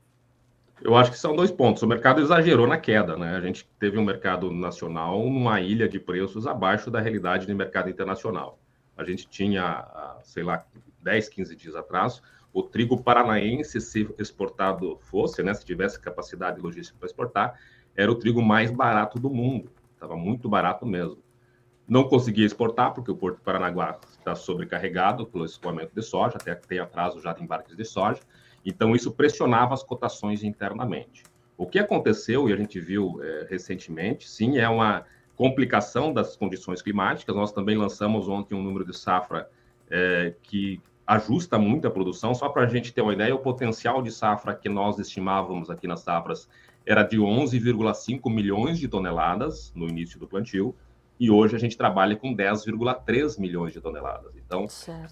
Eu 0.82 0.96
acho 0.96 1.12
que 1.12 1.18
são 1.18 1.36
dois 1.36 1.52
pontos. 1.52 1.82
O 1.84 1.88
mercado 1.88 2.22
exagerou 2.22 2.68
na 2.68 2.78
queda, 2.78 3.16
né? 3.16 3.36
A 3.36 3.42
gente 3.42 3.68
teve 3.80 3.98
um 3.98 4.04
mercado 4.04 4.52
nacional 4.52 5.20
numa 5.24 5.62
ilha 5.62 5.88
de 5.88 6.00
preços 6.00 6.46
abaixo 6.46 6.92
da 6.92 7.00
realidade 7.00 7.48
do 7.48 7.56
mercado 7.56 7.90
internacional. 7.90 8.60
A 8.98 9.04
gente 9.04 9.28
tinha, 9.28 9.86
sei 10.24 10.44
lá, 10.44 10.66
10, 11.02 11.30
15 11.30 11.56
dias 11.56 11.76
atrás, 11.76 12.22
o 12.54 12.64
trigo 12.64 13.02
paranaense, 13.02 13.82
se 13.82 14.10
exportado 14.18 14.98
fosse, 15.02 15.44
né, 15.44 15.54
se 15.54 15.66
tivesse 15.66 16.00
capacidade 16.00 16.62
logística 16.62 16.98
para 16.98 17.08
exportar, 17.08 17.60
era 17.96 18.12
o 18.12 18.16
trigo 18.16 18.42
mais 18.42 18.72
barato 18.72 19.20
do 19.20 19.30
mundo. 19.30 19.72
Estava 19.94 20.16
muito 20.16 20.48
barato 20.48 20.86
mesmo. 20.86 21.18
Não 21.88 22.06
conseguia 22.06 22.46
exportar, 22.46 22.94
porque 22.94 23.12
o 23.12 23.16
Porto 23.16 23.42
Paranaguá 23.42 24.00
está 24.10 24.36
sobrecarregado 24.36 25.28
pelo 25.28 25.46
escoamento 25.46 25.94
de 25.94 26.02
soja, 26.02 26.38
até 26.38 26.56
tem 26.56 26.80
atraso 26.80 27.20
já 27.22 27.34
de 27.34 27.44
embarques 27.44 27.76
de 27.76 27.86
soja. 27.86 28.22
Então, 28.66 28.96
isso 28.96 29.12
pressionava 29.12 29.74
as 29.74 29.84
cotações 29.84 30.44
internamente. 30.44 31.24
O 31.58 31.66
que 31.66 31.80
aconteceu, 31.80 32.50
e 32.50 32.54
a 32.54 32.58
gente 32.58 32.80
viu 32.80 33.22
é, 33.24 33.48
recentemente, 33.50 34.28
sim, 34.28 34.58
é 34.58 34.68
uma 34.68 35.06
complicação 35.36 36.12
das 36.12 36.36
condições 36.36 36.82
climáticas. 36.82 37.36
Nós 37.36 37.52
também 37.52 37.78
lançamos 37.78 38.28
ontem 38.28 38.56
um 38.56 38.64
número 38.64 38.86
de 38.86 38.98
safra 38.98 39.50
é, 39.90 40.34
que 40.42 40.82
ajusta 41.06 41.58
muito 41.58 41.88
a 41.88 41.92
produção. 41.92 42.34
Só 42.34 42.50
para 42.50 42.64
a 42.64 42.68
gente 42.68 42.94
ter 42.94 43.02
uma 43.02 43.14
ideia, 43.14 43.36
o 43.36 43.40
potencial 43.40 44.02
de 44.02 44.12
safra 44.12 44.56
que 44.56 44.68
nós 44.68 44.98
estimávamos 44.98 45.70
aqui 45.70 45.88
nas 45.88 46.02
safras 46.02 46.50
era 46.86 47.04
de 47.04 47.18
11,5 47.18 48.34
milhões 48.34 48.80
de 48.80 48.88
toneladas 48.88 49.72
no 49.76 49.88
início 49.88 50.20
do 50.20 50.28
plantio, 50.28 50.76
e 51.20 51.32
hoje 51.32 51.56
a 51.56 51.60
gente 51.60 51.78
trabalha 51.78 52.16
com 52.16 52.36
10,3 52.36 53.40
milhões 53.40 53.74
de 53.74 53.82
toneladas. 53.82 54.34
Então, 54.36 54.66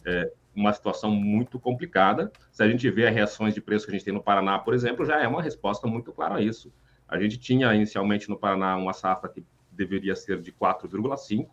é, 0.06 0.32
uma 0.56 0.72
situação 0.74 1.12
muito 1.12 1.60
complicada. 1.60 2.32
Se 2.52 2.64
a 2.64 2.68
gente 2.68 2.90
vê 2.90 3.08
as 3.08 3.14
reações 3.14 3.54
de 3.54 3.62
preço 3.62 3.86
que 3.86 3.92
a 3.92 3.96
gente 3.96 4.06
tem 4.06 4.14
no 4.14 4.22
Paraná, 4.22 4.60
por 4.60 4.74
exemplo, 4.74 5.06
já 5.06 5.22
é 5.22 5.28
uma 5.28 5.42
resposta 5.42 5.88
muito 5.88 6.12
clara 6.12 6.36
a 6.36 6.42
isso. 6.42 6.72
A 7.08 7.20
gente 7.20 7.38
tinha 7.38 7.74
inicialmente 7.74 8.30
no 8.30 8.38
Paraná 8.38 8.76
uma 8.78 8.94
safra 8.94 9.30
que 9.30 9.44
deveria 9.72 10.16
ser 10.16 10.42
de 10.42 10.52
4,5 10.52 11.48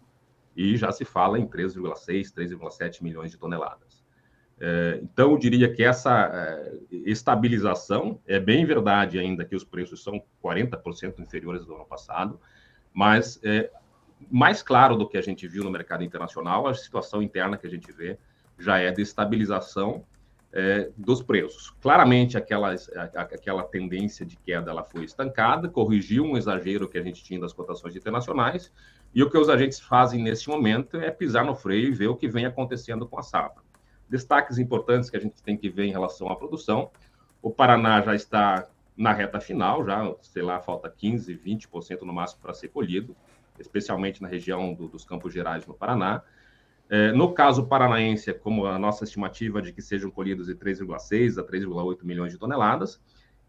e 0.57 0.76
já 0.76 0.92
se 0.92 1.05
fala 1.05 1.38
em 1.38 1.46
3,6, 1.46 2.32
3,7 2.34 3.03
milhões 3.03 3.30
de 3.30 3.38
toneladas. 3.38 4.05
É, 4.61 5.01
então, 5.03 5.30
eu 5.30 5.38
diria 5.38 5.72
que 5.72 5.82
essa 5.82 6.30
é, 6.32 6.74
estabilização 6.92 8.20
é 8.26 8.38
bem 8.38 8.66
verdade 8.66 9.18
ainda 9.18 9.44
que 9.44 9.57
os 9.57 9.64
preços 9.64 10.03
são 10.03 10.22
40% 10.44 11.18
inferiores 11.18 11.64
do 11.64 11.74
ano 11.74 11.86
passado, 11.86 12.38
mas 12.92 13.40
é, 13.42 13.70
mais 14.30 14.62
claro 14.62 14.96
do 14.96 15.09
que 15.09 15.16
a 15.16 15.22
gente 15.22 15.48
viu 15.48 15.64
no 15.64 15.70
mercado 15.70 16.05
internacional, 16.05 16.66
a 16.66 16.74
situação 16.74 17.22
interna 17.22 17.57
que 17.57 17.66
a 17.66 17.70
gente 17.70 17.90
vê 17.90 18.18
já 18.61 18.79
é 18.79 18.91
de 18.91 19.03
estabilização 19.03 20.05
é, 20.53 20.91
dos 20.97 21.23
preços. 21.23 21.71
Claramente, 21.81 22.37
aquela, 22.37 22.75
aquela 23.15 23.63
tendência 23.63 24.27
de 24.27 24.37
queda 24.37 24.71
ela 24.71 24.85
foi 24.85 25.05
estancada, 25.05 25.69
corrigiu 25.69 26.25
um 26.25 26.37
exagero 26.37 26.89
que 26.89 26.99
a 26.99 27.03
gente 27.03 27.23
tinha 27.23 27.41
das 27.41 27.53
cotações 27.53 27.97
internacionais, 27.97 28.73
e 29.15 29.23
o 29.23 29.31
que 29.31 29.39
os 29.39 29.49
agentes 29.49 29.81
fazem 29.81 30.23
nesse 30.23 30.49
momento 30.49 30.97
é 30.97 31.11
pisar 31.11 31.45
no 31.45 31.55
freio 31.55 31.89
e 31.89 31.93
ver 31.93 32.09
o 32.09 32.17
que 32.17 32.29
vem 32.29 32.47
acontecendo 32.47 33.07
com 33.07 33.19
a 33.19 33.23
safra. 33.23 33.63
Destaques 34.09 34.59
importantes 34.59 35.09
que 35.09 35.17
a 35.17 35.21
gente 35.21 35.43
tem 35.43 35.57
que 35.57 35.69
ver 35.69 35.85
em 35.85 35.93
relação 35.93 36.29
à 36.29 36.37
produção: 36.37 36.91
o 37.41 37.51
Paraná 37.51 38.03
já 38.03 38.15
está 38.15 38.69
na 38.97 39.13
reta 39.13 39.41
final, 39.41 39.85
já, 39.85 40.15
sei 40.21 40.43
lá, 40.43 40.61
falta 40.61 40.91
15, 40.91 41.35
20% 41.35 42.03
no 42.03 42.13
máximo 42.13 42.43
para 42.43 42.53
ser 42.53 42.69
colhido, 42.69 43.17
especialmente 43.59 44.21
na 44.21 44.29
região 44.29 44.75
do, 44.75 44.89
dos 44.89 45.05
Campos 45.05 45.33
Gerais 45.33 45.67
no 45.67 45.75
Paraná. 45.75 46.23
É, 46.93 47.12
no 47.12 47.32
caso 47.32 47.66
paranaense, 47.66 48.34
como 48.34 48.66
a 48.66 48.76
nossa 48.76 49.05
estimativa 49.05 49.62
de 49.62 49.72
que 49.72 49.80
sejam 49.80 50.11
colhidos 50.11 50.49
de 50.49 50.57
3,6 50.57 51.38
a 51.38 51.45
3,8 51.45 52.03
milhões 52.03 52.32
de 52.32 52.38
toneladas, 52.38 53.01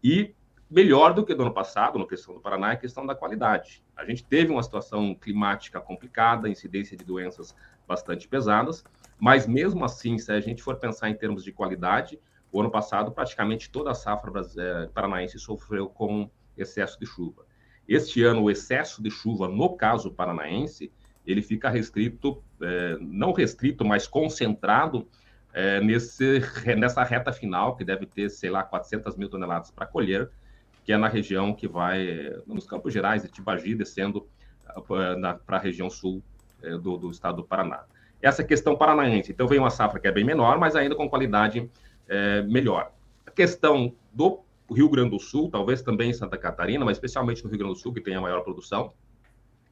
e 0.02 0.32
melhor 0.70 1.12
do 1.12 1.26
que 1.26 1.34
do 1.34 1.42
ano 1.42 1.52
passado, 1.52 1.98
na 1.98 2.06
questão 2.06 2.34
do 2.34 2.40
Paraná, 2.40 2.70
é 2.70 2.74
a 2.74 2.76
questão 2.76 3.04
da 3.04 3.16
qualidade. 3.16 3.84
A 3.96 4.04
gente 4.04 4.24
teve 4.24 4.52
uma 4.52 4.62
situação 4.62 5.12
climática 5.12 5.80
complicada, 5.80 6.48
incidência 6.48 6.96
de 6.96 7.04
doenças 7.04 7.52
bastante 7.86 8.28
pesadas, 8.28 8.84
mas 9.18 9.44
mesmo 9.44 9.84
assim, 9.84 10.18
se 10.18 10.30
a 10.30 10.38
gente 10.38 10.62
for 10.62 10.76
pensar 10.76 11.10
em 11.10 11.14
termos 11.14 11.42
de 11.42 11.50
qualidade, 11.50 12.20
o 12.52 12.60
ano 12.60 12.70
passado 12.70 13.10
praticamente 13.10 13.70
toda 13.70 13.90
a 13.90 13.94
safra 13.94 14.30
é, 14.56 14.86
paranaense 14.86 15.36
sofreu 15.40 15.88
com 15.88 16.30
excesso 16.56 16.96
de 17.00 17.06
chuva. 17.06 17.44
Este 17.88 18.22
ano, 18.22 18.42
o 18.42 18.50
excesso 18.50 19.02
de 19.02 19.10
chuva, 19.10 19.48
no 19.48 19.76
caso 19.76 20.12
paranaense, 20.12 20.92
ele 21.26 21.42
fica 21.42 21.70
restrito, 21.70 22.42
é, 22.60 22.96
não 23.00 23.32
restrito, 23.32 23.84
mas 23.84 24.06
concentrado 24.06 25.06
é, 25.52 25.80
nesse, 25.80 26.40
nessa 26.76 27.02
reta 27.02 27.32
final, 27.32 27.76
que 27.76 27.84
deve 27.84 28.06
ter, 28.06 28.28
sei 28.30 28.50
lá, 28.50 28.62
400 28.62 29.16
mil 29.16 29.28
toneladas 29.28 29.70
para 29.70 29.86
colher, 29.86 30.30
que 30.84 30.92
é 30.92 30.96
na 30.96 31.08
região 31.08 31.54
que 31.54 31.68
vai, 31.68 32.32
nos 32.46 32.66
Campos 32.66 32.92
Gerais, 32.92 33.22
de 33.22 33.28
Tibagi, 33.28 33.74
descendo 33.74 34.26
é, 34.68 35.38
para 35.46 35.56
a 35.56 35.60
região 35.60 35.88
sul 35.88 36.22
é, 36.62 36.70
do, 36.70 36.96
do, 36.96 37.10
estado 37.10 37.36
do 37.36 37.44
Paraná. 37.44 37.84
Essa 38.20 38.42
questão 38.44 38.76
paranaense. 38.76 39.32
Então, 39.32 39.48
vem 39.48 39.58
uma 39.58 39.70
safra 39.70 39.98
que 39.98 40.06
é 40.06 40.12
bem 40.12 40.24
menor, 40.24 40.58
mas 40.58 40.76
ainda 40.76 40.94
com 40.94 41.08
qualidade 41.08 41.68
é, 42.08 42.42
melhor. 42.42 42.92
A 43.26 43.30
questão 43.30 43.94
do 44.12 44.40
Rio 44.70 44.88
Grande 44.88 45.10
do 45.10 45.18
Sul, 45.18 45.50
talvez 45.50 45.82
também 45.82 46.10
em 46.10 46.14
Santa 46.14 46.38
Catarina, 46.38 46.84
mas 46.84 46.96
especialmente 46.96 47.42
no 47.44 47.50
Rio 47.50 47.58
Grande 47.58 47.74
do 47.74 47.80
Sul, 47.80 47.92
que 47.92 48.00
tem 48.00 48.14
a 48.14 48.20
maior 48.20 48.42
produção, 48.42 48.92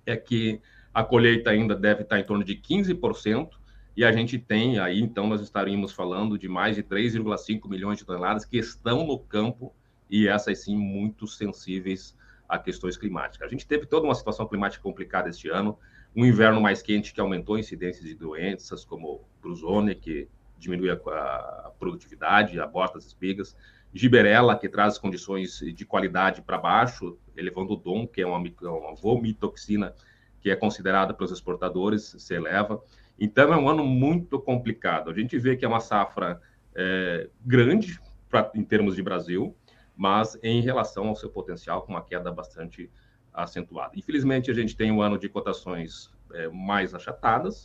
é 0.04 0.16
que 0.16 0.60
a 0.92 1.04
colheita 1.04 1.50
ainda 1.50 1.74
deve 1.74 2.02
estar 2.02 2.18
em 2.18 2.24
torno 2.24 2.44
de 2.44 2.56
15%, 2.56 3.50
e 3.96 4.04
a 4.04 4.12
gente 4.12 4.38
tem 4.38 4.78
aí, 4.78 5.00
então, 5.00 5.26
nós 5.26 5.40
estaríamos 5.40 5.92
falando 5.92 6.38
de 6.38 6.48
mais 6.48 6.76
de 6.76 6.82
3,5 6.82 7.68
milhões 7.68 7.98
de 7.98 8.04
toneladas 8.04 8.44
que 8.44 8.56
estão 8.56 9.06
no 9.06 9.18
campo, 9.18 9.74
e 10.08 10.26
essas 10.26 10.64
sim 10.64 10.76
muito 10.76 11.26
sensíveis 11.26 12.16
a 12.48 12.58
questões 12.58 12.96
climáticas. 12.96 13.46
A 13.46 13.50
gente 13.50 13.66
teve 13.66 13.86
toda 13.86 14.06
uma 14.06 14.14
situação 14.14 14.46
climática 14.46 14.82
complicada 14.82 15.28
este 15.28 15.48
ano, 15.48 15.78
um 16.14 16.24
inverno 16.24 16.60
mais 16.60 16.82
quente 16.82 17.12
que 17.12 17.20
aumentou 17.20 17.54
a 17.54 17.60
incidência 17.60 18.04
de 18.04 18.14
doenças 18.14 18.84
como 18.84 19.22
brusone, 19.40 19.94
que 19.94 20.28
diminui 20.58 20.90
a, 20.90 20.94
a 20.94 21.72
produtividade, 21.78 22.60
aborta 22.60 22.98
as 22.98 23.06
espigas, 23.06 23.56
giberela, 23.94 24.56
que 24.56 24.68
traz 24.68 24.98
condições 24.98 25.58
de 25.58 25.84
qualidade 25.84 26.42
para 26.42 26.58
baixo, 26.58 27.18
elevando 27.36 27.72
o 27.72 27.76
DOM, 27.76 28.06
que 28.06 28.20
é 28.20 28.26
uma, 28.26 28.38
uma 28.38 28.94
vomitoxina 28.94 29.94
que 30.40 30.50
é 30.50 30.56
considerada 30.56 31.12
pelos 31.12 31.30
exportadores, 31.30 32.14
se 32.18 32.34
eleva. 32.34 32.82
Então, 33.18 33.52
é 33.52 33.56
um 33.56 33.68
ano 33.68 33.84
muito 33.84 34.40
complicado. 34.40 35.10
A 35.10 35.14
gente 35.14 35.38
vê 35.38 35.56
que 35.56 35.64
é 35.64 35.68
uma 35.68 35.80
safra 35.80 36.40
é, 36.74 37.28
grande 37.44 38.00
pra, 38.28 38.50
em 38.54 38.64
termos 38.64 38.96
de 38.96 39.02
Brasil, 39.02 39.54
mas 39.96 40.38
em 40.42 40.62
relação 40.62 41.08
ao 41.08 41.16
seu 41.16 41.28
potencial, 41.28 41.82
com 41.82 41.92
uma 41.92 42.02
queda 42.02 42.32
bastante 42.32 42.90
acentuada. 43.32 43.92
Infelizmente, 43.96 44.50
a 44.50 44.54
gente 44.54 44.76
tem 44.76 44.90
um 44.90 45.02
ano 45.02 45.18
de 45.18 45.28
cotações 45.28 46.10
é, 46.32 46.48
mais 46.48 46.94
achatadas 46.94 47.64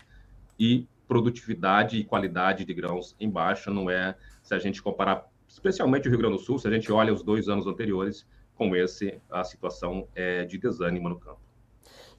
e 0.60 0.88
produtividade 1.08 1.98
e 1.98 2.04
qualidade 2.04 2.66
de 2.66 2.74
grãos 2.74 3.16
em 3.20 3.30
baixa. 3.30 3.72
Não 3.72 3.90
é, 3.90 4.16
se 4.44 4.54
a 4.54 4.60
gente 4.60 4.82
comparar, 4.82 5.26
especialmente 5.48 6.08
o 6.08 6.12
Rio 6.12 6.20
Grande 6.20 6.38
do 6.38 6.42
Sul, 6.42 6.60
se 6.60 6.68
a 6.68 6.72
gente 6.72 6.92
olha 6.92 7.14
os 7.14 7.24
dois 7.24 7.48
anos 7.48 7.68
anteriores, 7.68 8.28
com 8.56 8.76
esse, 8.76 9.22
a 9.30 9.44
situação 9.44 10.08
é 10.16 10.46
de 10.46 10.58
desânimo 10.58 11.10
no 11.10 11.20
campo. 11.20 11.45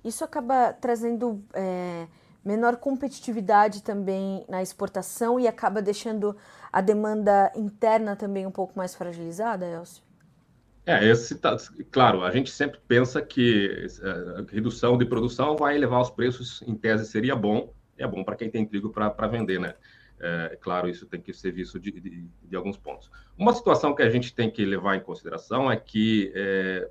Isso 0.04 0.24
acaba 0.24 0.72
trazendo 0.72 1.42
é, 1.52 2.06
menor 2.44 2.76
competitividade 2.76 3.82
também 3.82 4.44
na 4.48 4.62
exportação 4.62 5.38
e 5.40 5.48
acaba 5.48 5.82
deixando 5.82 6.36
a 6.72 6.80
demanda 6.80 7.52
interna 7.56 8.14
também 8.14 8.46
um 8.46 8.50
pouco 8.50 8.76
mais 8.76 8.94
fragilizada, 8.94 9.66
Elcio? 9.66 10.06
É, 10.86 11.04
esse 11.04 11.34
tá, 11.34 11.56
claro, 11.90 12.22
a 12.22 12.30
gente 12.30 12.48
sempre 12.48 12.78
pensa 12.86 13.20
que 13.20 13.88
a 14.00 14.40
é, 14.40 14.54
redução 14.54 14.96
de 14.96 15.04
produção 15.04 15.56
vai 15.56 15.74
elevar 15.74 16.00
os 16.00 16.10
preços, 16.10 16.62
em 16.62 16.76
tese 16.76 17.06
seria 17.06 17.34
bom, 17.34 17.72
é 17.98 18.06
bom 18.06 18.22
para 18.22 18.36
quem 18.36 18.48
tem 18.48 18.64
trigo 18.64 18.90
para 18.90 19.26
vender, 19.26 19.58
né? 19.58 19.74
É, 20.18 20.56
claro, 20.60 20.88
isso 20.88 21.04
tem 21.04 21.20
que 21.20 21.32
ser 21.32 21.50
visto 21.50 21.78
de, 21.78 21.90
de, 21.90 22.28
de, 22.42 22.56
alguns 22.56 22.76
pontos. 22.76 23.10
Uma 23.36 23.52
situação 23.52 23.94
que 23.94 24.02
a 24.02 24.08
gente 24.08 24.34
tem 24.34 24.50
que 24.50 24.64
levar 24.64 24.96
em 24.96 25.00
consideração 25.00 25.70
é 25.70 25.76
que 25.76 26.32
é, 26.34 26.88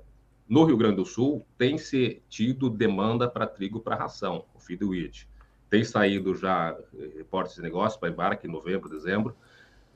no 0.48 0.64
Rio 0.64 0.76
Grande 0.76 0.96
do 0.96 1.04
Sul, 1.04 1.44
tem 1.58 1.76
se 1.76 2.22
tido 2.28 2.70
demanda 2.70 3.28
para 3.28 3.46
trigo 3.46 3.80
para 3.80 3.96
ração, 3.96 4.44
o 4.54 4.60
feed 4.60 4.84
wheat. 4.84 5.28
Tem 5.68 5.82
saído 5.82 6.34
já 6.34 6.76
eh, 6.94 7.10
reportes 7.16 7.56
de 7.56 7.62
negócio 7.62 7.98
para 7.98 8.08
embarque 8.08 8.46
em 8.46 8.50
novembro, 8.50 8.88
dezembro, 8.88 9.34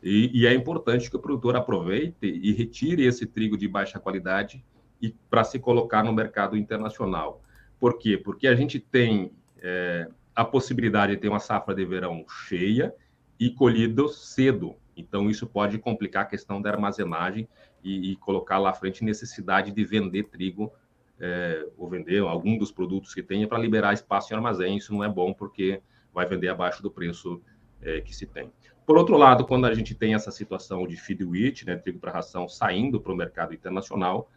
e, 0.03 0.30
e, 0.32 0.46
é 0.46 0.55
importante 0.55 1.11
que 1.11 1.16
o 1.16 1.20
produtor 1.20 1.57
aproveite 1.57 2.26
e 2.26 2.53
retire 2.53 3.05
esse 3.05 3.26
trigo 3.26 3.57
de 3.57 3.68
baixa 3.68 4.01
qualidade 4.01 4.64
e 5.01 5.14
para 5.28 5.44
se 5.44 5.59
colocar 5.59 6.03
no 6.03 6.12
mercado 6.12 6.57
internacional. 6.57 7.42
Por 7.78 7.98
quê? 7.98 8.16
Porque 8.16 8.46
a 8.48 8.55
gente 8.55 8.80
tem 8.80 9.30
é, 9.59 10.09
a 10.34 10.44
possibilidade 10.44 11.14
de 11.14 11.18
ter 11.20 11.28
uma 11.28 11.38
safra 11.38 11.74
de 11.74 11.84
verão 11.84 12.24
cheia 12.46 12.94
e 13.38 13.51
colhido 13.51 14.09
cedo. 14.09 14.74
Então, 14.96 15.28
isso 15.28 15.46
pode 15.46 15.78
complicar 15.78 16.22
a 16.22 16.26
questão 16.26 16.62
da 16.62 16.70
armazenagem 16.70 17.46
e, 17.83 18.12
e 18.12 18.16
colocar 18.16 18.59
lá 18.59 18.70
à 18.70 18.74
frente 18.74 19.05
necessidade 19.05 19.70
de 19.70 19.85
vender 19.85 20.24
trigo 20.24 20.72
é, 21.18 21.66
ou 21.76 21.89
vender 21.89 22.20
algum 22.22 22.57
dos 22.57 22.72
produtos 22.72 23.14
que 23.14 23.22
tenha 23.22 23.47
para 23.47 23.59
liberar 23.59 23.93
espaço 23.93 24.33
em 24.33 24.37
armazém. 24.37 24.76
Isso 24.76 24.93
não 24.93 25.05
é 25.05 25.09
bom 25.09 25.33
porque 25.33 25.81
vai 26.12 26.26
vender 26.26 26.49
abaixo 26.49 26.83
do 26.83 26.91
preço 26.91 27.41
é, 27.83 28.01
que 28.01 28.14
se 28.14 28.26
tem. 28.26 28.51
Por 28.87 28.99
outro 28.99 29.16
lado, 29.16 29.47
quando 29.47 29.66
a 29.66 29.74
gente 29.74 29.95
tem 29.95 30.14
essa 30.14 30.31
situação 30.31 30.87
de 30.87 30.97
feed 30.97 31.24
wheat, 31.24 31.66
né, 31.66 31.76
trigo 31.76 31.99
para 31.99 32.11
ração, 32.11 32.49
saindo 32.49 33.01
para 33.01 33.12
o 33.12 33.16
mercado 33.16 33.55
internacional, 33.55 34.28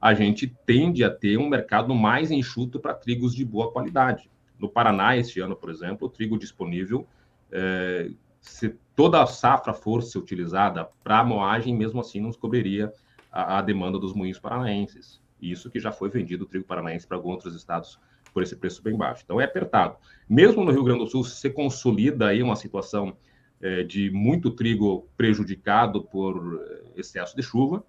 a 0.00 0.12
gente 0.14 0.52
tende 0.66 1.04
a 1.04 1.10
ter 1.10 1.38
um 1.38 1.48
mercado 1.48 1.94
mais 1.94 2.30
enxuto 2.30 2.80
para 2.80 2.92
trigos 2.92 3.34
de 3.34 3.44
boa 3.44 3.70
qualidade. 3.70 4.28
No 4.58 4.68
Paraná, 4.68 5.16
este 5.16 5.40
ano, 5.40 5.56
por 5.56 5.70
exemplo, 5.70 6.08
o 6.08 6.10
trigo 6.10 6.38
disponível 6.38 7.06
é, 7.50 8.10
se 8.42 8.76
toda 8.96 9.22
a 9.22 9.26
safra 9.26 9.72
fosse 9.72 10.18
utilizada 10.18 10.84
para 11.02 11.24
moagem, 11.24 11.74
mesmo 11.74 12.00
assim 12.00 12.20
não 12.20 12.32
cobriria 12.32 12.92
a, 13.30 13.58
a, 13.58 13.62
demanda 13.62 13.98
dos 13.98 14.12
moinhos 14.12 14.38
paranaenses. 14.38 15.22
Isso 15.40 15.70
que 15.70 15.78
já 15.78 15.92
foi 15.92 16.10
vendido 16.10 16.44
o 16.44 16.46
trigo 16.46 16.66
paranaense 16.66 17.06
para 17.06 17.16
alguns 17.16 17.36
outros 17.36 17.54
estados 17.54 17.98
por 18.34 18.42
esse 18.42 18.56
preço 18.56 18.82
bem 18.82 18.96
baixo. 18.96 19.22
Então 19.24 19.40
é 19.40 19.44
apertado. 19.44 19.96
Mesmo 20.28 20.64
no 20.64 20.72
Rio 20.72 20.82
Grande 20.82 21.04
do 21.04 21.06
Sul, 21.06 21.24
se 21.24 21.50
consolida 21.50 22.28
aí 22.28 22.42
uma 22.42 22.56
situação 22.56 23.16
é, 23.60 23.84
de 23.84 24.10
muito 24.10 24.50
trigo 24.50 25.08
prejudicado 25.16 26.02
por 26.02 26.60
é, 26.60 27.00
excesso 27.00 27.36
de 27.36 27.42
chuva, 27.42 27.84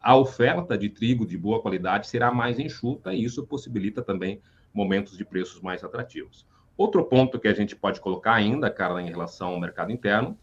a 0.00 0.16
oferta 0.16 0.76
de 0.76 0.88
trigo 0.88 1.26
de 1.26 1.36
boa 1.36 1.60
qualidade 1.60 2.08
será 2.08 2.32
mais 2.32 2.58
enxuta 2.58 3.12
e 3.12 3.22
isso 3.22 3.46
possibilita 3.46 4.02
também 4.02 4.40
momentos 4.72 5.16
de 5.16 5.24
preços 5.24 5.60
mais 5.60 5.84
atrativos. 5.84 6.46
Outro 6.76 7.04
ponto 7.04 7.38
que 7.38 7.48
a 7.48 7.54
gente 7.54 7.76
pode 7.76 8.00
colocar 8.00 8.34
ainda, 8.34 8.70
Carla, 8.70 9.02
em 9.02 9.08
relação 9.08 9.48
ao 9.48 9.60
mercado 9.60 9.92
interno, 9.92 10.36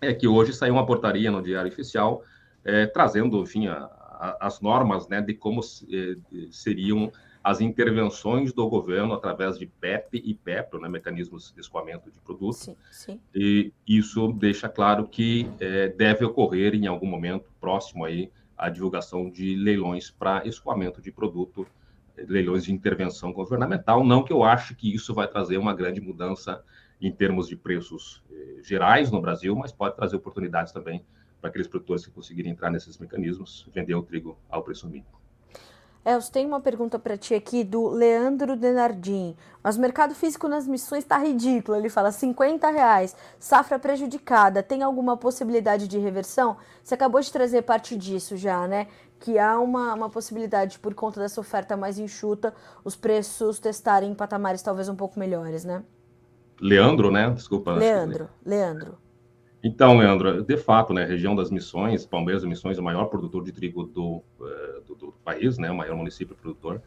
é 0.00 0.14
que 0.14 0.28
hoje 0.28 0.52
saiu 0.52 0.74
uma 0.74 0.86
portaria 0.86 1.30
no 1.30 1.42
Diário 1.42 1.70
Oficial 1.70 2.22
é, 2.64 2.86
trazendo, 2.86 3.40
enfim, 3.42 3.66
a, 3.66 3.76
a, 3.76 4.46
as 4.46 4.60
normas 4.60 5.08
né, 5.08 5.20
de 5.20 5.34
como 5.34 5.60
é, 5.60 6.16
seriam 6.50 7.10
as 7.42 7.60
intervenções 7.60 8.52
do 8.52 8.68
governo 8.68 9.14
através 9.14 9.58
de 9.58 9.66
PEP 9.66 10.22
e 10.22 10.34
PEPRO, 10.34 10.80
né, 10.80 10.88
mecanismos 10.88 11.52
de 11.54 11.60
escoamento 11.60 12.10
de 12.10 12.18
produtos. 12.20 12.58
Sim, 12.58 12.76
sim. 12.90 13.20
E 13.34 13.72
isso 13.86 14.32
deixa 14.32 14.68
claro 14.68 15.06
que 15.06 15.50
é, 15.58 15.88
deve 15.88 16.24
ocorrer 16.24 16.74
em 16.74 16.86
algum 16.86 17.06
momento 17.06 17.50
próximo 17.60 18.04
aí 18.04 18.30
a 18.56 18.68
divulgação 18.68 19.30
de 19.30 19.54
leilões 19.54 20.10
para 20.10 20.46
escoamento 20.46 21.00
de 21.00 21.12
produto 21.12 21.66
leilões 22.26 22.64
de 22.64 22.72
intervenção 22.72 23.32
governamental. 23.32 24.04
Não 24.04 24.24
que 24.24 24.32
eu 24.32 24.42
ache 24.42 24.74
que 24.74 24.92
isso 24.92 25.14
vai 25.14 25.28
trazer 25.28 25.58
uma 25.58 25.74
grande 25.74 26.00
mudança 26.00 26.64
em 27.00 27.12
termos 27.12 27.48
de 27.48 27.56
preços 27.56 28.22
eh, 28.30 28.60
gerais 28.62 29.10
no 29.10 29.20
Brasil, 29.20 29.54
mas 29.54 29.72
pode 29.72 29.94
trazer 29.94 30.16
oportunidades 30.16 30.72
também 30.72 31.04
para 31.40 31.50
aqueles 31.50 31.68
produtores 31.68 32.04
que 32.04 32.10
conseguirem 32.10 32.52
entrar 32.52 32.70
nesses 32.70 32.98
mecanismos, 32.98 33.68
vender 33.72 33.94
o 33.94 34.02
trigo 34.02 34.36
ao 34.48 34.62
preço 34.62 34.88
mínimo. 34.88 35.17
Elcio, 36.04 36.32
tem 36.32 36.46
uma 36.46 36.60
pergunta 36.60 36.98
para 36.98 37.16
ti 37.16 37.34
aqui 37.34 37.62
do 37.62 37.88
Leandro 37.88 38.56
Denardim. 38.56 39.36
Mas 39.62 39.76
o 39.76 39.80
mercado 39.80 40.14
físico 40.14 40.48
nas 40.48 40.66
missões 40.66 41.04
está 41.04 41.18
ridículo. 41.18 41.76
Ele 41.76 41.88
fala 41.88 42.10
50 42.10 42.70
reais, 42.70 43.14
safra 43.38 43.78
prejudicada. 43.78 44.62
Tem 44.62 44.82
alguma 44.82 45.16
possibilidade 45.16 45.86
de 45.86 45.98
reversão? 45.98 46.56
Você 46.82 46.94
acabou 46.94 47.20
de 47.20 47.30
trazer 47.30 47.62
parte 47.62 47.96
disso 47.96 48.36
já, 48.36 48.66
né? 48.66 48.86
que 49.20 49.38
há 49.38 49.58
uma, 49.58 49.94
uma 49.94 50.08
possibilidade, 50.08 50.78
por 50.78 50.94
conta 50.94 51.20
dessa 51.20 51.40
oferta 51.40 51.76
mais 51.76 51.98
enxuta, 51.98 52.54
os 52.84 52.94
preços 52.94 53.58
testarem 53.58 54.14
patamares 54.14 54.62
talvez 54.62 54.88
um 54.88 54.94
pouco 54.94 55.18
melhores, 55.18 55.64
né? 55.64 55.82
Leandro, 56.60 57.10
né? 57.10 57.30
Desculpa. 57.30 57.72
Leandro, 57.72 58.28
Leandro. 58.44 58.98
Então, 59.62 59.98
Leandro, 59.98 60.42
de 60.42 60.56
fato, 60.56 60.92
né, 60.92 61.04
região 61.04 61.34
das 61.34 61.50
Missões, 61.50 62.06
Palmeiras 62.06 62.42
das 62.42 62.48
Missões 62.48 62.78
é 62.78 62.80
o 62.80 62.84
maior 62.84 63.06
produtor 63.06 63.42
de 63.42 63.50
trigo 63.50 63.84
do, 63.84 64.22
eh, 64.40 64.80
do, 64.86 64.94
do, 64.94 65.12
país, 65.24 65.58
né, 65.58 65.68
o 65.70 65.76
maior 65.76 65.96
município 65.96 66.36
produtor, 66.36 66.80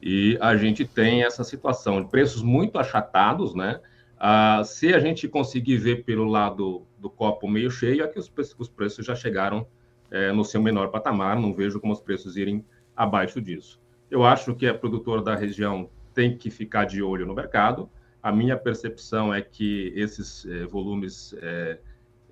e 0.00 0.38
a 0.40 0.56
gente 0.56 0.86
tem 0.86 1.24
essa 1.24 1.44
situação 1.44 2.02
de 2.02 2.08
preços 2.08 2.42
muito 2.42 2.78
achatados, 2.78 3.54
né, 3.54 3.80
ah, 4.18 4.62
se 4.64 4.92
a 4.92 4.98
gente 4.98 5.26
conseguir 5.26 5.78
ver 5.78 6.04
pelo 6.04 6.24
lado 6.24 6.86
do 6.98 7.08
copo 7.08 7.48
meio 7.48 7.70
cheio, 7.70 8.04
é 8.04 8.06
que 8.06 8.18
os, 8.18 8.30
os 8.58 8.68
preços 8.68 9.04
já 9.04 9.14
chegaram 9.14 9.66
é, 10.10 10.30
no 10.30 10.44
seu 10.44 10.60
menor 10.60 10.88
patamar, 10.88 11.40
não 11.40 11.54
vejo 11.54 11.80
como 11.80 11.94
os 11.94 12.02
preços 12.02 12.36
irem 12.36 12.62
abaixo 12.94 13.40
disso. 13.40 13.80
Eu 14.10 14.22
acho 14.22 14.54
que 14.54 14.66
a 14.66 14.74
produtora 14.74 15.22
da 15.22 15.34
região 15.34 15.88
tem 16.12 16.36
que 16.36 16.50
ficar 16.50 16.84
de 16.84 17.02
olho 17.02 17.24
no 17.24 17.34
mercado. 17.34 17.88
A 18.22 18.30
minha 18.30 18.58
percepção 18.58 19.32
é 19.32 19.40
que 19.40 19.90
esses 19.96 20.44
é, 20.44 20.66
volumes 20.66 21.34
é, 21.40 21.78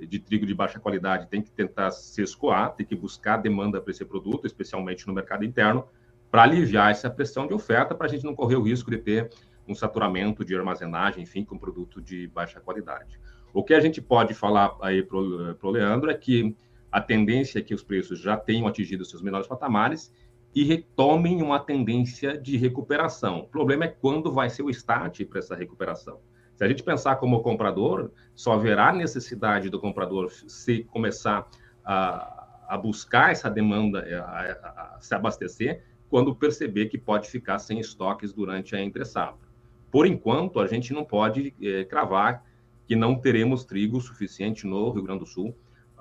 de 0.07 0.19
trigo 0.19 0.47
de 0.47 0.55
baixa 0.55 0.79
qualidade 0.79 1.29
tem 1.29 1.43
que 1.43 1.51
tentar 1.51 1.91
se 1.91 2.23
escoar, 2.23 2.75
tem 2.75 2.87
que 2.87 2.95
buscar 2.95 3.37
demanda 3.37 3.81
para 3.81 3.91
esse 3.91 4.05
produto, 4.05 4.47
especialmente 4.47 5.07
no 5.07 5.13
mercado 5.13 5.45
interno, 5.45 5.85
para 6.31 6.43
aliviar 6.43 6.91
essa 6.91 7.09
pressão 7.09 7.47
de 7.47 7.55
oferta, 7.55 7.95
para 7.95 8.07
a 8.07 8.09
gente 8.09 8.25
não 8.25 8.35
correr 8.35 8.57
o 8.57 8.63
risco 8.63 8.91
de 8.91 8.99
ter 8.99 9.31
um 9.67 9.75
saturamento 9.75 10.45
de 10.45 10.55
armazenagem, 10.55 11.23
enfim, 11.23 11.45
com 11.45 11.59
produto 11.59 12.01
de 12.01 12.27
baixa 12.29 12.61
qualidade. 12.61 13.21
O 13.53 13.63
que 13.63 13.75
a 13.75 13.81
gente 13.81 14.01
pode 14.01 14.35
falar 14.35 14.77
aí 14.81 15.03
para 15.03 15.17
o 15.17 15.71
Leandro 15.71 16.11
é 16.11 16.15
que 16.15 16.55
a 16.91 17.01
tendência 17.01 17.59
é 17.59 17.63
que 17.63 17.75
os 17.75 17.83
preços 17.83 18.21
já 18.21 18.37
tenham 18.37 18.67
atingido 18.67 19.05
seus 19.05 19.23
menores 19.23 19.47
patamares 19.47 20.13
e 20.55 20.65
retomem 20.65 21.43
uma 21.43 21.61
tendência 21.61 22.39
de 22.39 22.57
recuperação. 22.57 23.41
O 23.41 23.49
problema 23.49 23.85
é 23.85 23.89
quando 23.89 24.33
vai 24.33 24.49
ser 24.49 24.63
o 24.63 24.71
start 24.71 25.25
para 25.25 25.39
essa 25.39 25.55
recuperação. 25.55 26.21
Se 26.59 26.65
a 26.65 26.69
gente 26.69 26.83
pensar 26.83 27.15
como 27.17 27.41
comprador, 27.41 28.11
só 28.35 28.55
haverá 28.55 28.93
necessidade 28.93 29.71
do 29.71 29.79
comprador 29.79 30.29
se 30.29 30.83
começar 30.83 31.49
a, 31.85 32.49
a, 32.69 32.77
buscar 32.77 33.31
essa 33.31 33.49
demanda, 33.49 34.01
é, 34.01 34.17
a, 34.17 34.97
a, 34.97 35.01
se 35.01 35.15
abastecer, 35.15 35.85
quando 36.11 36.35
perceber 36.35 36.87
que 36.87 36.99
pode 36.99 37.31
ficar 37.31 37.61
sem 37.61 37.79
estoques 37.79 38.33
durante 38.33 38.75
a 38.75 38.81
entre 38.83 39.05
safra. 39.05 39.47
Por 39.89 40.05
enquanto, 40.05 40.59
a 40.59 40.67
gente 40.67 40.93
não 40.93 41.05
pode 41.05 41.55
é, 41.63 41.85
cravar 41.85 42.45
que 42.89 42.97
não 42.97 43.15
teremos 43.15 43.65
trigo 43.65 44.01
suficiente 44.01 44.67
no 44.67 44.91
Rio 44.91 45.05
Grande 45.05 45.21
do 45.21 45.27
Sul 45.27 45.55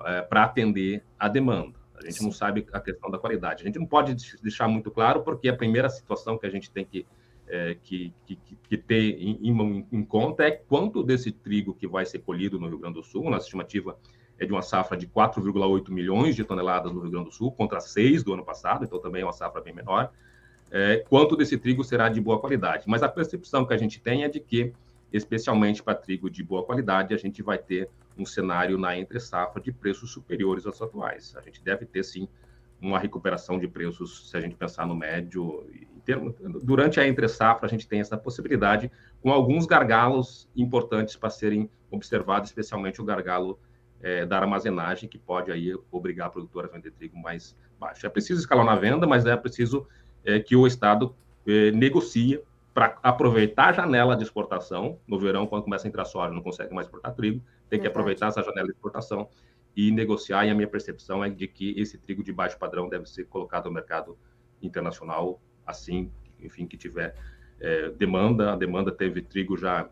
é, 0.06 0.22
para 0.22 0.42
atender 0.42 1.04
a 1.16 1.28
demanda. 1.28 1.78
A 1.94 2.02
gente 2.02 2.18
Sim. 2.18 2.24
não 2.24 2.32
sabe 2.32 2.66
a 2.72 2.80
questão 2.80 3.08
da 3.08 3.18
qualidade. 3.18 3.62
A 3.62 3.66
gente 3.66 3.78
não 3.78 3.86
pode 3.86 4.16
deixar 4.42 4.66
muito 4.66 4.90
claro, 4.90 5.22
porque 5.22 5.48
a 5.48 5.56
primeira 5.56 5.88
situação 5.88 6.36
que 6.36 6.46
a 6.46 6.50
gente 6.50 6.68
tem 6.68 6.84
que, 6.84 7.06
é, 7.48 7.76
que, 7.82 8.12
que, 8.26 8.38
que, 8.68 8.76
ter 8.76 9.20
em, 9.20 9.38
em, 9.42 9.86
em, 9.92 10.04
conta 10.04 10.44
é 10.44 10.50
quanto 10.50 11.02
desse 11.02 11.32
trigo 11.32 11.74
que 11.74 11.86
vai 11.86 12.04
ser 12.04 12.20
colhido 12.20 12.58
no 12.58 12.68
Rio 12.68 12.78
Grande 12.78 12.94
do 12.94 13.02
Sul. 13.02 13.28
Nossa 13.30 13.46
estimativa 13.46 13.98
é 14.38 14.46
de 14.46 14.52
uma 14.52 14.62
safra 14.62 14.96
de 14.96 15.06
4,8 15.06 15.90
milhões 15.90 16.36
de 16.36 16.44
toneladas 16.44 16.92
no 16.92 17.00
Rio 17.00 17.10
Grande 17.10 17.26
do 17.26 17.34
Sul, 17.34 17.50
contra 17.50 17.80
6 17.80 18.22
do 18.22 18.34
ano 18.34 18.44
passado, 18.44 18.84
então 18.84 19.00
também 19.00 19.22
é 19.22 19.24
uma 19.24 19.32
safra 19.32 19.60
bem 19.60 19.74
menor. 19.74 20.12
É, 20.70 21.04
quanto 21.08 21.36
desse 21.36 21.56
trigo 21.56 21.82
será 21.82 22.08
de 22.08 22.20
boa 22.20 22.38
qualidade? 22.38 22.84
Mas 22.86 23.02
a 23.02 23.08
percepção 23.08 23.64
que 23.64 23.72
a 23.72 23.78
gente 23.78 24.00
tem 24.00 24.22
é 24.22 24.28
de 24.28 24.38
que, 24.38 24.72
especialmente 25.12 25.82
para 25.82 25.94
trigo 25.94 26.30
de 26.30 26.42
boa 26.42 26.62
qualidade, 26.62 27.14
a 27.14 27.16
gente 27.16 27.42
vai 27.42 27.58
ter 27.58 27.88
um 28.16 28.26
cenário 28.26 28.76
na 28.76 28.96
entre 28.96 29.18
safra 29.18 29.62
de 29.62 29.72
preços 29.72 30.10
superiores 30.10 30.66
aos 30.66 30.80
atuais. 30.82 31.34
A 31.36 31.40
gente 31.40 31.62
deve 31.62 31.86
ter 31.86 32.02
sim 32.02 32.28
uma 32.80 32.98
recuperação 32.98 33.58
de 33.58 33.66
preços, 33.66 34.30
se 34.30 34.36
a 34.36 34.40
gente 34.40 34.54
pensar 34.54 34.86
no 34.86 34.94
médio. 34.94 35.66
durante 36.62 37.00
a 37.00 37.06
entre 37.06 37.28
safra, 37.28 37.66
a 37.66 37.68
gente 37.68 37.86
tem 37.86 38.00
essa 38.00 38.16
possibilidade, 38.16 38.90
com 39.20 39.30
alguns 39.30 39.66
gargalos 39.66 40.48
importantes 40.56 41.16
para 41.16 41.30
serem 41.30 41.68
observados, 41.90 42.50
especialmente 42.50 43.00
o 43.00 43.04
gargalo 43.04 43.58
é, 44.00 44.24
da 44.24 44.38
armazenagem, 44.38 45.08
que 45.08 45.18
pode 45.18 45.50
aí 45.50 45.74
obrigar 45.90 46.28
a 46.28 46.30
produtora 46.30 46.68
a 46.68 46.70
vender 46.70 46.92
trigo 46.92 47.18
mais 47.18 47.56
baixo. 47.78 48.06
É 48.06 48.08
preciso 48.08 48.40
escalar 48.40 48.64
na 48.64 48.76
venda, 48.76 49.06
mas 49.06 49.26
é 49.26 49.36
preciso 49.36 49.86
é, 50.24 50.38
que 50.38 50.54
o 50.54 50.66
Estado 50.66 51.14
é, 51.46 51.70
negocie 51.72 52.40
para 52.72 52.96
aproveitar 53.02 53.70
a 53.70 53.72
janela 53.72 54.16
de 54.16 54.22
exportação. 54.22 54.98
No 55.06 55.18
verão, 55.18 55.46
quando 55.46 55.64
começa 55.64 55.86
a 55.86 55.88
entrar 55.88 56.04
soja, 56.04 56.32
não 56.32 56.42
consegue 56.42 56.72
mais 56.72 56.86
exportar 56.86 57.12
trigo, 57.12 57.42
tem 57.68 57.80
que 57.80 57.86
aproveitar 57.86 58.28
essa 58.28 58.42
janela 58.42 58.68
de 58.68 58.72
exportação 58.72 59.28
e 59.78 59.92
negociar. 59.92 60.44
E 60.44 60.50
a 60.50 60.54
minha 60.56 60.66
percepção 60.66 61.24
é 61.24 61.30
de 61.30 61.46
que 61.46 61.72
esse 61.80 61.96
trigo 61.96 62.24
de 62.24 62.32
baixo 62.32 62.58
padrão 62.58 62.88
deve 62.88 63.06
ser 63.06 63.26
colocado 63.26 63.66
no 63.66 63.70
mercado 63.70 64.18
internacional 64.60 65.40
assim, 65.64 66.10
enfim, 66.40 66.66
que 66.66 66.76
tiver 66.76 67.14
é, 67.60 67.88
demanda. 67.90 68.52
A 68.52 68.56
demanda 68.56 68.90
teve 68.90 69.22
trigo 69.22 69.56
já 69.56 69.88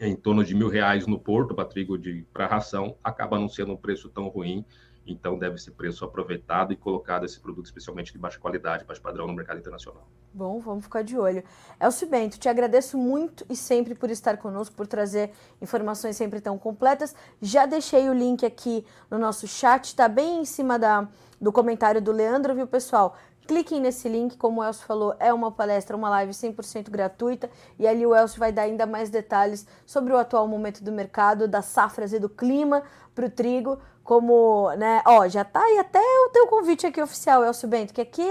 em 0.00 0.16
torno 0.16 0.42
de 0.42 0.56
mil 0.56 0.68
reais 0.68 1.06
no 1.06 1.20
porto 1.20 1.54
para 1.54 1.64
trigo 1.64 1.96
para 2.32 2.48
ração, 2.48 2.98
acaba 3.02 3.38
não 3.38 3.48
sendo 3.48 3.74
um 3.74 3.76
preço 3.76 4.08
tão 4.08 4.26
ruim. 4.26 4.64
Então, 5.06 5.38
deve 5.38 5.56
ser 5.58 5.70
preço 5.70 6.04
aproveitado 6.04 6.72
e 6.72 6.76
colocado 6.76 7.24
esse 7.24 7.38
produto, 7.38 7.66
especialmente 7.66 8.12
de 8.12 8.18
baixa 8.18 8.38
qualidade, 8.38 8.84
baixo 8.84 9.00
padrão, 9.00 9.26
no 9.26 9.32
mercado 9.32 9.58
internacional. 9.58 10.06
Bom, 10.34 10.58
vamos 10.58 10.84
ficar 10.84 11.02
de 11.02 11.16
olho. 11.16 11.44
Elcio 11.80 12.08
Bento, 12.08 12.38
te 12.38 12.48
agradeço 12.48 12.98
muito 12.98 13.46
e 13.48 13.56
sempre 13.56 13.94
por 13.94 14.10
estar 14.10 14.36
conosco, 14.36 14.74
por 14.74 14.86
trazer 14.86 15.30
informações 15.62 16.16
sempre 16.16 16.40
tão 16.40 16.58
completas. 16.58 17.14
Já 17.40 17.64
deixei 17.64 18.08
o 18.08 18.12
link 18.12 18.44
aqui 18.44 18.84
no 19.10 19.18
nosso 19.18 19.46
chat, 19.46 19.84
está 19.84 20.08
bem 20.08 20.40
em 20.40 20.44
cima 20.44 20.78
da, 20.78 21.08
do 21.40 21.52
comentário 21.52 22.02
do 22.02 22.12
Leandro, 22.12 22.54
viu, 22.54 22.66
pessoal? 22.66 23.16
Cliquem 23.46 23.80
nesse 23.80 24.08
link, 24.08 24.36
como 24.36 24.60
o 24.60 24.64
Elcio 24.64 24.86
falou, 24.86 25.14
é 25.20 25.32
uma 25.32 25.52
palestra, 25.52 25.96
uma 25.96 26.08
live 26.10 26.32
100% 26.32 26.90
gratuita 26.90 27.48
e 27.78 27.86
ali 27.86 28.04
o 28.04 28.14
Elcio 28.14 28.38
vai 28.38 28.52
dar 28.52 28.62
ainda 28.62 28.86
mais 28.86 29.08
detalhes 29.08 29.66
sobre 29.84 30.12
o 30.12 30.16
atual 30.16 30.48
momento 30.48 30.82
do 30.82 30.90
mercado, 30.90 31.46
das 31.46 31.66
safras 31.66 32.12
e 32.12 32.18
do 32.18 32.28
clima 32.28 32.82
para 33.14 33.26
o 33.26 33.30
trigo, 33.30 33.78
como, 34.02 34.70
né, 34.76 35.02
ó, 35.06 35.26
já 35.28 35.44
tá 35.44 35.60
aí 35.60 35.78
até 35.78 36.00
o 36.00 36.30
teu 36.30 36.46
convite 36.46 36.86
aqui 36.86 37.00
oficial, 37.00 37.44
Elcio 37.44 37.68
Bento, 37.68 37.94
que 37.94 38.00
aqui 38.00 38.24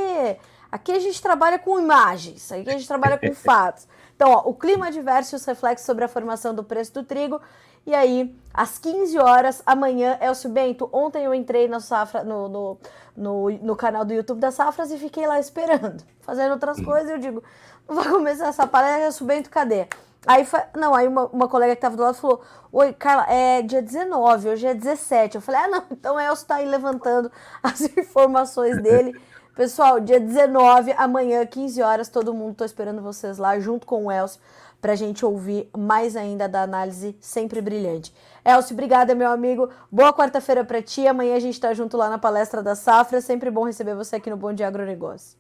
Aqui 0.76 0.92
a 0.92 1.00
gente 1.00 1.22
trabalha 1.22 1.58
com 1.58 1.80
imagens, 1.80 2.52
aqui 2.52 2.70
a 2.70 2.74
gente 2.74 2.86
trabalha 2.86 3.18
com 3.18 3.32
fatos. 3.34 3.88
Então, 4.14 4.30
ó, 4.30 4.42
o 4.46 4.54
clima 4.54 4.88
adverso 4.88 5.34
e 5.34 5.38
os 5.38 5.46
reflexos 5.46 5.86
sobre 5.86 6.04
a 6.04 6.08
formação 6.10 6.54
do 6.54 6.66
preço 6.66 6.94
do 6.96 7.04
trigo. 7.04 7.40
E 7.86 7.94
aí, 7.94 8.36
às 8.54 8.78
15 8.78 9.18
horas, 9.20 9.62
amanhã, 9.66 10.18
Elcio 10.22 10.50
Bento, 10.50 10.90
ontem 10.92 11.24
eu 11.24 11.34
entrei 11.34 11.68
na 11.68 11.80
safra, 11.80 12.24
no, 12.24 12.50
no, 12.50 12.78
no, 13.16 13.50
no 13.52 13.76
canal 13.76 14.04
do 14.04 14.14
YouTube 14.14 14.40
das 14.40 14.56
Safras 14.56 14.92
e 14.92 14.98
fiquei 14.98 15.28
lá 15.28 15.40
esperando, 15.40 16.04
fazendo 16.22 16.54
outras 16.54 16.80
coisas. 16.82 17.10
E 17.10 17.14
eu 17.14 17.20
digo, 17.20 17.44
não 17.88 17.96
vai 17.96 18.10
começar 18.10 18.48
essa 18.48 18.66
palestra, 18.66 19.06
Elcio 19.06 19.26
Bento, 19.26 19.50
cadê? 19.50 19.88
Aí, 20.28 20.48
não, 20.76 20.96
aí 20.96 21.08
uma, 21.08 21.28
uma 21.28 21.48
colega 21.48 21.76
que 21.76 21.78
estava 21.78 21.96
do 21.96 22.02
lado 22.02 22.16
falou: 22.16 22.42
Oi, 22.72 22.94
Carla, 22.94 23.26
é 23.30 23.62
dia 23.62 23.82
19, 23.82 24.50
hoje 24.50 24.66
é 24.66 24.74
17. 24.74 25.36
Eu 25.36 25.42
falei: 25.42 25.62
Ah, 25.62 25.68
não, 25.68 25.84
então 25.92 26.16
o 26.16 26.20
Elcio 26.20 26.48
tá 26.48 26.56
aí 26.56 26.66
levantando 26.66 27.32
as 27.62 27.82
informações 27.82 28.82
dele. 28.82 29.20
Pessoal, 29.56 30.02
dia 30.02 30.20
19, 30.20 30.94
amanhã, 30.98 31.46
15 31.46 31.82
horas, 31.82 32.10
todo 32.10 32.34
mundo, 32.34 32.56
tô 32.56 32.66
esperando 32.66 33.02
vocês 33.02 33.38
lá, 33.38 33.58
junto 33.58 33.88
com 33.88 34.08
o 34.08 34.12
Elcio, 34.12 34.42
pra 34.86 34.94
gente 34.94 35.26
ouvir 35.26 35.68
mais 35.76 36.16
ainda 36.16 36.48
da 36.48 36.62
análise 36.62 37.18
sempre 37.20 37.60
brilhante. 37.60 38.14
Elcio, 38.46 38.76
obrigada, 38.76 39.16
meu 39.16 39.32
amigo. 39.32 39.68
Boa 39.92 40.14
quarta-feira 40.14 40.64
para 40.64 40.80
ti. 40.80 41.08
Amanhã 41.08 41.36
a 41.36 41.40
gente 41.40 41.60
tá 41.60 41.74
junto 41.74 41.98
lá 41.98 42.08
na 42.08 42.20
palestra 42.20 42.62
da 42.62 42.76
Safra. 42.76 43.20
Sempre 43.20 43.50
bom 43.50 43.66
receber 43.66 43.96
você 43.96 44.18
aqui 44.18 44.30
no 44.30 44.38
Bom 44.38 44.54
Dia 44.54 44.68
Agronegócio. 44.68 45.40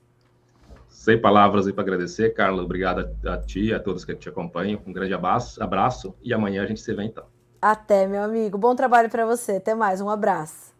Sem 0.88 1.22
palavras 1.22 1.68
aí 1.68 1.74
para 1.74 1.84
agradecer, 1.84 2.34
Carla. 2.34 2.64
Obrigado 2.64 3.08
a 3.24 3.38
ti 3.38 3.66
e 3.66 3.74
a 3.76 3.80
todos 3.80 4.04
que 4.04 4.16
te 4.16 4.28
acompanham. 4.28 4.82
Um 4.84 4.92
grande 4.92 5.14
abraço, 5.14 5.62
abraço 5.62 6.16
e 6.24 6.34
amanhã 6.34 6.64
a 6.64 6.66
gente 6.66 6.82
se 6.82 6.92
vê 6.96 7.04
então. 7.04 7.26
Até, 7.62 8.08
meu 8.08 8.24
amigo. 8.24 8.58
Bom 8.58 8.76
trabalho 8.76 9.12
para 9.12 9.28
você. 9.28 9.58
Até 9.58 9.76
mais. 9.76 10.02
Um 10.02 10.10
abraço. 10.10 10.74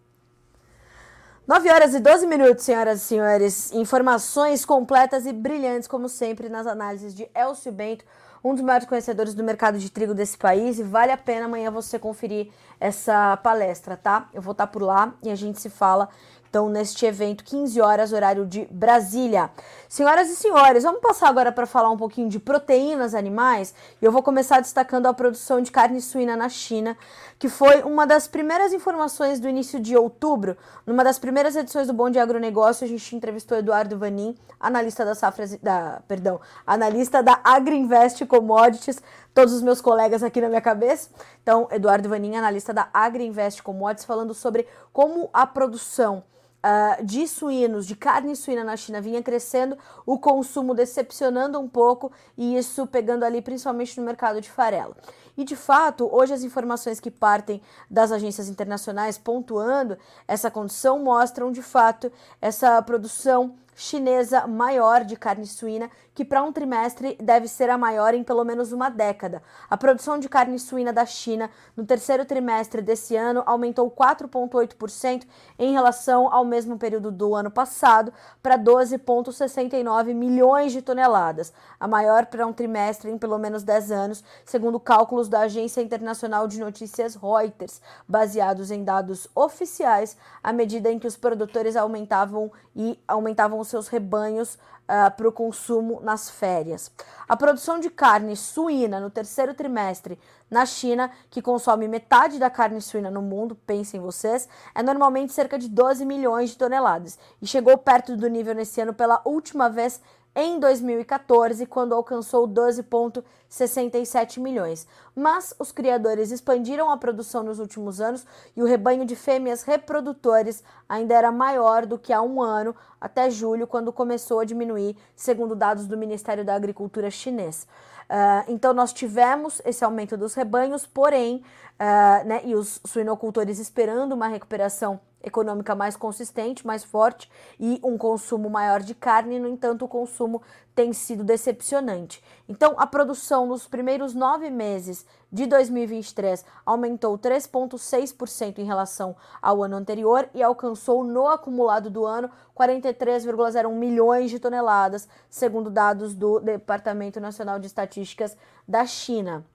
9 1.48 1.70
horas 1.70 1.94
e 1.94 2.00
12 2.00 2.26
minutos, 2.26 2.66
senhoras 2.66 3.04
e 3.04 3.06
senhores. 3.06 3.72
Informações 3.74 4.66
completas 4.66 5.28
e 5.28 5.32
brilhantes, 5.32 5.88
como 5.88 6.10
sempre, 6.10 6.50
nas 6.50 6.66
análises 6.66 7.14
de 7.14 7.30
Elcio 7.36 7.72
Bento, 7.72 8.04
um 8.46 8.54
dos 8.54 8.64
maiores 8.64 8.88
conhecedores 8.88 9.34
do 9.34 9.44
mercado 9.44 9.80
de 9.80 9.90
trigo 9.90 10.14
desse 10.14 10.38
país. 10.38 10.78
E 10.78 10.84
vale 10.84 11.12
a 11.12 11.18
pena 11.18 11.46
amanhã 11.46 11.72
você 11.72 11.98
conferir 11.98 12.50
essa 12.80 13.36
palestra, 13.38 13.98
tá? 13.98 14.30
Eu 14.32 14.42
vou 14.42 14.52
estar 14.52 14.68
por 14.68 14.84
lá 14.84 15.16
e 15.24 15.32
a 15.32 15.36
gente 15.36 15.60
se 15.60 15.68
fala 15.68 16.08
então 16.48 16.70
neste 16.70 17.06
evento, 17.06 17.44
15 17.44 17.82
horas, 17.82 18.14
horário 18.14 18.46
de 18.46 18.66
Brasília. 18.72 19.50
Senhoras 19.90 20.30
e 20.30 20.38
senhores, 20.38 20.84
vamos 20.84 21.02
passar 21.02 21.28
agora 21.28 21.52
para 21.52 21.66
falar 21.66 21.90
um 21.90 21.98
pouquinho 21.98 22.30
de 22.30 22.40
proteínas 22.40 23.14
animais. 23.14 23.74
E 24.02 24.06
eu 24.06 24.12
vou 24.12 24.24
começar 24.24 24.62
destacando 24.62 25.08
a 25.08 25.14
produção 25.14 25.60
de 25.60 25.70
carne 25.70 26.00
suína 26.00 26.38
na 26.38 26.48
China, 26.48 26.96
que 27.38 27.50
foi 27.50 27.82
uma 27.84 28.08
das 28.08 28.28
primeiras 28.28 28.72
informações 28.72 29.40
do 29.40 29.50
início 29.50 29.80
de 29.80 29.96
outubro. 29.96 30.58
Numa 30.86 31.04
das 31.04 31.20
primeiras 31.20 31.56
edições 31.56 31.88
do 31.88 31.94
Bom 31.94 32.10
de 32.10 32.18
Agronegócio, 32.18 32.86
a 32.86 32.88
gente 32.88 33.16
entrevistou 33.16 33.58
Eduardo 33.58 33.98
Vanin, 33.98 34.36
analista 34.60 35.04
da 35.04 35.14
safras, 35.14 35.58
da, 35.58 36.02
perdão, 36.08 36.40
analista 36.66 37.22
da 37.22 37.40
Agriinvest 37.44 38.26
Commodities, 38.26 39.02
todos 39.34 39.54
os 39.54 39.62
meus 39.62 39.82
colegas 39.82 40.24
aqui 40.24 40.40
na 40.40 40.48
minha 40.48 40.62
cabeça. 40.62 41.10
Então, 41.44 41.68
Eduardo 41.72 42.08
Vanin, 42.08 42.36
analista 42.36 42.74
da 42.74 42.88
Agriinvest 42.94 43.62
Commodities, 43.62 44.06
falando 44.06 44.34
sobre 44.34 44.66
como 44.94 45.30
a 45.34 45.46
produção 45.46 46.24
uh, 46.66 47.04
de 47.06 47.28
suínos, 47.28 47.86
de 47.86 47.96
carne 47.96 48.36
suína 48.36 48.64
na 48.64 48.76
China 48.76 49.00
vinha 49.00 49.22
crescendo, 49.22 49.78
o 50.06 50.18
consumo 50.18 50.74
decepcionando 50.74 51.60
um 51.60 51.68
pouco 51.68 52.12
e 52.36 52.58
isso 52.58 52.88
pegando 52.88 53.24
ali 53.24 53.42
principalmente 53.42 54.00
no 54.00 54.06
mercado 54.06 54.42
de 54.42 54.50
farelo. 54.50 54.96
E 55.38 55.44
de 55.44 55.56
fato, 55.56 56.10
hoje 56.12 56.34
as 56.34 56.44
informações 56.44 57.00
que 57.00 57.12
partem 57.12 57.62
das 57.90 58.12
agências 58.12 58.48
internacionais 58.48 59.18
pontuando 59.18 59.98
essa 60.28 60.50
condição 60.50 61.00
mostram 61.00 61.52
de 61.52 61.62
fato 61.62 62.12
essa 62.42 62.82
produção 62.82 63.56
chinesa 63.76 64.48
maior 64.48 65.04
de 65.04 65.18
carne 65.18 65.46
suína, 65.46 65.92
que 66.14 66.24
para 66.24 66.42
um 66.42 66.52
trimestre 66.52 67.18
deve 67.22 67.46
ser 67.48 67.70
a 67.70 67.78
maior 67.78 68.14
em 68.14 68.24
pelo 68.24 68.46
menos 68.46 68.72
uma 68.72 68.90
década. 68.90 69.44
A 69.70 69.76
produção 69.76 70.18
de 70.18 70.30
carne 70.30 70.58
suína 70.58 70.94
da 70.94 71.06
China 71.06 71.50
no 71.76 71.86
terceiro 71.86 72.24
trimestre 72.24 72.82
desse 72.82 73.18
ano 73.18 73.44
aumentou 73.46 73.92
4,8% 73.92 75.28
em 75.60 75.74
relação 75.74 76.34
ao 76.34 76.46
mesmo 76.46 76.78
período 76.78 77.12
do 77.12 77.36
ano 77.36 77.52
passado, 77.52 78.14
para 78.42 78.58
12,69 78.58 80.14
milhões 80.14 80.72
de 80.72 80.82
toneladas, 80.82 81.52
a 81.78 81.88
maior 81.88 82.28
para 82.28 82.48
um 82.48 82.54
trimestre 82.54 83.12
em 83.12 83.18
pelo 83.18 83.38
menos 83.38 83.62
10 83.62 83.92
anos, 83.92 84.24
segundo 84.46 84.80
cálculos 84.80 85.25
da 85.28 85.42
Agência 85.42 85.82
Internacional 85.82 86.48
de 86.48 86.60
Notícias 86.60 87.16
Reuters, 87.16 87.82
baseados 88.08 88.72
em 88.72 88.84
dados 88.84 89.28
oficiais, 89.36 90.18
à 90.44 90.52
medida 90.52 90.92
em 90.92 91.00
que 91.00 91.08
os 91.08 91.18
produtores 91.18 91.76
aumentavam 91.76 92.52
e 92.76 93.00
aumentavam 93.08 93.60
os 93.60 93.68
seus 93.68 93.88
rebanhos 93.88 94.58
uh, 94.86 95.12
para 95.16 95.28
o 95.28 95.32
consumo 95.32 96.00
nas 96.02 96.30
férias. 96.30 96.92
A 97.28 97.36
produção 97.36 97.80
de 97.80 97.90
carne 97.90 98.36
suína 98.36 99.00
no 99.00 99.10
terceiro 99.10 99.54
trimestre 99.54 100.20
na 100.50 100.66
China, 100.66 101.12
que 101.30 101.42
consome 101.42 101.88
metade 101.88 102.38
da 102.38 102.50
carne 102.50 102.80
suína 102.82 103.10
no 103.10 103.22
mundo, 103.22 103.56
pensem 103.56 104.00
vocês, 104.00 104.48
é 104.74 104.84
normalmente 104.84 105.34
cerca 105.34 105.58
de 105.58 105.68
12 105.68 106.06
milhões 106.06 106.52
de 106.52 106.58
toneladas 106.58 107.18
e 107.42 107.48
chegou 107.48 107.78
perto 107.78 108.16
do 108.16 108.28
nível 108.28 108.54
nesse 108.54 108.80
ano 108.80 108.94
pela 108.94 109.22
última 109.26 109.70
vez 109.70 110.00
em 110.36 110.60
2014, 110.60 111.66
quando 111.66 111.96
alcançou 111.96 112.46
12,67 112.48 114.40
milhões. 114.40 114.86
Mas 115.16 115.56
os 115.58 115.72
criadores 115.72 116.30
expandiram 116.30 116.92
a 116.92 116.98
produção 116.98 117.42
nos 117.42 117.58
últimos 117.58 118.02
anos 118.02 118.26
e 118.56 118.62
o 118.62 118.66
rebanho 118.66 119.06
de 119.06 119.16
fêmeas 119.16 119.64
reprodutores 119.64 120.62
ainda 120.90 121.16
era 121.16 121.32
maior 121.32 121.86
do 121.86 121.98
que 121.98 122.12
há 122.12 122.22
um 122.22 122.42
ano, 122.42 122.76
até 123.00 123.30
julho, 123.30 123.66
quando 123.66 123.94
começou 123.94 124.42
a 124.42 124.46
diminuir, 124.46 124.98
segundo 125.16 125.56
dados 125.56 125.88
do 125.88 125.98
Ministério 125.98 126.44
da 126.44 126.54
Agricultura 126.54 127.10
chinês. 127.10 127.66
Uh, 128.06 128.44
então, 128.50 128.74
nós 128.74 128.94
tivemos 128.94 129.62
esse 129.66 129.84
aumento 129.84 130.16
dos 130.16 130.36
rebanhos, 130.36 130.86
porém, 130.86 131.44
uh, 131.80 132.28
né, 132.28 132.42
e 132.44 132.56
os 132.56 132.80
suinocultores 132.86 133.58
esperando 133.58 134.14
uma 134.14 134.28
recuperação 134.28 135.00
econômica 135.26 135.76
mais 135.76 135.98
consistente, 135.98 136.66
mais 136.66 136.84
forte 136.84 137.30
e 137.60 137.80
um 137.84 137.98
consumo 137.98 138.50
maior 138.50 138.82
de 138.82 138.94
carne, 138.94 139.40
no 139.40 139.48
entanto, 139.48 139.84
o 139.84 139.88
consumo 139.88 140.42
tem 140.76 140.94
sido 140.94 141.24
decepcionante. 141.24 142.24
Então, 142.48 142.76
a 142.78 142.86
produção 142.86 143.46
nos 143.48 143.66
primeiros 143.66 144.14
nove 144.14 144.50
meses 144.50 145.06
de 145.32 145.46
2023 145.46 146.46
aumentou 146.66 147.18
3,6% 147.18 148.60
em 148.60 148.66
relação 148.66 149.16
ao 149.42 149.64
ano 149.64 149.78
anterior 149.78 150.30
e 150.34 150.44
alcançou 150.44 151.04
no 151.04 151.28
acumulado 151.28 151.90
do 151.90 152.06
ano 152.06 152.30
43,01 152.56 153.72
milhões 153.74 154.30
de 154.30 154.40
toneladas, 154.40 155.08
segundo 155.30 155.70
dados 155.70 156.14
do 156.14 156.40
Departamento 156.40 157.20
Nacional 157.20 157.58
de 157.58 157.68
Estatísticas 157.68 158.38
da 158.68 158.86
China. 158.86 159.46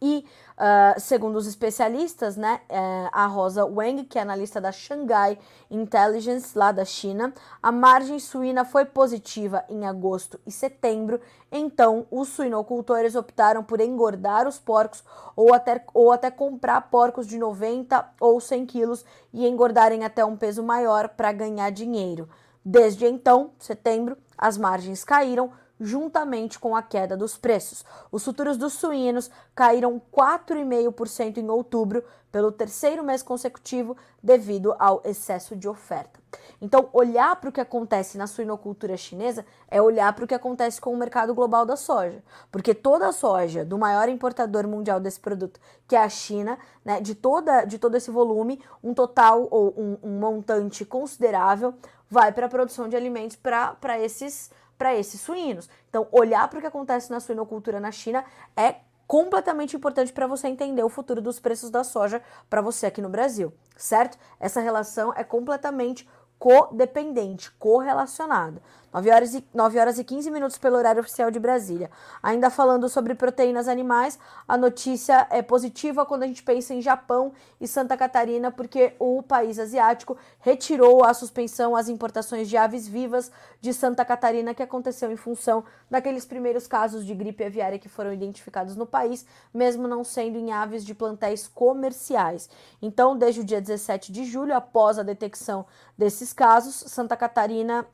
E, 0.00 0.26
uh, 0.58 1.00
segundo 1.00 1.36
os 1.36 1.46
especialistas, 1.46 2.36
né, 2.36 2.60
é, 2.68 3.08
a 3.12 3.26
Rosa 3.26 3.64
Wang, 3.64 4.04
que 4.04 4.18
é 4.18 4.22
analista 4.22 4.60
da 4.60 4.70
Shanghai 4.70 5.38
Intelligence, 5.70 6.56
lá 6.56 6.70
da 6.70 6.84
China, 6.84 7.32
a 7.62 7.72
margem 7.72 8.18
suína 8.18 8.64
foi 8.64 8.84
positiva 8.84 9.64
em 9.70 9.86
agosto 9.86 10.38
e 10.46 10.52
setembro, 10.52 11.18
então 11.50 12.06
os 12.10 12.28
suinocultores 12.28 13.14
optaram 13.14 13.64
por 13.64 13.80
engordar 13.80 14.46
os 14.46 14.58
porcos 14.58 15.02
ou 15.34 15.54
até, 15.54 15.82
ou 15.94 16.12
até 16.12 16.30
comprar 16.30 16.90
porcos 16.90 17.26
de 17.26 17.38
90 17.38 18.12
ou 18.20 18.38
100 18.38 18.66
quilos 18.66 19.04
e 19.32 19.46
engordarem 19.46 20.04
até 20.04 20.24
um 20.24 20.36
peso 20.36 20.62
maior 20.62 21.08
para 21.08 21.32
ganhar 21.32 21.70
dinheiro. 21.70 22.28
Desde 22.62 23.06
então, 23.06 23.52
setembro, 23.58 24.16
as 24.36 24.58
margens 24.58 25.04
caíram, 25.04 25.52
juntamente 25.80 26.58
com 26.58 26.74
a 26.74 26.82
queda 26.82 27.16
dos 27.16 27.36
preços. 27.36 27.84
Os 28.10 28.24
futuros 28.24 28.56
dos 28.56 28.74
suínos 28.74 29.30
caíram 29.54 30.00
4,5% 30.12 31.38
em 31.38 31.48
outubro, 31.48 32.04
pelo 32.32 32.52
terceiro 32.52 33.02
mês 33.02 33.22
consecutivo, 33.22 33.96
devido 34.22 34.74
ao 34.78 35.00
excesso 35.04 35.56
de 35.56 35.68
oferta. 35.68 36.20
Então, 36.60 36.88
olhar 36.92 37.36
para 37.36 37.48
o 37.48 37.52
que 37.52 37.60
acontece 37.60 38.18
na 38.18 38.26
suinocultura 38.26 38.96
chinesa 38.96 39.44
é 39.68 39.80
olhar 39.80 40.12
para 40.12 40.24
o 40.24 40.28
que 40.28 40.34
acontece 40.34 40.80
com 40.80 40.92
o 40.92 40.96
mercado 40.96 41.34
global 41.34 41.64
da 41.64 41.76
soja, 41.76 42.22
porque 42.50 42.74
toda 42.74 43.08
a 43.08 43.12
soja 43.12 43.64
do 43.64 43.78
maior 43.78 44.08
importador 44.08 44.66
mundial 44.66 45.00
desse 45.00 45.20
produto, 45.20 45.60
que 45.86 45.96
é 45.96 46.02
a 46.02 46.08
China, 46.08 46.58
né, 46.84 47.00
de, 47.00 47.14
toda, 47.14 47.64
de 47.64 47.78
todo 47.78 47.96
esse 47.96 48.10
volume, 48.10 48.60
um 48.82 48.92
total 48.92 49.48
ou 49.50 49.74
um, 49.76 49.98
um 50.02 50.18
montante 50.18 50.84
considerável 50.84 51.74
vai 52.08 52.32
para 52.32 52.46
a 52.46 52.48
produção 52.48 52.88
de 52.88 52.96
alimentos 52.96 53.36
para 53.36 53.98
esses 54.00 54.50
para 54.76 54.94
esses 54.94 55.20
suínos. 55.20 55.68
Então, 55.88 56.06
olhar 56.12 56.46
para 56.48 56.58
o 56.58 56.60
que 56.60 56.66
acontece 56.66 57.10
na 57.10 57.20
suinocultura 57.20 57.80
na 57.80 57.90
China 57.90 58.24
é 58.56 58.76
completamente 59.06 59.76
importante 59.76 60.12
para 60.12 60.26
você 60.26 60.48
entender 60.48 60.82
o 60.82 60.88
futuro 60.88 61.20
dos 61.20 61.38
preços 61.38 61.70
da 61.70 61.84
soja 61.84 62.20
para 62.50 62.60
você 62.60 62.86
aqui 62.86 63.00
no 63.00 63.08
Brasil, 63.08 63.52
certo? 63.76 64.18
Essa 64.40 64.60
relação 64.60 65.12
é 65.14 65.22
completamente 65.22 66.08
codependente, 66.38 67.50
correlacionada. 67.52 68.60
9 68.96 69.10
horas, 69.10 69.34
e, 69.34 69.44
9 69.52 69.78
horas 69.78 69.98
e 69.98 70.04
15 70.04 70.30
minutos 70.30 70.56
pelo 70.56 70.76
horário 70.76 71.00
oficial 71.00 71.30
de 71.30 71.38
Brasília. 71.38 71.90
Ainda 72.22 72.48
falando 72.48 72.88
sobre 72.88 73.14
proteínas 73.14 73.68
animais, 73.68 74.18
a 74.48 74.56
notícia 74.56 75.26
é 75.28 75.42
positiva 75.42 76.06
quando 76.06 76.22
a 76.22 76.26
gente 76.26 76.42
pensa 76.42 76.72
em 76.72 76.80
Japão 76.80 77.32
e 77.60 77.68
Santa 77.68 77.94
Catarina, 77.94 78.50
porque 78.50 78.94
o 78.98 79.22
país 79.22 79.58
asiático 79.58 80.16
retirou 80.40 81.04
a 81.04 81.12
suspensão 81.12 81.76
às 81.76 81.90
importações 81.90 82.48
de 82.48 82.56
aves 82.56 82.88
vivas 82.88 83.30
de 83.60 83.74
Santa 83.74 84.02
Catarina, 84.02 84.54
que 84.54 84.62
aconteceu 84.62 85.12
em 85.12 85.16
função 85.16 85.62
daqueles 85.90 86.24
primeiros 86.24 86.66
casos 86.66 87.04
de 87.04 87.14
gripe 87.14 87.44
aviária 87.44 87.78
que 87.78 87.90
foram 87.90 88.14
identificados 88.14 88.76
no 88.76 88.86
país, 88.86 89.26
mesmo 89.52 89.86
não 89.86 90.02
sendo 90.04 90.38
em 90.38 90.52
aves 90.52 90.82
de 90.82 90.94
plantéis 90.94 91.46
comerciais. 91.46 92.48
Então, 92.80 93.14
desde 93.14 93.42
o 93.42 93.44
dia 93.44 93.60
17 93.60 94.10
de 94.10 94.24
julho, 94.24 94.56
após 94.56 94.98
a 94.98 95.02
detecção 95.02 95.66
desses 95.98 96.32
casos, 96.32 96.74
Santa 96.74 97.14
Catarina 97.14 97.86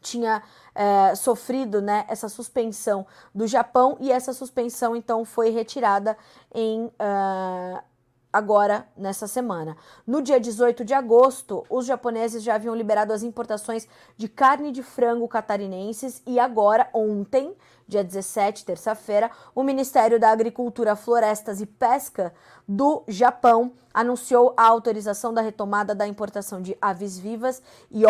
tinha 0.00 0.42
é, 0.74 1.14
sofrido 1.14 1.80
né, 1.80 2.04
essa 2.08 2.28
suspensão 2.28 3.06
do 3.34 3.46
Japão 3.46 3.96
e 4.00 4.10
essa 4.10 4.32
suspensão 4.32 4.96
então 4.96 5.24
foi 5.24 5.50
retirada 5.50 6.16
em 6.54 6.86
uh, 6.86 7.82
agora 8.32 8.86
nessa 8.96 9.26
semana. 9.26 9.76
No 10.06 10.22
dia 10.22 10.38
18 10.38 10.84
de 10.84 10.94
agosto, 10.94 11.64
os 11.68 11.86
japoneses 11.86 12.42
já 12.42 12.54
haviam 12.54 12.74
liberado 12.74 13.12
as 13.12 13.22
importações 13.22 13.86
de 14.16 14.28
carne 14.28 14.70
de 14.70 14.82
frango 14.82 15.26
catarinenses 15.28 16.22
e 16.26 16.38
agora, 16.38 16.88
ontem, 16.94 17.54
dia 17.90 18.04
17, 18.04 18.64
terça-feira, 18.64 19.30
o 19.54 19.62
Ministério 19.62 20.18
da 20.18 20.30
Agricultura, 20.30 20.96
Florestas 20.96 21.60
e 21.60 21.66
Pesca 21.66 22.32
do 22.66 23.04
Japão 23.08 23.72
anunciou 23.92 24.54
a 24.56 24.68
autorização 24.68 25.34
da 25.34 25.42
retomada 25.42 25.92
da 25.94 26.06
importação 26.06 26.62
de 26.62 26.78
aves 26.80 27.18
vivas 27.18 27.60
e 27.90 28.04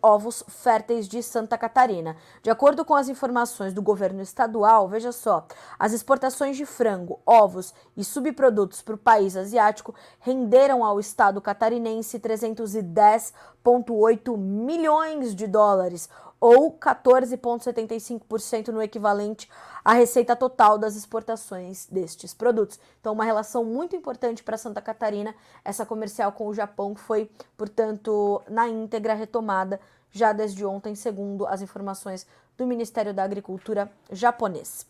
ovos 0.00 0.42
férteis 0.48 1.06
de 1.06 1.22
Santa 1.22 1.58
Catarina. 1.58 2.16
De 2.42 2.48
acordo 2.48 2.82
com 2.84 2.94
as 2.94 3.10
informações 3.10 3.74
do 3.74 3.82
governo 3.82 4.22
estadual, 4.22 4.88
veja 4.88 5.12
só, 5.12 5.46
as 5.78 5.92
exportações 5.92 6.56
de 6.56 6.64
frango, 6.64 7.20
ovos 7.26 7.74
e 7.94 8.02
subprodutos 8.02 8.80
para 8.80 8.94
o 8.94 8.98
país 8.98 9.36
asiático 9.36 9.94
renderam 10.20 10.82
ao 10.82 10.98
estado 10.98 11.42
catarinense 11.42 12.18
310,8 12.18 14.38
milhões 14.38 15.34
de 15.34 15.46
dólares, 15.46 16.08
ou 16.40 16.72
14,75% 16.78 18.68
no 18.68 18.82
equivalente 18.82 19.50
à 19.84 19.92
receita 19.92 20.36
total 20.36 20.76
das 20.78 20.96
exportações 20.96 21.86
destes 21.86 22.34
produtos. 22.34 22.78
Então, 23.00 23.12
uma 23.12 23.24
relação 23.24 23.64
muito 23.64 23.96
importante 23.96 24.42
para 24.42 24.58
Santa 24.58 24.80
Catarina, 24.80 25.34
essa 25.64 25.86
comercial 25.86 26.32
com 26.32 26.46
o 26.46 26.54
Japão, 26.54 26.94
que 26.94 27.00
foi, 27.00 27.30
portanto, 27.56 28.42
na 28.48 28.68
íntegra 28.68 29.14
retomada 29.14 29.80
já 30.10 30.32
desde 30.32 30.64
ontem, 30.64 30.94
segundo 30.94 31.46
as 31.46 31.60
informações 31.60 32.26
do 32.56 32.66
Ministério 32.66 33.12
da 33.12 33.22
Agricultura 33.22 33.90
japonês. 34.10 34.86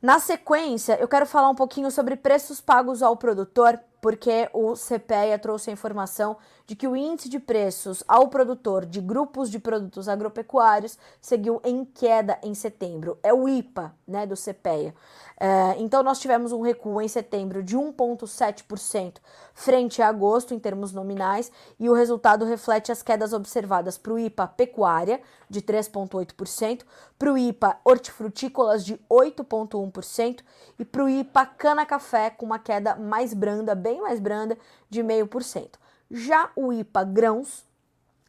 Na 0.00 0.18
sequência, 0.18 0.98
eu 1.00 1.06
quero 1.06 1.26
falar 1.26 1.48
um 1.48 1.54
pouquinho 1.54 1.90
sobre 1.90 2.16
preços 2.16 2.60
pagos 2.60 3.02
ao 3.02 3.16
produtor, 3.16 3.78
porque 4.02 4.50
o 4.52 4.74
CPEA 4.74 5.38
trouxe 5.38 5.70
a 5.70 5.72
informação 5.72 6.36
de 6.66 6.74
que 6.74 6.88
o 6.88 6.96
índice 6.96 7.28
de 7.28 7.38
preços 7.38 8.02
ao 8.08 8.26
produtor 8.26 8.84
de 8.84 9.00
grupos 9.00 9.48
de 9.48 9.60
produtos 9.60 10.08
agropecuários 10.08 10.98
seguiu 11.20 11.60
em 11.64 11.84
queda 11.84 12.36
em 12.42 12.52
setembro. 12.52 13.16
É 13.22 13.32
o 13.32 13.48
IPA 13.48 13.94
né, 14.06 14.26
do 14.26 14.34
CPEA. 14.34 14.92
É, 15.38 15.76
então, 15.78 16.02
nós 16.02 16.18
tivemos 16.18 16.50
um 16.50 16.62
recuo 16.62 17.00
em 17.00 17.06
setembro 17.06 17.62
de 17.62 17.76
1,7% 17.76 19.18
frente 19.54 20.02
a 20.02 20.08
agosto, 20.08 20.52
em 20.52 20.58
termos 20.58 20.92
nominais, 20.92 21.52
e 21.78 21.88
o 21.88 21.94
resultado 21.94 22.44
reflete 22.44 22.90
as 22.90 23.02
quedas 23.02 23.32
observadas 23.32 23.96
para 23.96 24.12
o 24.12 24.18
IPA 24.18 24.48
pecuária, 24.48 25.20
de 25.48 25.60
3,8%, 25.60 26.82
para 27.22 27.32
o 27.32 27.38
IPA 27.38 27.78
hortifrutícolas, 27.84 28.84
de 28.84 28.98
8,1%, 29.08 30.40
e 30.76 30.84
para 30.84 31.04
o 31.04 31.08
IPA 31.08 31.46
cana-café, 31.46 32.30
com 32.30 32.44
uma 32.44 32.58
queda 32.58 32.96
mais 32.96 33.32
branda, 33.32 33.76
bem 33.76 34.00
mais 34.00 34.18
branda, 34.18 34.58
de 34.90 35.04
0,5%. 35.04 35.74
Já 36.10 36.50
o 36.56 36.72
IPA 36.72 37.04
grãos, 37.04 37.64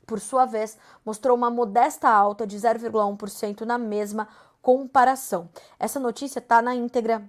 por 0.05 0.19
sua 0.19 0.45
vez, 0.45 0.77
mostrou 1.03 1.35
uma 1.35 1.49
modesta 1.49 2.07
alta 2.07 2.45
de 2.45 2.55
0,1% 2.55 3.61
na 3.61 3.79
mesma 3.79 4.27
comparação. 4.61 5.49
Essa 5.79 5.99
notícia 5.99 6.37
está 6.37 6.61
na 6.61 6.75
íntegra 6.75 7.27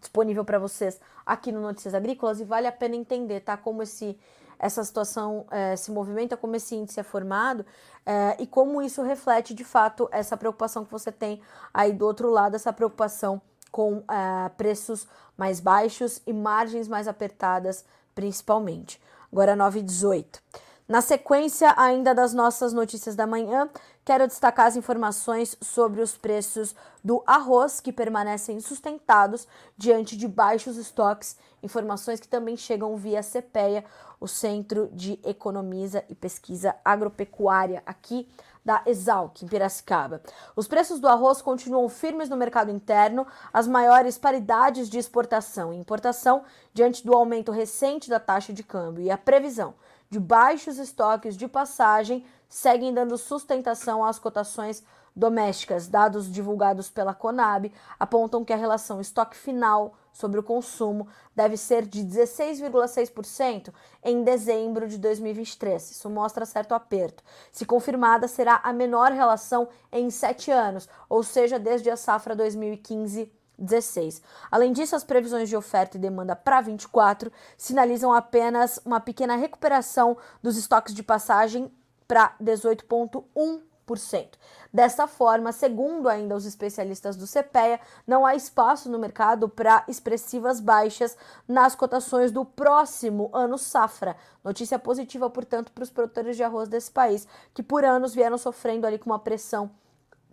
disponível 0.00 0.46
para 0.46 0.58
vocês 0.58 0.98
aqui 1.26 1.52
no 1.52 1.60
Notícias 1.60 1.92
Agrícolas 1.92 2.40
e 2.40 2.44
vale 2.44 2.66
a 2.66 2.72
pena 2.72 2.96
entender, 2.96 3.40
tá? 3.40 3.54
Como 3.54 3.82
esse 3.82 4.18
essa 4.58 4.82
situação 4.84 5.46
é, 5.50 5.76
se 5.76 5.90
movimenta, 5.90 6.36
como 6.36 6.56
esse 6.56 6.74
índice 6.74 7.00
é 7.00 7.02
formado 7.02 7.64
é, 8.04 8.36
e 8.38 8.46
como 8.46 8.80
isso 8.80 9.02
reflete 9.02 9.52
de 9.52 9.64
fato 9.64 10.08
essa 10.12 10.36
preocupação 10.36 10.84
que 10.84 10.90
você 10.90 11.10
tem 11.10 11.40
aí 11.74 11.92
do 11.92 12.06
outro 12.06 12.30
lado, 12.30 12.54
essa 12.54 12.72
preocupação 12.72 13.40
com 13.70 14.02
é, 14.08 14.48
preços 14.50 15.06
mais 15.36 15.60
baixos 15.60 16.22
e 16.26 16.32
margens 16.32 16.88
mais 16.88 17.08
apertadas, 17.08 17.84
principalmente. 18.14 19.00
Agora 19.30 19.56
9,18. 19.56 20.40
Na 20.88 21.00
sequência, 21.00 21.74
ainda 21.76 22.14
das 22.14 22.32
nossas 22.32 22.72
notícias 22.72 23.16
da 23.16 23.26
manhã, 23.26 23.68
quero 24.04 24.24
destacar 24.24 24.66
as 24.66 24.76
informações 24.76 25.56
sobre 25.60 26.00
os 26.00 26.16
preços 26.16 26.76
do 27.02 27.24
arroz, 27.26 27.80
que 27.80 27.92
permanecem 27.92 28.60
sustentados 28.60 29.48
diante 29.76 30.16
de 30.16 30.28
baixos 30.28 30.76
estoques, 30.76 31.36
informações 31.60 32.20
que 32.20 32.28
também 32.28 32.56
chegam 32.56 32.96
via 32.96 33.20
CPEA, 33.20 33.84
o 34.20 34.28
Centro 34.28 34.88
de 34.92 35.18
Economia 35.24 36.04
e 36.08 36.14
Pesquisa 36.14 36.76
Agropecuária, 36.84 37.82
aqui 37.84 38.28
da 38.64 38.80
Exalc, 38.86 39.42
em 39.42 39.48
Piracicaba. 39.48 40.22
Os 40.54 40.68
preços 40.68 41.00
do 41.00 41.08
arroz 41.08 41.42
continuam 41.42 41.88
firmes 41.88 42.28
no 42.28 42.36
mercado 42.36 42.70
interno, 42.70 43.26
as 43.52 43.66
maiores 43.66 44.18
paridades 44.18 44.88
de 44.88 44.98
exportação 44.98 45.72
e 45.72 45.76
importação 45.76 46.44
diante 46.72 47.04
do 47.04 47.12
aumento 47.12 47.50
recente 47.50 48.08
da 48.08 48.20
taxa 48.20 48.52
de 48.52 48.62
câmbio 48.62 49.02
e 49.02 49.10
a 49.10 49.18
previsão 49.18 49.74
de 50.10 50.20
baixos 50.20 50.78
estoques 50.78 51.36
de 51.36 51.48
passagem 51.48 52.24
seguem 52.48 52.94
dando 52.94 53.18
sustentação 53.18 54.04
às 54.04 54.18
cotações 54.18 54.82
domésticas. 55.14 55.88
Dados 55.88 56.30
divulgados 56.30 56.90
pela 56.90 57.14
Conab 57.14 57.72
apontam 57.98 58.44
que 58.44 58.52
a 58.52 58.56
relação 58.56 59.00
estoque 59.00 59.36
final 59.36 59.94
sobre 60.12 60.38
o 60.40 60.42
consumo 60.42 61.08
deve 61.34 61.56
ser 61.56 61.86
de 61.86 62.02
16,6% 62.02 63.72
em 64.04 64.22
dezembro 64.22 64.88
de 64.88 64.98
2023. 64.98 65.90
Isso 65.90 66.08
mostra 66.08 66.46
certo 66.46 66.72
aperto. 66.72 67.24
Se 67.50 67.64
confirmada, 67.64 68.28
será 68.28 68.60
a 68.62 68.72
menor 68.72 69.12
relação 69.12 69.68
em 69.90 70.10
sete 70.10 70.50
anos, 70.50 70.88
ou 71.08 71.22
seja, 71.22 71.58
desde 71.58 71.90
a 71.90 71.96
safra 71.96 72.36
2015 72.36 73.32
16. 73.58 74.22
Além 74.50 74.72
disso, 74.72 74.94
as 74.96 75.04
previsões 75.04 75.48
de 75.48 75.56
oferta 75.56 75.96
e 75.96 76.00
demanda 76.00 76.36
para 76.36 76.60
24 76.60 77.32
sinalizam 77.56 78.12
apenas 78.12 78.80
uma 78.84 79.00
pequena 79.00 79.36
recuperação 79.36 80.16
dos 80.42 80.56
estoques 80.56 80.94
de 80.94 81.02
passagem 81.02 81.70
para 82.06 82.34
18,1%. 82.40 84.30
Dessa 84.72 85.06
forma, 85.06 85.52
segundo 85.52 86.08
ainda 86.08 86.34
os 86.34 86.44
especialistas 86.44 87.16
do 87.16 87.26
CPEA, 87.26 87.80
não 88.06 88.26
há 88.26 88.34
espaço 88.34 88.90
no 88.90 88.98
mercado 88.98 89.48
para 89.48 89.84
expressivas 89.86 90.60
baixas 90.60 91.16
nas 91.46 91.74
cotações 91.74 92.32
do 92.32 92.44
próximo 92.44 93.30
ano 93.32 93.56
safra. 93.56 94.16
Notícia 94.44 94.78
positiva, 94.78 95.30
portanto, 95.30 95.72
para 95.72 95.84
os 95.84 95.90
produtores 95.90 96.36
de 96.36 96.42
arroz 96.42 96.68
desse 96.68 96.90
país, 96.90 97.26
que 97.54 97.62
por 97.62 97.84
anos 97.84 98.14
vieram 98.14 98.36
sofrendo 98.36 98.86
ali 98.86 98.98
com 98.98 99.08
uma 99.08 99.18
pressão 99.18 99.70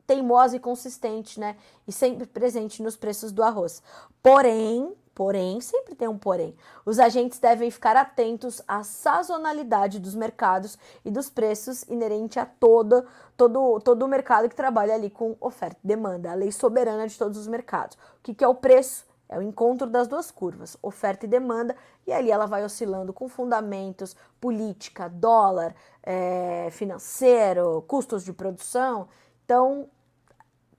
teimosa 0.05 0.55
e 0.55 0.59
consistente, 0.59 1.39
né? 1.39 1.55
E 1.87 1.91
sempre 1.91 2.25
presente 2.25 2.81
nos 2.81 2.95
preços 2.95 3.31
do 3.31 3.43
arroz. 3.43 3.81
Porém, 4.21 4.95
porém, 5.13 5.61
sempre 5.61 5.95
tem 5.95 6.07
um 6.07 6.17
porém. 6.17 6.55
Os 6.85 6.99
agentes 6.99 7.39
devem 7.39 7.69
ficar 7.69 7.95
atentos 7.95 8.61
à 8.67 8.83
sazonalidade 8.83 9.99
dos 9.99 10.15
mercados 10.15 10.77
e 11.05 11.11
dos 11.11 11.29
preços 11.29 11.83
inerente 11.83 12.39
a 12.39 12.45
todo, 12.45 13.05
todo, 13.37 13.79
todo 13.81 14.03
o 14.03 14.07
mercado 14.07 14.49
que 14.49 14.55
trabalha 14.55 14.95
ali 14.95 15.09
com 15.09 15.35
oferta 15.39 15.79
e 15.83 15.87
demanda, 15.87 16.31
a 16.31 16.35
lei 16.35 16.51
soberana 16.51 17.07
de 17.07 17.17
todos 17.17 17.37
os 17.37 17.47
mercados. 17.47 17.95
O 17.95 18.23
que, 18.23 18.33
que 18.33 18.43
é 18.43 18.47
o 18.47 18.55
preço? 18.55 19.05
É 19.29 19.37
o 19.37 19.41
encontro 19.41 19.87
das 19.87 20.07
duas 20.07 20.29
curvas, 20.29 20.77
oferta 20.81 21.25
e 21.25 21.29
demanda, 21.29 21.75
e 22.05 22.11
ali 22.11 22.29
ela 22.29 22.45
vai 22.45 22.63
oscilando 22.63 23.11
com 23.11 23.27
fundamentos, 23.27 24.15
política, 24.39 25.09
dólar, 25.09 25.73
é, 26.03 26.69
financeiro, 26.71 27.83
custos 27.87 28.23
de 28.23 28.31
produção. 28.31 29.07
Então, 29.43 29.89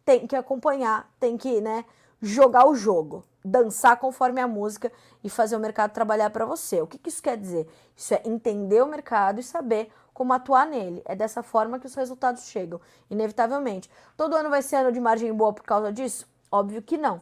tem 0.04 0.26
que 0.26 0.36
acompanhar, 0.36 1.10
tem 1.18 1.36
que, 1.36 1.60
né, 1.60 1.84
jogar 2.20 2.66
o 2.66 2.74
jogo, 2.74 3.24
dançar 3.44 3.98
conforme 3.98 4.40
a 4.40 4.48
música 4.48 4.90
e 5.22 5.28
fazer 5.28 5.56
o 5.56 5.60
mercado 5.60 5.92
trabalhar 5.92 6.30
para 6.30 6.44
você. 6.44 6.80
O 6.80 6.86
que, 6.86 6.98
que 6.98 7.08
isso 7.08 7.22
quer 7.22 7.36
dizer? 7.36 7.68
Isso 7.96 8.14
é 8.14 8.22
entender 8.24 8.82
o 8.82 8.86
mercado 8.86 9.40
e 9.40 9.42
saber 9.42 9.90
como 10.12 10.32
atuar 10.32 10.66
nele. 10.66 11.02
É 11.04 11.14
dessa 11.14 11.42
forma 11.42 11.78
que 11.78 11.86
os 11.86 11.94
resultados 11.94 12.44
chegam, 12.44 12.80
inevitavelmente. 13.10 13.90
Todo 14.16 14.36
ano 14.36 14.48
vai 14.48 14.62
ser 14.62 14.76
ano 14.76 14.92
de 14.92 15.00
margem 15.00 15.32
boa 15.34 15.52
por 15.52 15.64
causa 15.64 15.92
disso? 15.92 16.26
Óbvio 16.50 16.80
que 16.80 16.96
não. 16.96 17.20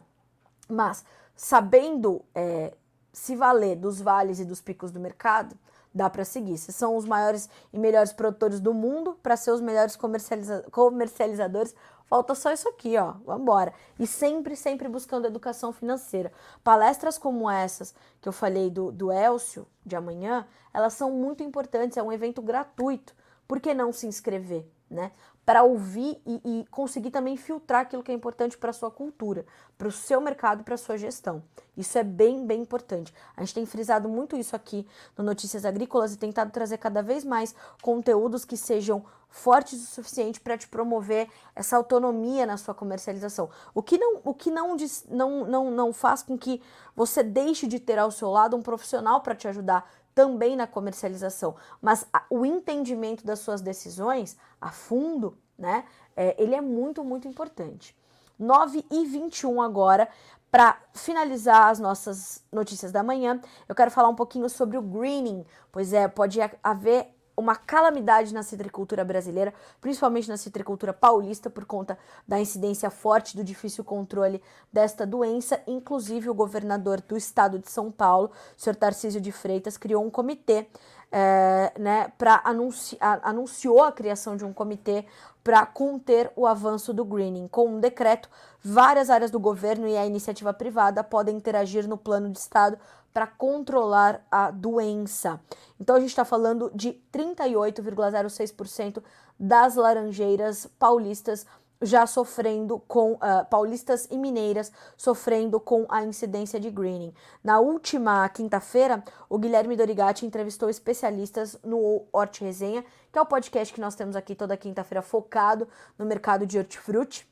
Mas 0.69 1.03
sabendo 1.35 2.23
é, 2.33 2.73
se 3.11 3.35
valer 3.35 3.75
dos 3.75 3.99
vales 3.99 4.39
e 4.39 4.45
dos 4.45 4.61
picos 4.61 4.91
do 4.91 4.99
mercado, 4.99 5.57
dá 5.93 6.09
para 6.09 6.25
seguir. 6.25 6.57
Se 6.57 6.73
são 6.73 6.95
os 6.95 7.05
maiores 7.05 7.49
e 7.71 7.77
melhores 7.77 8.11
produtores 8.11 8.59
do 8.59 8.73
mundo, 8.73 9.17
para 9.21 9.37
ser 9.37 9.51
os 9.51 9.61
melhores 9.61 9.95
comercializa 9.95 10.65
comercializadores, 10.71 11.75
falta 12.13 12.35
só 12.35 12.51
isso 12.51 12.69
aqui, 12.69 12.95
ó. 12.95 13.13
Vambora. 13.25 13.73
E 13.97 14.05
sempre, 14.05 14.55
sempre 14.55 14.87
buscando 14.87 15.25
educação 15.25 15.73
financeira. 15.73 16.31
Palestras 16.63 17.17
como 17.17 17.49
essas 17.49 17.95
que 18.21 18.29
eu 18.29 18.31
falei 18.31 18.69
do, 18.69 18.91
do 18.91 19.11
Elcio 19.11 19.65
de 19.83 19.95
amanhã, 19.95 20.45
elas 20.71 20.93
são 20.93 21.09
muito 21.09 21.41
importantes, 21.41 21.97
é 21.97 22.03
um 22.03 22.11
evento 22.11 22.39
gratuito. 22.39 23.15
Por 23.47 23.59
que 23.59 23.73
não 23.73 23.91
se 23.91 24.05
inscrever? 24.05 24.63
Né? 24.87 25.11
Para 25.45 25.63
ouvir 25.63 26.21
e, 26.25 26.41
e, 26.45 26.65
conseguir 26.71 27.11
também 27.11 27.35
filtrar 27.35 27.81
aquilo 27.81 28.01
que 28.01 28.11
é 28.11 28.15
importante 28.15 28.57
para 28.57 28.69
a 28.69 28.73
sua 28.73 28.89
cultura, 28.89 29.45
para 29.77 29.87
o 29.87 29.91
seu 29.91 30.21
mercado, 30.21 30.63
para 30.63 30.75
a 30.75 30.77
sua 30.77 30.97
gestão. 30.97 31.43
Isso 31.75 31.97
é 31.97 32.03
bem, 32.03 32.45
bem 32.45 32.61
importante. 32.61 33.13
A 33.35 33.41
gente 33.41 33.53
tem 33.53 33.65
frisado 33.65 34.07
muito 34.07 34.37
isso 34.37 34.55
aqui 34.55 34.87
no 35.17 35.23
Notícias 35.23 35.65
Agrícolas 35.65 36.13
e 36.13 36.17
tentado 36.17 36.51
trazer 36.51 36.77
cada 36.77 37.01
vez 37.01 37.25
mais 37.25 37.53
conteúdos 37.81 38.45
que 38.45 38.55
sejam 38.55 39.03
fortes 39.33 39.81
o 39.81 39.87
suficiente 39.87 40.39
para 40.39 40.55
te 40.55 40.67
promover 40.67 41.27
essa 41.55 41.75
autonomia 41.75 42.45
na 42.45 42.55
sua 42.55 42.75
comercialização. 42.75 43.49
O 43.73 43.81
que 43.81 43.97
não, 43.97 44.21
o 44.23 44.33
que 44.33 44.51
não, 44.51 44.77
não, 45.09 45.45
não, 45.45 45.71
não 45.71 45.91
faz 45.91 46.21
com 46.21 46.37
que 46.37 46.61
você 46.95 47.23
deixe 47.23 47.65
de 47.65 47.79
ter 47.79 47.97
ao 47.97 48.11
seu 48.11 48.29
lado 48.29 48.55
um 48.55 48.61
profissional 48.61 49.21
para 49.21 49.33
te 49.33 49.47
ajudar 49.47 49.91
também 50.13 50.55
na 50.55 50.67
comercialização, 50.67 51.55
mas 51.81 52.05
o 52.29 52.45
entendimento 52.45 53.25
das 53.25 53.39
suas 53.39 53.61
decisões 53.61 54.37
a 54.61 54.71
fundo, 54.71 55.37
né, 55.57 55.85
é, 56.15 56.35
ele 56.41 56.55
é 56.55 56.61
muito, 56.61 57.03
muito 57.03 57.27
importante. 57.27 57.95
9 58.37 58.85
e 58.91 59.05
21 59.05 59.61
agora, 59.61 60.07
para 60.51 60.77
finalizar 60.93 61.69
as 61.69 61.79
nossas 61.79 62.43
notícias 62.51 62.91
da 62.91 63.01
manhã, 63.01 63.41
eu 63.67 63.73
quero 63.73 63.89
falar 63.89 64.09
um 64.09 64.15
pouquinho 64.15 64.49
sobre 64.49 64.77
o 64.77 64.81
greening, 64.81 65.45
pois 65.71 65.93
é, 65.93 66.07
pode 66.07 66.39
haver 66.63 67.15
uma 67.35 67.55
calamidade 67.55 68.33
na 68.33 68.43
citricultura 68.43 69.03
brasileira, 69.03 69.53
principalmente 69.81 70.29
na 70.29 70.37
citricultura 70.37 70.93
paulista, 70.93 71.49
por 71.49 71.65
conta 71.65 71.97
da 72.27 72.39
incidência 72.39 72.89
forte 72.89 73.35
do 73.35 73.43
difícil 73.43 73.83
controle 73.83 74.41
desta 74.71 75.05
doença. 75.05 75.61
Inclusive, 75.67 76.29
o 76.29 76.33
governador 76.33 77.01
do 77.01 77.17
estado 77.17 77.59
de 77.59 77.69
São 77.69 77.91
Paulo, 77.91 78.31
senhor 78.55 78.75
Tarcísio 78.75 79.19
de 79.19 79.31
Freitas, 79.31 79.77
criou 79.77 80.05
um 80.05 80.09
comitê, 80.09 80.67
é, 81.15 81.71
né, 81.77 82.11
para 82.17 82.41
anunci 82.43 82.97
anunciou 82.99 83.83
a 83.83 83.91
criação 83.91 84.35
de 84.35 84.43
um 84.43 84.51
comitê 84.51 85.05
para 85.43 85.63
conter 85.63 86.31
o 86.35 86.47
avanço 86.47 86.91
do 86.91 87.05
greening. 87.05 87.47
Com 87.47 87.67
um 87.67 87.79
decreto, 87.79 88.27
várias 88.63 89.11
áreas 89.11 89.29
do 89.29 89.39
governo 89.39 89.87
e 89.87 89.95
a 89.95 90.07
iniciativa 90.07 90.51
privada 90.51 91.03
podem 91.03 91.37
interagir 91.37 91.87
no 91.87 91.97
plano 91.97 92.31
de 92.31 92.39
estado 92.39 92.79
para 93.13 93.27
controlar 93.27 94.25
a 94.31 94.49
doença. 94.49 95.39
Então 95.79 95.95
a 95.95 95.99
gente 95.99 96.09
está 96.09 96.25
falando 96.25 96.71
de 96.73 96.99
38,06% 97.13 99.03
das 99.39 99.75
laranjeiras 99.75 100.67
paulistas 100.79 101.45
já 101.83 102.07
sofrendo 102.07 102.79
com 102.87 103.13
uh, 103.13 103.45
paulistas 103.49 104.07
e 104.09 104.17
mineiras 104.17 104.71
sofrendo 104.97 105.59
com 105.59 105.85
a 105.89 106.03
incidência 106.03 106.59
de 106.59 106.69
greening. 106.69 107.13
Na 107.43 107.59
última 107.59 108.27
quinta-feira, 108.29 109.03
o 109.29 109.37
Guilherme 109.37 109.75
Dorigatti 109.75 110.25
entrevistou 110.25 110.69
especialistas 110.69 111.57
no 111.63 112.05
Horti 112.11 112.43
Resenha, 112.43 112.83
que 113.11 113.19
é 113.19 113.21
o 113.21 113.25
podcast 113.25 113.73
que 113.73 113.81
nós 113.81 113.95
temos 113.95 114.15
aqui 114.15 114.35
toda 114.35 114.57
quinta-feira 114.57 115.01
focado 115.01 115.67
no 115.97 116.05
mercado 116.05 116.45
de 116.45 116.57
hortifruti 116.57 117.27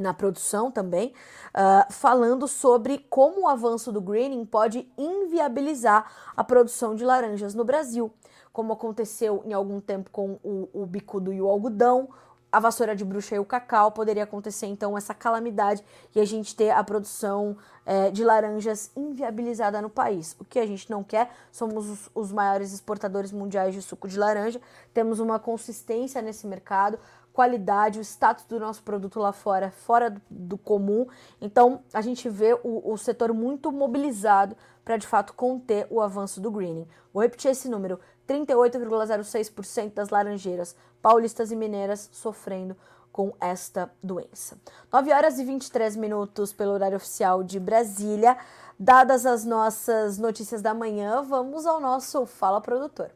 na 0.00 0.14
produção 0.14 0.70
também, 0.70 1.12
uh, 1.48 1.92
falando 1.92 2.48
sobre 2.48 2.98
como 3.10 3.42
o 3.42 3.48
avanço 3.48 3.92
do 3.92 4.00
greening 4.00 4.44
pode 4.46 4.90
inviabilizar 4.96 6.10
a 6.34 6.42
produção 6.42 6.94
de 6.94 7.04
laranjas 7.04 7.54
no 7.54 7.64
Brasil, 7.64 8.10
como 8.52 8.72
aconteceu 8.72 9.42
em 9.44 9.52
algum 9.52 9.80
tempo 9.80 10.10
com 10.10 10.38
o, 10.42 10.68
o 10.72 10.86
bicudo 10.86 11.32
e 11.32 11.42
o 11.42 11.48
algodão, 11.48 12.08
a 12.52 12.60
vassoura 12.60 12.94
de 12.94 13.02
bruxa 13.02 13.34
e 13.34 13.38
o 13.38 13.44
cacau, 13.46 13.90
poderia 13.90 14.24
acontecer 14.24 14.66
então 14.66 14.96
essa 14.96 15.14
calamidade 15.14 15.82
e 16.14 16.20
a 16.20 16.24
gente 16.24 16.54
ter 16.54 16.70
a 16.70 16.84
produção 16.84 17.56
é, 17.86 18.10
de 18.10 18.22
laranjas 18.22 18.90
inviabilizada 18.94 19.80
no 19.80 19.88
país. 19.88 20.36
O 20.38 20.44
que 20.44 20.58
a 20.58 20.66
gente 20.66 20.90
não 20.90 21.02
quer, 21.02 21.30
somos 21.50 21.88
os, 21.88 22.10
os 22.14 22.30
maiores 22.30 22.72
exportadores 22.74 23.32
mundiais 23.32 23.74
de 23.74 23.80
suco 23.80 24.06
de 24.06 24.18
laranja, 24.18 24.60
temos 24.92 25.18
uma 25.18 25.38
consistência 25.38 26.20
nesse 26.20 26.46
mercado, 26.46 26.98
qualidade, 27.32 27.98
o 27.98 28.02
status 28.02 28.44
do 28.44 28.60
nosso 28.60 28.82
produto 28.82 29.18
lá 29.18 29.32
fora, 29.32 29.70
fora 29.70 30.10
do, 30.10 30.20
do 30.30 30.58
comum. 30.58 31.06
Então, 31.40 31.82
a 31.94 32.02
gente 32.02 32.28
vê 32.28 32.52
o, 32.62 32.92
o 32.92 32.98
setor 32.98 33.32
muito 33.32 33.72
mobilizado 33.72 34.54
para 34.84 34.96
de 34.96 35.06
fato 35.06 35.32
conter 35.32 35.86
o 35.90 36.00
avanço 36.00 36.40
do 36.40 36.50
greening. 36.50 36.86
Vou 37.12 37.22
repetir 37.22 37.50
esse 37.50 37.68
número: 37.68 37.98
38,06% 38.32 39.92
das 39.92 40.08
laranjeiras 40.08 40.74
paulistas 41.02 41.50
e 41.50 41.56
mineiras 41.56 42.08
sofrendo 42.12 42.76
com 43.12 43.34
esta 43.38 43.92
doença. 44.02 44.56
9 44.90 45.12
horas 45.12 45.38
e 45.38 45.44
23 45.44 45.96
minutos 45.96 46.52
pelo 46.52 46.72
horário 46.72 46.96
oficial 46.96 47.42
de 47.42 47.60
Brasília. 47.60 48.38
Dadas 48.78 49.26
as 49.26 49.44
nossas 49.44 50.16
notícias 50.16 50.62
da 50.62 50.72
manhã, 50.72 51.22
vamos 51.22 51.66
ao 51.66 51.78
nosso 51.78 52.24
Fala 52.24 52.60
Produtor. 52.60 53.10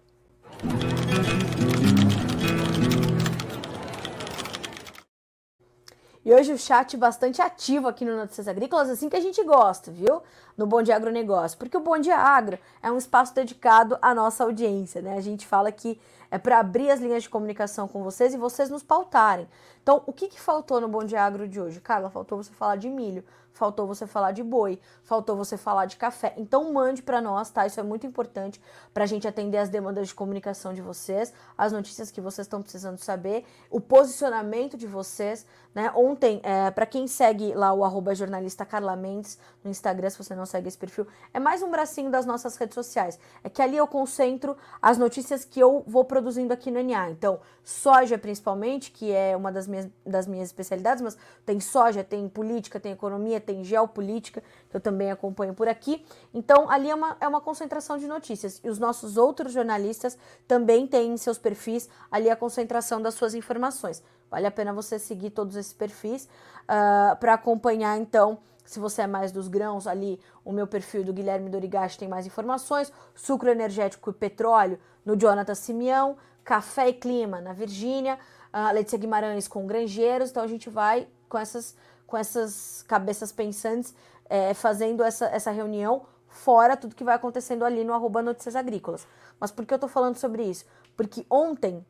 E 6.26 6.34
hoje 6.34 6.52
o 6.52 6.58
chat 6.58 6.96
bastante 6.96 7.40
ativo 7.40 7.86
aqui 7.86 8.04
no 8.04 8.16
Notícias 8.16 8.48
Agrícolas, 8.48 8.90
assim 8.90 9.08
que 9.08 9.14
a 9.14 9.20
gente 9.20 9.42
gosta, 9.44 9.92
viu? 9.92 10.20
No 10.56 10.66
Bom 10.66 10.82
Dia 10.82 10.96
Agronegócio. 10.96 11.58
Porque 11.58 11.76
o 11.76 11.80
Bom 11.80 11.98
Dia 11.98 12.16
Agro 12.16 12.58
é 12.82 12.90
um 12.90 12.98
espaço 12.98 13.34
dedicado 13.34 13.98
à 14.00 14.14
nossa 14.14 14.44
audiência, 14.44 15.02
né? 15.02 15.16
A 15.16 15.20
gente 15.20 15.46
fala 15.46 15.70
que 15.70 16.00
é 16.30 16.38
para 16.38 16.58
abrir 16.58 16.90
as 16.90 17.00
linhas 17.00 17.22
de 17.22 17.28
comunicação 17.28 17.86
com 17.86 18.02
vocês 18.02 18.34
e 18.34 18.36
vocês 18.36 18.68
nos 18.70 18.82
pautarem. 18.82 19.48
Então, 19.82 20.02
o 20.06 20.12
que, 20.12 20.28
que 20.28 20.40
faltou 20.40 20.80
no 20.80 20.88
Bom 20.88 21.04
Dia 21.04 21.22
Agro 21.22 21.46
de 21.46 21.60
hoje? 21.60 21.80
Carla, 21.80 22.10
faltou 22.10 22.42
você 22.42 22.52
falar 22.52 22.76
de 22.76 22.88
milho, 22.88 23.22
faltou 23.52 23.86
você 23.86 24.06
falar 24.06 24.32
de 24.32 24.42
boi, 24.42 24.78
faltou 25.02 25.36
você 25.36 25.56
falar 25.56 25.86
de 25.86 25.96
café. 25.96 26.34
Então, 26.36 26.72
mande 26.72 27.02
para 27.02 27.20
nós, 27.20 27.50
tá? 27.50 27.66
Isso 27.66 27.78
é 27.78 27.82
muito 27.82 28.06
importante 28.06 28.60
para 28.92 29.04
a 29.04 29.06
gente 29.06 29.26
atender 29.26 29.58
as 29.58 29.68
demandas 29.68 30.08
de 30.08 30.14
comunicação 30.14 30.74
de 30.74 30.82
vocês, 30.82 31.32
as 31.56 31.72
notícias 31.72 32.10
que 32.10 32.20
vocês 32.20 32.46
estão 32.46 32.60
precisando 32.62 32.98
saber, 32.98 33.44
o 33.70 33.80
posicionamento 33.80 34.76
de 34.76 34.86
vocês, 34.86 35.46
né? 35.74 35.92
Ontem, 35.94 36.40
é, 36.42 36.70
para 36.70 36.86
quem 36.86 37.06
segue 37.06 37.54
lá 37.54 37.72
o 37.72 37.84
arroba 37.84 38.14
jornalista 38.14 38.64
Carla 38.64 38.96
Mendes 38.96 39.38
no 39.62 39.70
Instagram, 39.70 40.10
se 40.10 40.18
você 40.18 40.34
não 40.34 40.45
segue 40.46 40.68
esse 40.68 40.78
perfil, 40.78 41.06
é 41.34 41.40
mais 41.40 41.62
um 41.62 41.70
bracinho 41.70 42.10
das 42.10 42.24
nossas 42.24 42.56
redes 42.56 42.74
sociais. 42.74 43.18
É 43.42 43.50
que 43.50 43.60
ali 43.60 43.76
eu 43.76 43.86
concentro 43.86 44.56
as 44.80 44.96
notícias 44.96 45.44
que 45.44 45.60
eu 45.60 45.84
vou 45.86 46.04
produzindo 46.04 46.52
aqui 46.52 46.70
no 46.70 46.82
NA. 46.82 47.10
Então, 47.10 47.40
soja 47.64 48.16
principalmente, 48.16 48.90
que 48.90 49.12
é 49.12 49.36
uma 49.36 49.50
das 49.50 49.66
minhas, 49.66 49.88
das 50.06 50.26
minhas 50.26 50.48
especialidades, 50.48 51.02
mas 51.02 51.18
tem 51.44 51.58
soja, 51.58 52.04
tem 52.04 52.28
política, 52.28 52.78
tem 52.78 52.92
economia, 52.92 53.40
tem 53.40 53.64
geopolítica, 53.64 54.42
que 54.70 54.76
eu 54.76 54.80
também 54.80 55.10
acompanho 55.10 55.52
por 55.52 55.68
aqui. 55.68 56.06
Então, 56.32 56.70
ali 56.70 56.88
é 56.88 56.94
uma, 56.94 57.16
é 57.20 57.26
uma 57.26 57.40
concentração 57.40 57.98
de 57.98 58.06
notícias. 58.06 58.60
E 58.62 58.68
os 58.68 58.78
nossos 58.78 59.16
outros 59.16 59.52
jornalistas 59.52 60.16
também 60.46 60.86
têm 60.86 61.12
em 61.12 61.16
seus 61.16 61.38
perfis 61.38 61.88
ali 62.10 62.30
a 62.30 62.36
concentração 62.36 63.02
das 63.02 63.14
suas 63.14 63.34
informações. 63.34 64.02
Vale 64.30 64.46
a 64.46 64.50
pena 64.50 64.72
você 64.72 64.98
seguir 64.98 65.30
todos 65.30 65.56
esses 65.56 65.72
perfis 65.72 66.24
uh, 66.24 66.28
ah, 66.68 67.16
para 67.18 67.34
acompanhar, 67.34 67.96
então, 67.96 68.38
se 68.66 68.78
você 68.78 69.02
é 69.02 69.06
mais 69.06 69.32
dos 69.32 69.48
grãos, 69.48 69.86
ali 69.86 70.20
o 70.44 70.52
meu 70.52 70.66
perfil 70.66 71.04
do 71.04 71.12
Guilherme 71.12 71.48
Dorigachi 71.48 71.98
tem 71.98 72.08
mais 72.08 72.26
informações. 72.26 72.92
Sucro 73.14 73.48
energético 73.48 74.10
e 74.10 74.12
petróleo 74.12 74.78
no 75.04 75.16
Jonathan 75.16 75.54
Simeão. 75.54 76.16
Café 76.44 76.88
e 76.88 76.92
clima 76.92 77.40
na 77.40 77.52
Virgínia. 77.52 78.18
Uh, 78.52 78.72
Letícia 78.74 78.98
Guimarães 78.98 79.48
com 79.48 79.66
granjeiros. 79.66 80.30
Então 80.30 80.42
a 80.42 80.46
gente 80.46 80.68
vai 80.68 81.08
com 81.28 81.38
essas, 81.38 81.76
com 82.06 82.16
essas 82.16 82.84
cabeças 82.86 83.32
pensantes 83.32 83.94
é, 84.28 84.54
fazendo 84.54 85.02
essa, 85.02 85.26
essa 85.26 85.50
reunião 85.50 86.06
fora 86.28 86.76
tudo 86.76 86.94
que 86.94 87.04
vai 87.04 87.14
acontecendo 87.14 87.64
ali 87.64 87.84
no 87.84 87.92
arroba 87.92 88.22
Notícias 88.22 88.56
Agrícolas. 88.56 89.06
Mas 89.40 89.50
por 89.50 89.64
que 89.64 89.72
eu 89.72 89.78
tô 89.78 89.88
falando 89.88 90.16
sobre 90.16 90.44
isso? 90.44 90.64
Porque 90.96 91.24
ontem 91.30 91.84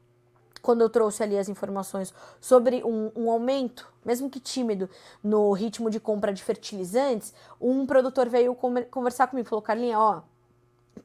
quando 0.67 0.81
eu 0.81 0.91
trouxe 0.91 1.23
ali 1.23 1.39
as 1.39 1.49
informações 1.49 2.13
sobre 2.41 2.83
um, 2.83 3.13
um, 3.15 3.31
aumento, 3.31 3.89
mesmo 4.05 4.29
que 4.29 4.41
tímido, 4.41 4.91
no 5.23 5.53
ritmo 5.53 5.89
de 5.89 6.01
compra 6.01 6.33
de 6.33 6.43
fertilizantes, 6.43 7.33
um 7.61 7.87
produtor 7.87 8.29
veio 8.29 8.53
conversar 8.91 9.29
comigo, 9.29 9.49
falou, 9.49 9.63
Carlinha, 9.63 9.97
ó, 9.97 10.23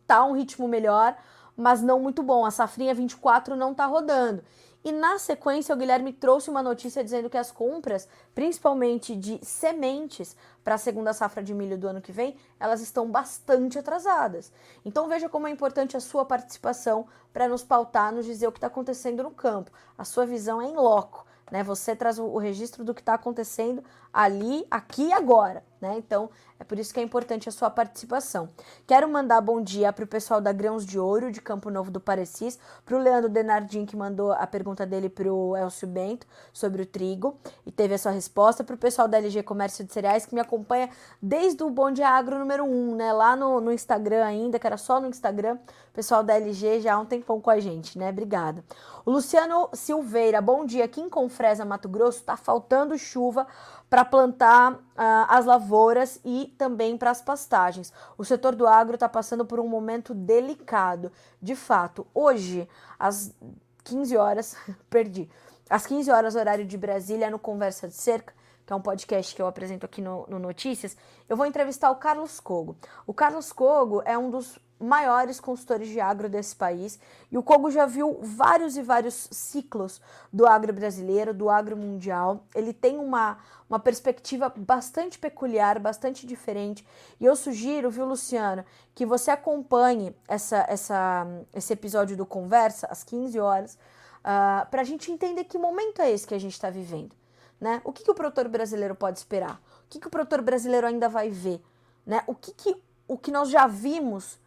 tá 0.07 0.26
um 0.26 0.32
ritmo 0.32 0.68
melhor, 0.68 1.16
mas 1.55 1.80
não 1.80 1.99
muito 1.99 2.24
bom, 2.24 2.43
a 2.43 2.49
safrinha 2.49 2.91
24 2.95 3.55
não 3.55 3.72
tá 3.72 3.86
rodando. 3.86 4.43
E 4.84 4.91
na 4.91 5.19
sequência, 5.19 5.75
o 5.75 5.77
Guilherme 5.77 6.11
trouxe 6.11 6.49
uma 6.49 6.63
notícia 6.63 7.03
dizendo 7.03 7.29
que 7.29 7.38
as 7.38 7.51
compras, 7.51 8.07
principalmente 8.34 9.15
de 9.15 9.39
sementes 9.45 10.36
para 10.63 10.75
a 10.75 10.77
segunda 10.77 11.13
safra 11.13 11.43
de 11.43 11.53
milho 11.53 11.77
do 11.77 11.88
ano 11.88 12.01
que 12.01 12.11
vem, 12.11 12.36
elas 12.59 12.82
estão 12.82 13.09
bastante 13.09 13.77
atrasadas. 13.77 14.51
Então 14.84 15.07
veja 15.07 15.29
como 15.29 15.47
é 15.47 15.51
importante 15.51 15.95
a 15.95 15.99
sua 15.99 16.25
participação 16.25 17.05
para 17.32 17.47
nos 17.47 17.63
pautar, 17.63 18.11
nos 18.11 18.25
dizer 18.25 18.47
o 18.47 18.51
que 18.51 18.57
está 18.57 18.67
acontecendo 18.67 19.21
no 19.21 19.32
campo. 19.32 19.71
A 19.95 20.03
sua 20.03 20.25
visão 20.25 20.59
é 20.59 20.65
em 20.65 20.75
loco. 20.75 21.25
Né? 21.51 21.63
Você 21.63 21.95
traz 21.95 22.17
o, 22.17 22.38
registro 22.38 22.84
do 22.84 22.93
que 22.93 23.01
está 23.01 23.13
acontecendo 23.13 23.84
ali, 24.11 24.65
aqui 24.71 25.07
e 25.07 25.13
agora. 25.13 25.63
Né? 25.82 25.95
Então, 25.97 26.29
é 26.59 26.63
por 26.63 26.77
isso 26.77 26.93
que 26.93 26.99
é 26.99 27.03
importante 27.03 27.49
a 27.49 27.51
sua 27.51 27.67
participação. 27.67 28.47
Quero 28.86 29.09
mandar 29.09 29.41
bom 29.41 29.59
dia 29.59 29.91
para 29.91 30.05
o 30.05 30.07
pessoal 30.07 30.39
da 30.39 30.51
Grãos 30.51 30.86
de 30.86 30.99
Ouro, 30.99 31.32
de 31.32 31.41
Campo 31.41 31.71
Novo 31.71 31.89
do 31.89 31.99
Parecis, 31.99 32.59
para 32.86 32.95
o 32.95 32.99
Leandro 32.99 33.27
Denardim, 33.27 33.84
que 33.84 33.97
mandou 33.97 34.32
a 34.32 34.45
pergunta 34.45 34.86
dele 34.86 35.09
para 35.09 35.27
o 35.34 35.57
Elcio 35.57 35.88
Bento 35.88 36.27
sobre 36.53 36.84
o 36.84 36.86
trigo 36.86 37.36
e 37.65 37.71
teve 37.71 37.95
a 37.95 37.97
sua 37.97 38.11
resposta, 38.11 38.63
para 38.63 38.75
o 38.75 38.77
pessoal 38.77 39.07
da 39.07 39.17
LG 39.17 39.41
Comércio 39.41 39.84
de 39.84 39.91
Cereais, 39.91 40.23
que 40.23 40.36
me 40.36 40.41
acompanha 40.41 40.88
desde 41.19 41.63
o 41.63 41.69
Bom 41.71 41.91
Dia 41.91 42.09
Agro 42.09 42.38
número 42.38 42.63
1, 42.63 42.95
né? 42.95 43.11
lá 43.11 43.36
no, 43.36 43.59
no 43.59 43.73
Instagram 43.73 44.23
ainda, 44.23 44.59
que 44.59 44.67
era 44.67 44.77
só 44.77 44.99
no 44.99 45.07
Instagram, 45.07 45.57
o 45.91 45.93
pessoal 45.93 46.23
da 46.23 46.36
LG 46.36 46.82
já 46.82 46.93
há 46.93 46.99
um 46.99 47.05
tempão 47.05 47.41
com 47.41 47.49
a 47.49 47.59
gente, 47.59 47.97
né? 47.97 48.09
Obrigada. 48.09 48.63
O 49.03 49.09
Luciano 49.09 49.67
Silveira, 49.73 50.39
bom 50.39 50.63
dia. 50.63 50.86
Aqui 50.86 51.01
em 51.01 51.09
Confresa, 51.09 51.65
Mato 51.65 51.89
Grosso, 51.89 52.19
está 52.19 52.38
faltando 52.38 52.97
chuva 52.99 53.47
para 53.92 54.06
plantar 54.06 54.72
uh, 54.72 54.80
as 55.28 55.46
lavouras 55.46 56.18
e 56.24 56.56
também 56.58 56.98
para 56.98 57.12
as 57.12 57.22
pastagens. 57.22 57.92
O 58.18 58.24
setor 58.24 58.56
do 58.56 58.66
agro 58.66 58.94
está 58.94 59.10
passando 59.10 59.46
por 59.46 59.60
um 59.60 59.68
momento 59.68 60.14
delicado. 60.14 61.12
De 61.42 61.58
fato, 61.58 62.08
hoje, 62.14 62.70
às 62.98 63.36
15 63.84 64.16
horas, 64.16 64.56
perdi, 64.89 65.30
às 65.70 65.86
15 65.86 66.10
horas, 66.10 66.36
horário 66.36 66.66
de 66.66 66.78
Brasília, 66.78 67.30
no 67.30 67.38
Conversa 67.38 67.86
de 67.89 67.94
Cerca, 67.94 68.34
que 68.66 68.72
é 68.72 68.76
um 68.78 68.82
podcast 68.82 69.36
que 69.36 69.42
eu 69.42 69.48
apresento 69.48 69.86
aqui 69.86 70.02
no, 70.02 70.26
no 70.26 70.39
Notícias, 70.39 70.96
eu 71.28 71.36
vou 71.36 71.46
entrevistar 71.46 71.92
o 71.92 71.98
Carlos 71.98 72.39
Cogo. 72.39 72.78
O 73.06 73.14
Carlos 73.14 73.52
Cogo 73.52 74.02
é 74.06 74.18
um 74.18 74.30
dos 74.30 74.58
maiores 74.82 75.39
consultores 75.39 75.88
de 75.88 75.99
agro 75.99 76.27
desse 76.27 76.55
país. 76.55 76.99
E 77.32 77.38
o 77.38 77.43
Kogo 77.43 77.69
já 77.69 77.86
viu 77.86 78.19
vários 78.21 78.75
e 78.75 78.82
vários 78.82 79.27
ciclos 79.32 80.01
do 80.32 80.45
agro 80.45 80.73
brasileiro, 80.73 81.34
do 81.34 81.49
agro 81.49 81.77
mundial. 81.77 82.43
Ele 82.55 82.73
tem 82.73 82.97
uma, 82.97 83.38
uma 83.69 83.79
perspectiva 83.79 84.51
bastante 84.55 85.19
peculiar, 85.19 85.79
bastante 85.79 86.25
diferente. 86.25 86.86
E 87.19 87.25
eu 87.25 87.36
sugiro, 87.36 87.89
viu, 87.89 88.05
Luciano, 88.05 88.65
que 88.95 89.05
você 89.05 89.32
acompanhe 89.32 90.15
essa, 90.27 90.65
essa, 90.67 91.27
esse 91.53 91.71
episódio 91.71 92.17
do 92.17 92.25
Conversa, 92.25 92.88
às 92.88 93.03
15 93.03 93.39
horas, 93.39 93.73
uh, 93.75 93.77
ah, 94.23 94.67
para 94.69 94.82
a 94.82 94.86
gente 94.86 95.11
entender 95.11 95.43
que 95.45 95.57
momento 95.57 96.01
é 96.01 96.11
esse 96.11 96.27
que 96.27 96.36
a 96.36 96.39
gente 96.39 96.53
está 96.53 96.69
vivendo. 96.69 97.15
Né? 97.59 97.79
O 97.84 97.93
que, 97.93 98.03
que 98.03 98.11
o 98.11 98.15
produtor 98.15 98.47
brasileiro 98.47 98.95
pode 98.95 99.19
esperar? 99.19 99.61
O 99.86 99.89
que, 99.89 99.99
que 99.99 100.07
o 100.07 100.09
produtor 100.09 100.41
brasileiro 100.41 100.88
ainda 100.88 101.07
vai 101.07 101.29
ver? 101.29 101.61
Né? 102.05 102.23
O 102.25 102.34
que, 102.34 102.51
que 102.51 102.75
o 103.11 103.17
que 103.17 103.29
nós 103.29 103.49
já 103.49 103.67
vimos 103.67 104.39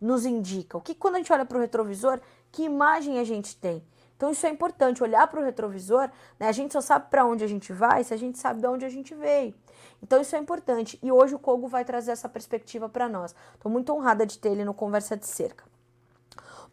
nos 0.00 0.24
indica? 0.24 0.76
O 0.76 0.80
que 0.80 0.94
quando 0.94 1.16
a 1.16 1.18
gente 1.18 1.32
olha 1.32 1.44
para 1.44 1.58
o 1.58 1.60
retrovisor, 1.60 2.20
que 2.50 2.62
imagem 2.62 3.18
a 3.18 3.24
gente 3.24 3.56
tem? 3.56 3.82
Então 4.16 4.30
isso 4.32 4.44
é 4.46 4.50
importante, 4.50 5.02
olhar 5.02 5.28
para 5.28 5.40
o 5.40 5.44
retrovisor, 5.44 6.10
né? 6.40 6.48
A 6.48 6.52
gente 6.52 6.72
só 6.72 6.80
sabe 6.80 7.08
para 7.08 7.24
onde 7.24 7.44
a 7.44 7.46
gente 7.46 7.72
vai 7.72 8.02
se 8.02 8.12
a 8.12 8.16
gente 8.16 8.36
sabe 8.36 8.60
de 8.60 8.66
onde 8.66 8.84
a 8.84 8.88
gente 8.88 9.14
veio. 9.14 9.54
Então 10.02 10.20
isso 10.20 10.34
é 10.34 10.38
importante. 10.40 10.98
E 11.00 11.12
hoje 11.12 11.36
o 11.36 11.38
Kogo 11.38 11.68
vai 11.68 11.84
trazer 11.84 12.10
essa 12.10 12.28
perspectiva 12.28 12.88
para 12.88 13.08
nós. 13.08 13.32
Estou 13.54 13.70
muito 13.70 13.92
honrada 13.92 14.26
de 14.26 14.36
ter 14.38 14.50
ele 14.50 14.64
no 14.64 14.74
Conversa 14.74 15.16
de 15.16 15.24
Cerca. 15.24 15.64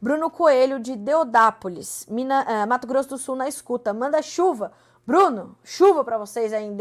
Bruno 0.01 0.29
Coelho, 0.29 0.79
de 0.79 0.95
Deodápolis, 0.95 2.07
Mina, 2.09 2.43
uh, 2.43 2.67
Mato 2.67 2.87
Grosso 2.87 3.09
do 3.09 3.17
Sul, 3.17 3.35
na 3.35 3.47
escuta. 3.47 3.93
Manda 3.93 4.21
chuva. 4.23 4.71
Bruno, 5.05 5.55
chuva 5.63 6.03
para 6.03 6.17
vocês 6.17 6.51
aí 6.51 6.65
em 6.65 6.75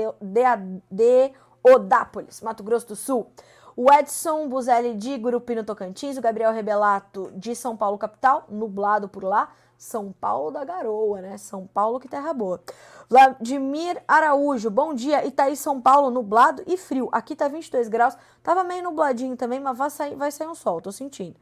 Deodápolis, 0.90 2.40
Mato 2.40 2.64
Grosso 2.64 2.88
do 2.88 2.96
Sul 2.96 3.30
o 3.76 3.92
Edson 3.92 4.48
Buzelli 4.48 4.94
de 4.94 5.18
Gurupino 5.18 5.64
Tocantins, 5.64 6.16
o 6.16 6.20
Gabriel 6.20 6.52
Rebelato 6.52 7.32
de 7.34 7.54
São 7.56 7.76
Paulo 7.76 7.98
capital, 7.98 8.44
nublado 8.48 9.08
por 9.08 9.24
lá, 9.24 9.52
São 9.76 10.12
Paulo 10.12 10.52
da 10.52 10.64
Garoa, 10.64 11.20
né? 11.20 11.36
São 11.36 11.66
Paulo 11.66 11.98
que 11.98 12.08
terra 12.08 12.32
boa. 12.32 12.60
Vladimir 13.08 14.02
Araújo, 14.06 14.70
bom 14.70 14.94
dia. 14.94 15.26
Itaí, 15.26 15.56
São 15.56 15.80
Paulo, 15.80 16.10
nublado 16.10 16.62
e 16.66 16.76
frio. 16.76 17.08
Aqui 17.12 17.34
tá 17.34 17.48
22 17.48 17.88
graus, 17.88 18.16
tava 18.42 18.62
meio 18.62 18.82
nubladinho 18.84 19.36
também, 19.36 19.58
mas 19.58 19.76
vai 19.76 19.90
sair, 19.90 20.14
vai 20.14 20.30
sair 20.30 20.48
um 20.48 20.54
sol, 20.54 20.80
tô 20.80 20.92
sentindo. 20.92 21.36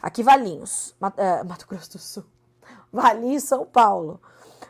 Aqui 0.00 0.22
Valinhos, 0.22 0.94
Mato, 1.00 1.20
é, 1.20 1.42
Mato 1.42 1.66
Grosso 1.66 1.92
do 1.92 1.98
Sul. 1.98 2.24
Valinhos, 2.92 3.44
São 3.44 3.64
Paulo. 3.64 4.20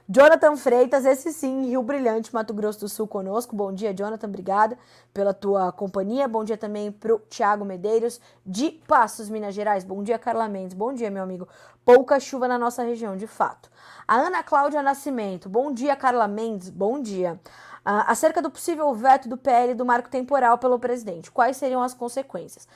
Jonathan 0.09 0.57
Freitas, 0.57 1.05
esse 1.05 1.33
sim, 1.33 1.67
Rio 1.67 1.83
Brilhante, 1.83 2.33
Mato 2.33 2.55
Grosso 2.55 2.81
do 2.81 2.89
Sul 2.89 3.07
conosco. 3.07 3.55
Bom 3.55 3.73
dia, 3.73 3.93
Jonathan, 3.93 4.27
obrigada 4.27 4.79
pela 5.13 5.35
tua 5.35 5.71
companhia. 5.71 6.27
Bom 6.27 6.45
dia 6.45 6.57
também 6.57 6.91
pro 6.91 7.19
Thiago 7.29 7.65
Medeiros, 7.65 8.21
de 8.45 8.71
Passos, 8.87 9.29
Minas 9.29 9.55
Gerais. 9.55 9.85
Bom 9.85 10.03
dia, 10.03 10.19
Carla 10.19 10.49
Mendes. 10.49 10.75
Bom 10.75 10.93
dia, 10.93 11.11
meu 11.11 11.23
amigo. 11.23 11.47
Pouca 11.85 12.19
chuva 12.19 12.49
na 12.49 12.59
nossa 12.59 12.83
região, 12.83 13.17
de 13.17 13.27
fato. 13.27 13.71
A 14.07 14.17
Ana 14.17 14.43
Cláudia 14.43 14.83
Nascimento. 14.83 15.49
Bom 15.49 15.73
dia, 15.73 15.95
Carla 15.95 16.27
Mendes. 16.27 16.71
Bom 16.71 17.01
dia. 17.01 17.39
Uh, 17.87 18.05
acerca 18.07 18.43
do 18.43 18.51
possível 18.51 18.93
veto 18.95 19.29
do 19.29 19.37
PL 19.37 19.75
do 19.75 19.85
marco 19.85 20.11
temporal 20.11 20.59
pelo 20.59 20.79
presidente, 20.79 21.31
quais 21.31 21.57
seriam 21.57 21.83
as 21.83 21.95
consequências? 21.95 22.69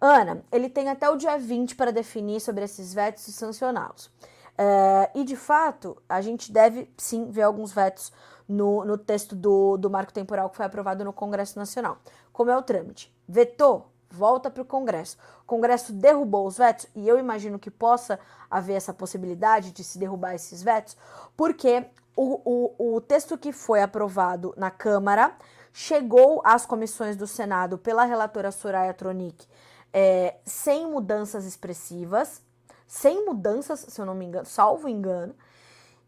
Ana, 0.00 0.42
ele 0.50 0.68
tem 0.68 0.88
até 0.88 1.10
o 1.10 1.16
dia 1.16 1.36
20 1.36 1.74
para 1.74 1.90
definir 1.90 2.40
sobre 2.40 2.64
esses 2.64 2.94
vetos 2.94 3.26
e 3.28 3.32
sancioná-los. 3.32 4.10
É, 4.62 5.10
e 5.14 5.24
de 5.24 5.36
fato, 5.36 5.96
a 6.06 6.20
gente 6.20 6.52
deve 6.52 6.92
sim 6.98 7.30
ver 7.30 7.42
alguns 7.42 7.72
vetos 7.72 8.12
no, 8.46 8.84
no 8.84 8.98
texto 8.98 9.34
do, 9.34 9.78
do 9.78 9.88
marco 9.88 10.12
temporal 10.12 10.50
que 10.50 10.56
foi 10.56 10.66
aprovado 10.66 11.02
no 11.02 11.14
Congresso 11.14 11.58
Nacional. 11.58 11.96
Como 12.30 12.50
é 12.50 12.56
o 12.56 12.62
trâmite? 12.62 13.10
Vetou? 13.26 13.90
volta 14.12 14.50
para 14.50 14.62
o 14.62 14.66
Congresso. 14.66 15.16
O 15.42 15.46
Congresso 15.46 15.92
derrubou 15.92 16.44
os 16.44 16.58
vetos, 16.58 16.86
e 16.96 17.08
eu 17.08 17.16
imagino 17.16 17.60
que 17.60 17.70
possa 17.70 18.18
haver 18.50 18.74
essa 18.74 18.92
possibilidade 18.92 19.70
de 19.70 19.84
se 19.84 19.98
derrubar 19.98 20.34
esses 20.34 20.64
vetos, 20.64 20.96
porque 21.36 21.86
o, 22.16 22.74
o, 22.78 22.96
o 22.96 23.00
texto 23.00 23.38
que 23.38 23.52
foi 23.52 23.80
aprovado 23.80 24.52
na 24.56 24.68
Câmara 24.68 25.36
chegou 25.72 26.42
às 26.44 26.66
comissões 26.66 27.16
do 27.16 27.26
Senado 27.26 27.78
pela 27.78 28.04
relatora 28.04 28.50
Soraya 28.50 28.92
Tronic 28.92 29.46
é, 29.92 30.36
sem 30.44 30.88
mudanças 30.88 31.44
expressivas, 31.44 32.42
sem 32.90 33.24
mudanças, 33.24 33.86
se 33.88 34.00
eu 34.00 34.04
não 34.04 34.16
me 34.16 34.24
engano, 34.24 34.44
salvo 34.44 34.88
engano, 34.88 35.32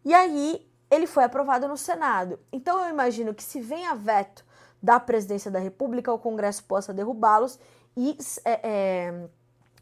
e 0.04 0.12
aí 0.12 0.68
ele 0.90 1.06
foi 1.06 1.22
aprovado 1.22 1.68
no 1.68 1.76
Senado. 1.76 2.40
Então 2.52 2.82
eu 2.82 2.90
imagino 2.90 3.32
que 3.32 3.42
se 3.42 3.60
vem 3.60 3.86
a 3.86 3.94
veto 3.94 4.44
da 4.82 4.98
presidência 4.98 5.48
da 5.48 5.60
República, 5.60 6.12
o 6.12 6.18
Congresso 6.18 6.64
possa 6.64 6.92
derrubá-los 6.92 7.56
e 7.96 8.18
é, 8.44 8.60
é, 8.68 9.28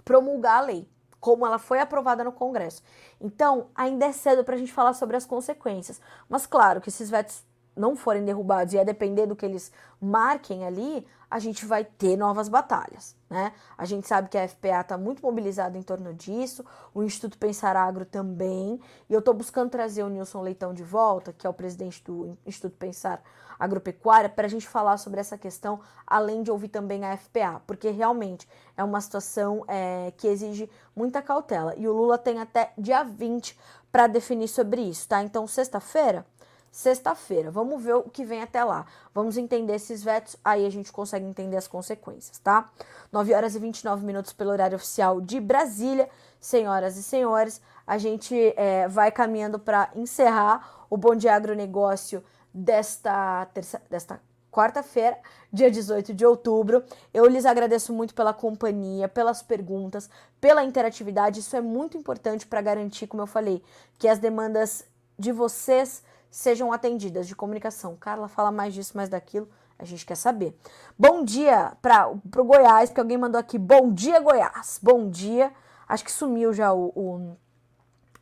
promulgar 0.05 0.59
a 0.59 0.67
lei, 0.67 0.87
como 1.19 1.47
ela 1.47 1.59
foi 1.59 1.81
aprovada 1.81 2.23
no 2.23 2.33
Congresso. 2.33 2.83
Então, 3.19 3.69
ainda 3.75 4.05
é 4.05 4.13
cedo 4.13 4.45
para 4.45 4.55
a 4.55 4.59
gente 4.59 4.73
falar 4.73 4.93
sobre 4.93 5.17
as 5.17 5.25
consequências. 5.25 5.99
Mas, 6.29 6.45
claro, 6.45 6.83
que 6.83 6.91
esses 6.91 7.09
vetos 7.09 7.43
não 7.75 7.97
forem 7.97 8.27
derrubados 8.27 8.75
e 8.75 8.79
a 8.79 8.85
depender 8.85 9.27
do 9.27 9.35
que 9.35 9.47
eles 9.47 9.73
marquem 9.99 10.67
ali, 10.67 11.07
a 11.31 11.39
gente 11.39 11.65
vai 11.65 11.85
ter 11.85 12.17
novas 12.17 12.49
batalhas, 12.49 13.15
né? 13.29 13.53
A 13.79 13.85
gente 13.85 14.09
sabe 14.09 14.29
que 14.29 14.37
a 14.37 14.49
FPA 14.49 14.81
está 14.81 14.99
muito 14.99 15.23
mobilizada 15.23 15.79
em 15.79 15.83
torno 15.83 16.13
disso, 16.13 16.65
o 16.93 17.05
Instituto 17.05 17.39
Pensar 17.39 17.77
Agro 17.77 18.05
também, 18.05 18.81
e 19.09 19.13
eu 19.15 19.21
estou 19.21 19.33
buscando 19.33 19.71
trazer 19.71 20.03
o 20.03 20.09
Nilson 20.09 20.43
Leitão 20.43 20.75
de 20.75 20.83
volta, 20.83 21.33
que 21.33 21.47
é 21.47 21.51
o 21.51 21.55
presidente 21.55 22.03
do 22.03 22.37
Instituto 22.45 22.77
Pensar 22.77 23.23
Agropecuária, 23.61 24.29
para 24.29 24.47
a 24.47 24.51
gente 24.51 24.67
falar 24.67 24.97
sobre 24.97 25.21
essa 25.21 25.39
questão, 25.39 25.81
além 26.05 26.43
de 26.43 26.51
ouvir 26.51 26.69
também 26.69 27.05
a 27.05 27.17
FPA, 27.17 27.63
porque 27.65 27.91
realmente 27.91 28.49
é 28.77 28.83
uma 28.83 29.01
situação 29.01 29.65
é, 29.69 30.13
que 30.17 30.27
exige 30.27 30.69
muita 30.97 31.23
cautela, 31.23 31.75
e 31.77 31.87
o 31.87 31.93
Lula 31.93 32.19
tem 32.19 32.41
até 32.41 32.73
dia 32.77 33.05
20 33.05 33.57
para 33.93 34.09
definir 34.09 34.49
sobre 34.49 34.81
isso, 34.81 35.07
tá? 35.07 35.23
Então, 35.23 35.47
sexta-feira 35.47 36.27
sexta-feira. 36.71 37.51
Vamos 37.51 37.83
ver 37.83 37.95
o 37.95 38.03
que 38.05 38.25
vem 38.25 38.43
até 38.43 38.63
lá. 38.63 38.87
Vamos 39.15 39.37
entender 39.37 39.75
esses 39.75 40.03
vetos, 40.03 40.37
aí 40.45 40.65
a 40.65 40.71
gente 40.71 40.93
consegue 40.93 41.27
entender 41.27 41.57
as 41.57 41.67
consequências, 41.67 42.39
tá? 42.39 42.71
9 43.13 43.35
horas 43.35 43.55
e 43.55 43.59
29 43.59 44.05
minutos 44.05 44.33
pelo 44.33 44.51
horário 44.51 44.77
oficial 44.77 45.21
de 45.21 45.41
Brasília. 45.41 46.09
Senhoras 46.41 46.97
e 46.97 47.03
senhores, 47.03 47.61
a 47.87 47.99
gente 47.99 48.35
é, 48.57 48.89
vai 48.89 49.11
caminhando 49.11 49.59
para 49.59 49.91
encerrar 49.95 50.87
o 50.89 50.97
Bom 50.97 51.15
Dia 51.15 51.35
Agronegócio 51.35 52.25
desta, 52.53 53.47
terça, 53.53 53.83
desta 53.91 54.21
quarta-feira, 54.51 55.19
dia 55.53 55.71
18 55.71 56.13
de 56.13 56.27
outubro. 56.27 56.83
Eu 57.15 57.27
lhes 57.27 57.47
agradeço 57.47 57.93
muito 57.93 58.15
pela 58.15 58.33
companhia, 58.33 59.09
pelas 59.09 59.43
perguntas, 59.43 60.11
pela 60.41 60.65
interatividade. 60.65 61.41
Isso 61.41 61.55
é 61.57 61.61
muito 61.61 61.97
importante 61.97 62.47
para 62.47 62.61
garantir, 62.61 63.07
como 63.07 63.23
eu 63.23 63.27
falei, 63.27 63.63
que 63.99 64.09
as 64.09 64.19
demandas 64.19 64.85
de 65.19 65.33
vocês 65.33 66.03
sejam 66.31 66.73
atendidas 66.73 67.27
de 67.27 67.35
comunicação. 67.35 67.97
Carla 67.97 68.29
fala 68.29 68.51
mais 68.51 68.73
disso, 68.73 68.97
mais 68.97 69.09
daquilo. 69.09 69.49
A 69.79 69.85
gente 69.85 70.05
quer 70.05 70.15
saber. 70.15 70.57
Bom 70.99 71.25
dia 71.25 71.73
para 71.81 72.09
o 72.09 72.45
Goiás, 72.45 72.91
porque 72.91 73.01
alguém 73.01 73.17
mandou 73.17 73.41
aqui. 73.41 73.59
Bom 73.59 73.93
dia, 73.93 74.21
Goiás. 74.21 74.79
Bom 74.83 75.09
dia. 75.09 75.53
Acho 75.89 76.05
que 76.05 76.13
sumiu 76.13 76.53
já 76.53 76.73
o, 76.73 76.93
o, 76.95 77.37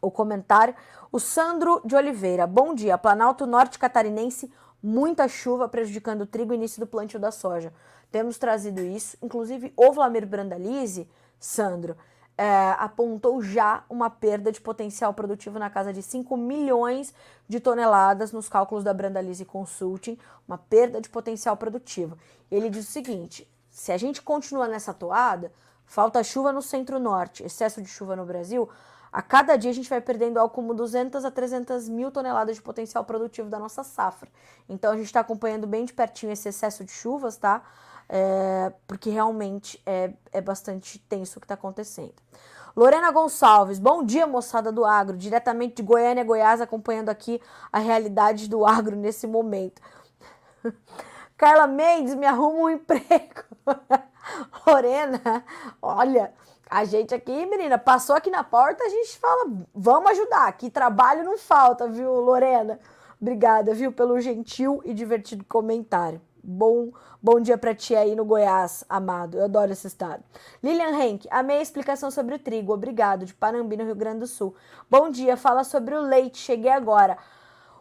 o 0.00 0.10
comentário. 0.10 0.74
O 1.10 1.18
Sandro 1.18 1.82
de 1.84 1.96
Oliveira. 1.96 2.46
Bom 2.46 2.74
dia. 2.74 2.96
Planalto 2.96 3.44
Norte 3.46 3.78
Catarinense. 3.78 4.50
Muita 4.80 5.26
chuva 5.26 5.68
prejudicando 5.68 6.22
o 6.22 6.26
trigo 6.26 6.52
e 6.52 6.56
início 6.56 6.78
do 6.78 6.86
plantio 6.86 7.18
da 7.18 7.32
soja. 7.32 7.72
Temos 8.10 8.38
trazido 8.38 8.80
isso. 8.80 9.18
Inclusive, 9.20 9.72
o 9.76 9.92
Vlamir 9.92 10.26
Brandalize, 10.26 11.08
Sandro, 11.40 11.96
é, 12.38 12.70
apontou 12.78 13.42
já 13.42 13.82
uma 13.90 14.08
perda 14.08 14.52
de 14.52 14.60
potencial 14.60 15.12
produtivo 15.12 15.58
na 15.58 15.68
casa 15.68 15.92
de 15.92 16.00
5 16.00 16.36
milhões 16.36 17.12
de 17.48 17.58
toneladas 17.58 18.30
nos 18.30 18.48
cálculos 18.48 18.84
da 18.84 18.94
Brandalise 18.94 19.44
Consulting, 19.44 20.16
uma 20.46 20.56
perda 20.56 21.00
de 21.00 21.08
potencial 21.08 21.56
produtivo. 21.56 22.16
Ele 22.48 22.70
diz 22.70 22.88
o 22.88 22.92
seguinte: 22.92 23.50
se 23.68 23.90
a 23.90 23.98
gente 23.98 24.22
continua 24.22 24.68
nessa 24.68 24.94
toada, 24.94 25.52
falta 25.84 26.22
chuva 26.22 26.52
no 26.52 26.62
centro-norte, 26.62 27.42
excesso 27.42 27.82
de 27.82 27.88
chuva 27.88 28.14
no 28.14 28.24
Brasil, 28.24 28.68
a 29.10 29.20
cada 29.20 29.56
dia 29.56 29.72
a 29.72 29.74
gente 29.74 29.90
vai 29.90 30.00
perdendo 30.00 30.38
algo 30.38 30.54
como 30.54 30.72
200 30.74 31.24
a 31.24 31.30
300 31.32 31.88
mil 31.88 32.12
toneladas 32.12 32.54
de 32.54 32.62
potencial 32.62 33.04
produtivo 33.04 33.48
da 33.48 33.58
nossa 33.58 33.82
safra. 33.82 34.28
Então 34.68 34.92
a 34.92 34.96
gente 34.96 35.06
está 35.06 35.20
acompanhando 35.20 35.66
bem 35.66 35.84
de 35.84 35.92
pertinho 35.92 36.30
esse 36.30 36.48
excesso 36.48 36.84
de 36.84 36.92
chuvas, 36.92 37.36
tá? 37.36 37.62
É, 38.08 38.72
porque 38.86 39.10
realmente 39.10 39.80
é, 39.84 40.12
é 40.32 40.40
bastante 40.40 40.98
tenso 40.98 41.38
o 41.38 41.40
que 41.40 41.44
está 41.44 41.54
acontecendo. 41.54 42.14
Lorena 42.74 43.10
Gonçalves, 43.10 43.78
bom 43.78 44.04
dia, 44.04 44.26
moçada 44.26 44.70
do 44.70 44.84
agro, 44.84 45.16
diretamente 45.16 45.76
de 45.76 45.82
Goiânia, 45.82 46.22
Goiás, 46.22 46.60
acompanhando 46.60 47.08
aqui 47.08 47.40
a 47.72 47.78
realidade 47.78 48.48
do 48.48 48.64
agro 48.64 48.94
nesse 48.94 49.26
momento. 49.26 49.82
Carla 51.36 51.66
Mendes, 51.66 52.14
me 52.14 52.24
arruma 52.24 52.60
um 52.60 52.70
emprego. 52.70 53.42
Lorena, 54.66 55.44
olha, 55.82 56.32
a 56.70 56.84
gente 56.84 57.14
aqui, 57.14 57.46
menina, 57.46 57.78
passou 57.78 58.14
aqui 58.14 58.30
na 58.30 58.44
porta, 58.44 58.84
a 58.84 58.88
gente 58.88 59.18
fala, 59.18 59.50
vamos 59.74 60.10
ajudar, 60.12 60.52
que 60.52 60.70
trabalho 60.70 61.24
não 61.24 61.36
falta, 61.36 61.88
viu, 61.88 62.12
Lorena? 62.12 62.78
Obrigada, 63.20 63.74
viu, 63.74 63.90
pelo 63.90 64.20
gentil 64.20 64.80
e 64.84 64.94
divertido 64.94 65.44
comentário. 65.44 66.20
Bom, 66.42 66.92
bom 67.22 67.40
dia 67.40 67.58
para 67.58 67.74
ti 67.74 67.94
aí 67.94 68.14
no 68.14 68.24
Goiás, 68.24 68.84
amado. 68.88 69.38
Eu 69.38 69.44
adoro 69.44 69.72
esse 69.72 69.86
estado. 69.86 70.22
Lilian 70.62 70.96
Henk, 70.98 71.26
amei 71.30 71.58
a 71.58 71.62
explicação 71.62 72.10
sobre 72.10 72.34
o 72.34 72.38
trigo. 72.38 72.72
Obrigado, 72.72 73.24
de 73.24 73.34
Panambi, 73.34 73.76
no 73.76 73.84
Rio 73.84 73.94
Grande 73.94 74.20
do 74.20 74.26
Sul. 74.26 74.54
Bom 74.90 75.10
dia, 75.10 75.36
fala 75.36 75.64
sobre 75.64 75.94
o 75.94 76.00
leite. 76.00 76.38
Cheguei 76.38 76.70
agora. 76.70 77.18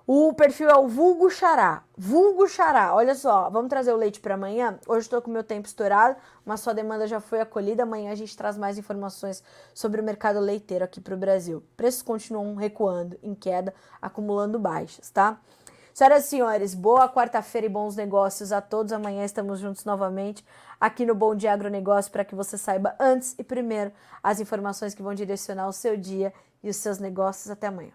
O 0.10 0.34
perfil 0.34 0.70
é 0.70 0.78
o 0.78 0.88
Vulgo 0.88 1.30
Xará. 1.30 1.84
Vulgo 1.97 2.47
Xará. 2.47 2.95
Olha 2.95 3.14
só, 3.14 3.49
vamos 3.49 3.68
trazer 3.68 3.91
o 3.91 3.97
leite 3.97 4.22
para 4.22 4.36
amanhã. 4.36 4.80
Hoje 4.88 5.01
estou 5.01 5.22
com 5.22 5.30
meu 5.30 5.43
tempo 5.43 5.68
estourado, 5.68 6.16
mas 6.45 6.62
sua 6.62 6.74
demanda 6.74 7.05
já 7.05 7.20
foi 7.20 7.41
acolhida. 7.41 7.84
Amanhã 7.84 8.14
a 8.14 8.16
gente 8.16 8.36
traz 8.38 8.58
mais 8.58 8.78
informações 8.78 9.43
sobre 9.74 9.99
o 9.99 10.03
mercado 10.05 10.39
leiteiro 10.39 10.86
aqui 10.86 11.01
para 11.01 11.14
o 11.14 11.18
Brasil. 11.18 11.62
Preços 11.76 12.01
continuam 12.01 12.55
recuando, 12.55 13.20
em 13.22 13.36
queda, 13.36 13.74
acumulando 14.01 14.58
baixas, 14.58 15.10
tá? 15.10 15.41
Senhoras 15.98 16.26
e 16.26 16.28
senhores, 16.28 16.76
boa 16.76 17.10
quarta-feira 17.10 17.66
e 17.66 17.70
bons 17.72 17.95
negócios 17.95 18.52
a 18.52 18.62
todos. 18.62 18.93
Amanhã 18.93 19.26
estamos 19.26 19.60
juntos 19.60 19.84
novamente 19.84 20.45
aqui 20.80 21.04
no 21.04 21.16
Bom 21.16 21.34
Dia 21.34 21.52
Agronegócio 21.52 22.12
para 22.12 22.24
que 22.24 22.36
você 22.36 22.56
saiba 22.56 22.95
antes 23.00 23.34
e 23.39 23.43
primeiro 23.43 23.91
as 24.22 24.39
informações 24.39 24.93
que 24.93 25.02
vão 25.02 25.16
direcionar 25.16 25.68
o 25.68 25.74
seu 25.74 25.98
dia 25.98 26.32
e 26.62 26.70
os 26.70 26.76
seus 26.76 27.00
negócios. 27.00 27.50
Até 27.50 27.66
amanhã. 27.66 27.93